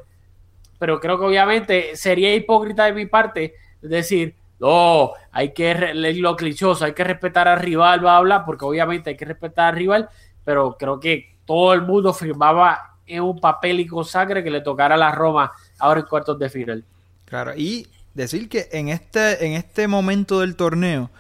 pero 0.79 1.01
creo 1.01 1.19
que 1.19 1.25
obviamente 1.25 1.97
sería 1.97 2.33
hipócrita 2.33 2.85
de 2.85 2.93
mi 2.93 3.07
parte 3.07 3.55
decir, 3.81 4.37
no, 4.61 5.11
hay 5.33 5.53
que 5.53 5.75
leer 5.93 6.19
lo 6.19 6.37
clichoso, 6.37 6.85
hay 6.85 6.93
que 6.93 7.03
respetar 7.03 7.49
al 7.49 7.59
rival, 7.59 7.99
bla, 7.99 8.21
bla, 8.21 8.45
porque 8.45 8.65
obviamente 8.65 9.11
hay 9.11 9.17
que 9.17 9.25
respetar 9.25 9.71
al 9.71 9.77
rival, 9.77 10.09
pero 10.45 10.77
creo 10.79 11.01
que 11.01 11.33
todo 11.45 11.73
el 11.73 11.83
mundo 11.83 12.13
firmaba 12.13 12.92
en 13.07 13.23
un 13.23 13.41
papel 13.41 13.81
y 13.81 13.87
con 13.87 14.05
sangre 14.05 14.43
que 14.43 14.51
le 14.51 14.61
tocara 14.61 14.95
a 14.95 14.99
la 14.99 15.13
Roma 15.13 15.53
ahora 15.79 16.01
en 16.01 16.07
cuartos 16.07 16.39
de 16.39 16.49
final. 16.49 16.85
Claro, 17.25 17.53
y 17.57 17.87
decir 18.15 18.49
que 18.49 18.69
en 18.73 18.89
este, 18.89 19.47
en 19.47 19.53
este 19.53 19.89
momento 19.89 20.41
del 20.41 20.57
torneo, 20.57 21.11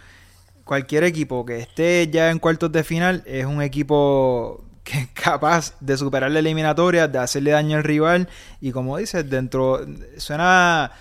cualquier 0.64 1.04
equipo 1.04 1.44
que 1.44 1.58
esté 1.58 2.08
ya 2.08 2.30
en 2.30 2.38
cuartos 2.38 2.70
de 2.72 2.84
final 2.84 3.22
es 3.26 3.44
un 3.46 3.62
equipo 3.62 4.64
que 4.84 4.98
es 5.00 5.08
capaz 5.08 5.74
de 5.80 5.96
superar 5.96 6.30
la 6.30 6.40
eliminatoria, 6.40 7.08
de 7.08 7.18
hacerle 7.18 7.52
daño 7.52 7.76
al 7.76 7.84
rival 7.84 8.28
y 8.60 8.72
como 8.72 8.96
dices, 8.96 9.28
dentro 9.28 9.80
suena 10.16 10.92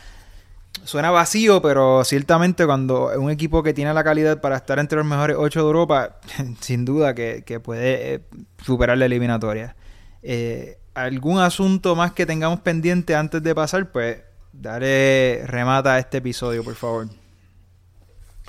suena 0.83 1.11
vacío, 1.11 1.61
pero 1.61 2.03
ciertamente 2.03 2.65
cuando 2.65 3.11
un 3.19 3.29
equipo 3.29 3.63
que 3.63 3.73
tiene 3.73 3.93
la 3.93 4.03
calidad 4.03 4.41
para 4.41 4.57
estar 4.57 4.79
entre 4.79 4.97
los 4.97 5.05
mejores 5.05 5.35
ocho 5.39 5.59
de 5.59 5.65
Europa, 5.65 6.17
sin 6.61 6.85
duda 6.85 7.13
que, 7.13 7.59
puede 7.63 8.15
eh, 8.15 8.21
superar 8.63 8.97
la 8.97 9.05
eliminatoria. 9.05 9.75
Eh, 10.23 10.77
¿Algún 10.93 11.39
asunto 11.39 11.95
más 11.95 12.11
que 12.11 12.25
tengamos 12.25 12.59
pendiente 12.59 13.15
antes 13.15 13.41
de 13.41 13.55
pasar? 13.55 13.91
Pues 13.91 14.21
daré 14.51 15.43
remata 15.47 15.93
a 15.93 15.99
este 15.99 16.17
episodio, 16.17 16.63
por 16.63 16.75
favor. 16.75 17.07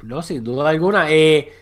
No, 0.03 0.23
sin 0.23 0.43
duda 0.43 0.69
alguna. 0.69 1.11
Eh, 1.11 1.53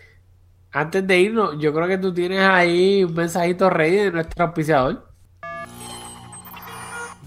antes 0.71 1.05
de 1.05 1.19
irnos, 1.19 1.59
yo 1.59 1.73
creo 1.73 1.87
que 1.87 1.97
tú 1.97 2.13
tienes 2.13 2.41
ahí 2.41 3.03
un 3.03 3.13
mensajito 3.13 3.69
rey 3.69 3.95
de 3.95 4.11
nuestro 4.11 4.45
auspiciador. 4.45 5.11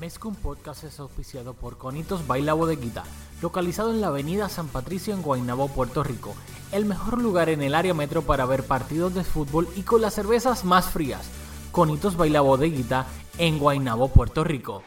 Mezcum 0.01 0.35
Podcast 0.35 0.85
es 0.85 0.99
auspiciado 0.99 1.55
por 1.55 1.79
Conitos 1.79 2.27
Baila 2.27 2.53
Bodeguita, 2.53 3.05
localizado 3.41 3.93
en 3.93 4.01
la 4.01 4.09
avenida 4.09 4.49
San 4.49 4.69
Patricio 4.69 5.15
en 5.15 5.23
Guaynabo, 5.23 5.69
Puerto 5.69 6.03
Rico. 6.03 6.35
El 6.73 6.85
mejor 6.85 7.23
lugar 7.23 7.49
en 7.49 7.63
el 7.63 7.75
área 7.75 7.95
metro 7.95 8.23
para 8.23 8.45
ver 8.45 8.65
partidos 8.65 9.15
de 9.15 9.23
fútbol 9.23 9.69
y 9.77 9.83
con 9.83 10.03
las 10.03 10.15
cervezas 10.15 10.65
más 10.65 10.87
frías. 10.91 11.31
Conitos 11.75 12.17
Baila 12.17 12.41
Bodeguita 12.41 13.05
en 13.37 13.59
Guaynabo, 13.59 14.07
Puerto 14.09 14.45
Rico. 14.45 14.85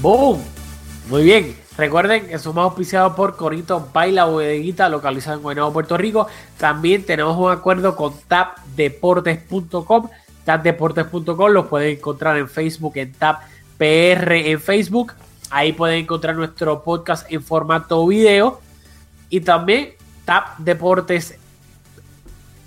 ¡Boom! 0.00 0.40
Muy 1.08 1.24
bien. 1.24 1.56
Recuerden 1.76 2.28
que 2.28 2.38
somos 2.38 2.62
auspiciados 2.62 3.14
por 3.14 3.36
Conitos 3.36 3.92
Baila 3.92 4.26
Bodeguita, 4.26 4.88
localizado 4.88 5.38
en 5.38 5.42
Guaynabo, 5.42 5.72
Puerto 5.72 5.96
Rico. 5.96 6.28
También 6.58 7.04
tenemos 7.04 7.36
un 7.36 7.50
acuerdo 7.50 7.96
con 7.96 8.14
tapdeportes.com 8.28 10.08
tapdeportes.com, 10.44 11.50
los 11.50 11.66
pueden 11.66 11.98
encontrar 11.98 12.36
en 12.36 12.48
Facebook, 12.48 12.92
en 12.96 13.12
TapPR 13.12 14.32
en 14.32 14.60
Facebook. 14.60 15.14
Ahí 15.50 15.72
pueden 15.72 16.04
encontrar 16.04 16.36
nuestro 16.36 16.84
podcast 16.84 17.30
en 17.32 17.42
formato 17.42 18.06
video. 18.06 18.60
Y 19.28 19.40
también 19.40 19.94
Tap 20.24 20.58
Deportes 20.58 21.38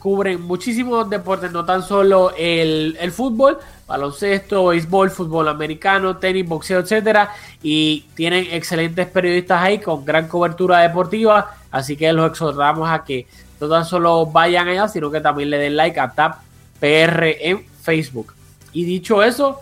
cubren 0.06 0.40
muchísimos 0.40 1.10
deportes, 1.10 1.52
no 1.52 1.66
tan 1.66 1.82
solo 1.82 2.32
el, 2.38 3.12
fútbol, 3.12 3.58
baloncesto, 3.88 4.68
béisbol, 4.68 5.10
fútbol 5.10 5.48
americano, 5.48 6.18
tenis, 6.18 6.48
boxeo, 6.48 6.82
etcétera, 6.82 7.34
y 7.64 8.06
tienen 8.14 8.46
excelentes 8.52 9.08
periodistas 9.08 9.64
ahí 9.64 9.80
con 9.80 10.06
gran 10.06 10.28
cobertura 10.28 10.82
deportiva, 10.82 11.56
así 11.72 11.98
que 11.98 12.14
los 12.14 12.30
exhortamos 12.30 12.88
a 12.88 13.04
que 13.04 13.26
no 13.60 13.68
tan 13.68 13.84
solo 13.84 14.28
vayan 14.28 14.68
allá, 14.68 14.88
sino 14.88 15.10
que 15.10 15.22
también 15.22 15.50
le 15.50 15.58
den 15.58 15.76
like 15.76 16.00
a 16.00 16.12
Tap 16.12 16.38
PR 16.80 17.24
en 17.40 17.66
Facebook. 17.82 18.36
Y 18.74 18.86
dicho 18.86 19.24
eso, 19.24 19.60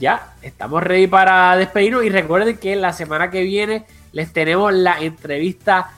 ya 0.00 0.32
estamos 0.40 0.82
ready 0.82 1.06
para 1.06 1.54
despedirnos. 1.54 2.02
Y 2.02 2.08
recuerden 2.08 2.56
que 2.56 2.76
la 2.76 2.94
semana 2.94 3.30
que 3.30 3.42
viene 3.42 3.84
les 4.12 4.32
tenemos 4.32 4.72
la 4.72 4.98
entrevista 5.02 5.90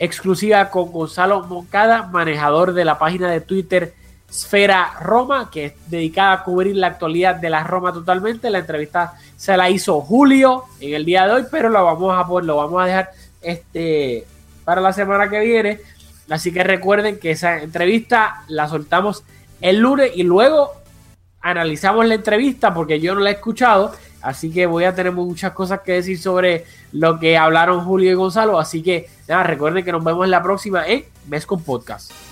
exclusiva 0.00 0.70
con 0.70 0.90
Gonzalo 0.90 1.44
Moncada, 1.44 2.08
manejador 2.10 2.72
de 2.72 2.86
la 2.86 2.98
página 2.98 3.30
de 3.30 3.42
Twitter 3.42 3.94
Esfera 4.28 4.94
Roma, 5.00 5.50
que 5.52 5.66
es 5.66 5.72
dedicada 5.88 6.32
a 6.32 6.42
cubrir 6.42 6.74
la 6.76 6.86
actualidad 6.86 7.34
de 7.34 7.50
la 7.50 7.64
Roma 7.64 7.92
totalmente. 7.92 8.48
La 8.48 8.60
entrevista 8.60 9.12
se 9.36 9.56
la 9.56 9.68
hizo 9.68 10.00
Julio 10.00 10.64
en 10.80 10.94
el 10.94 11.04
día 11.04 11.26
de 11.26 11.34
hoy, 11.34 11.44
pero 11.50 11.68
lo 11.68 11.84
vamos 11.84 12.16
a 12.16 12.26
poner, 12.26 12.46
lo 12.46 12.56
vamos 12.56 12.82
a 12.82 12.86
dejar 12.86 13.10
este 13.42 14.26
para 14.64 14.80
la 14.80 14.92
semana 14.92 15.28
que 15.28 15.40
viene. 15.40 15.80
Así 16.30 16.50
que 16.52 16.64
recuerden 16.64 17.18
que 17.18 17.32
esa 17.32 17.60
entrevista 17.60 18.44
la 18.48 18.68
soltamos 18.68 19.22
el 19.60 19.80
lunes 19.80 20.12
y 20.14 20.22
luego 20.22 20.72
analizamos 21.42 22.06
la 22.06 22.14
entrevista 22.14 22.72
porque 22.72 23.00
yo 23.00 23.14
no 23.14 23.20
la 23.20 23.30
he 23.30 23.34
escuchado, 23.34 23.92
así 24.22 24.50
que 24.50 24.66
voy 24.66 24.84
a 24.84 24.94
tener 24.94 25.12
muchas 25.12 25.52
cosas 25.52 25.80
que 25.80 25.92
decir 25.92 26.18
sobre 26.18 26.64
lo 26.92 27.18
que 27.18 27.36
hablaron 27.36 27.84
Julio 27.84 28.10
y 28.10 28.14
Gonzalo, 28.14 28.58
así 28.58 28.82
que 28.82 29.08
nada, 29.28 29.42
recuerden 29.42 29.84
que 29.84 29.92
nos 29.92 30.04
vemos 30.04 30.24
en 30.24 30.30
la 30.30 30.42
próxima 30.42 30.86
en 30.86 31.04
Mes 31.28 31.46
con 31.46 31.62
Podcast. 31.62 32.29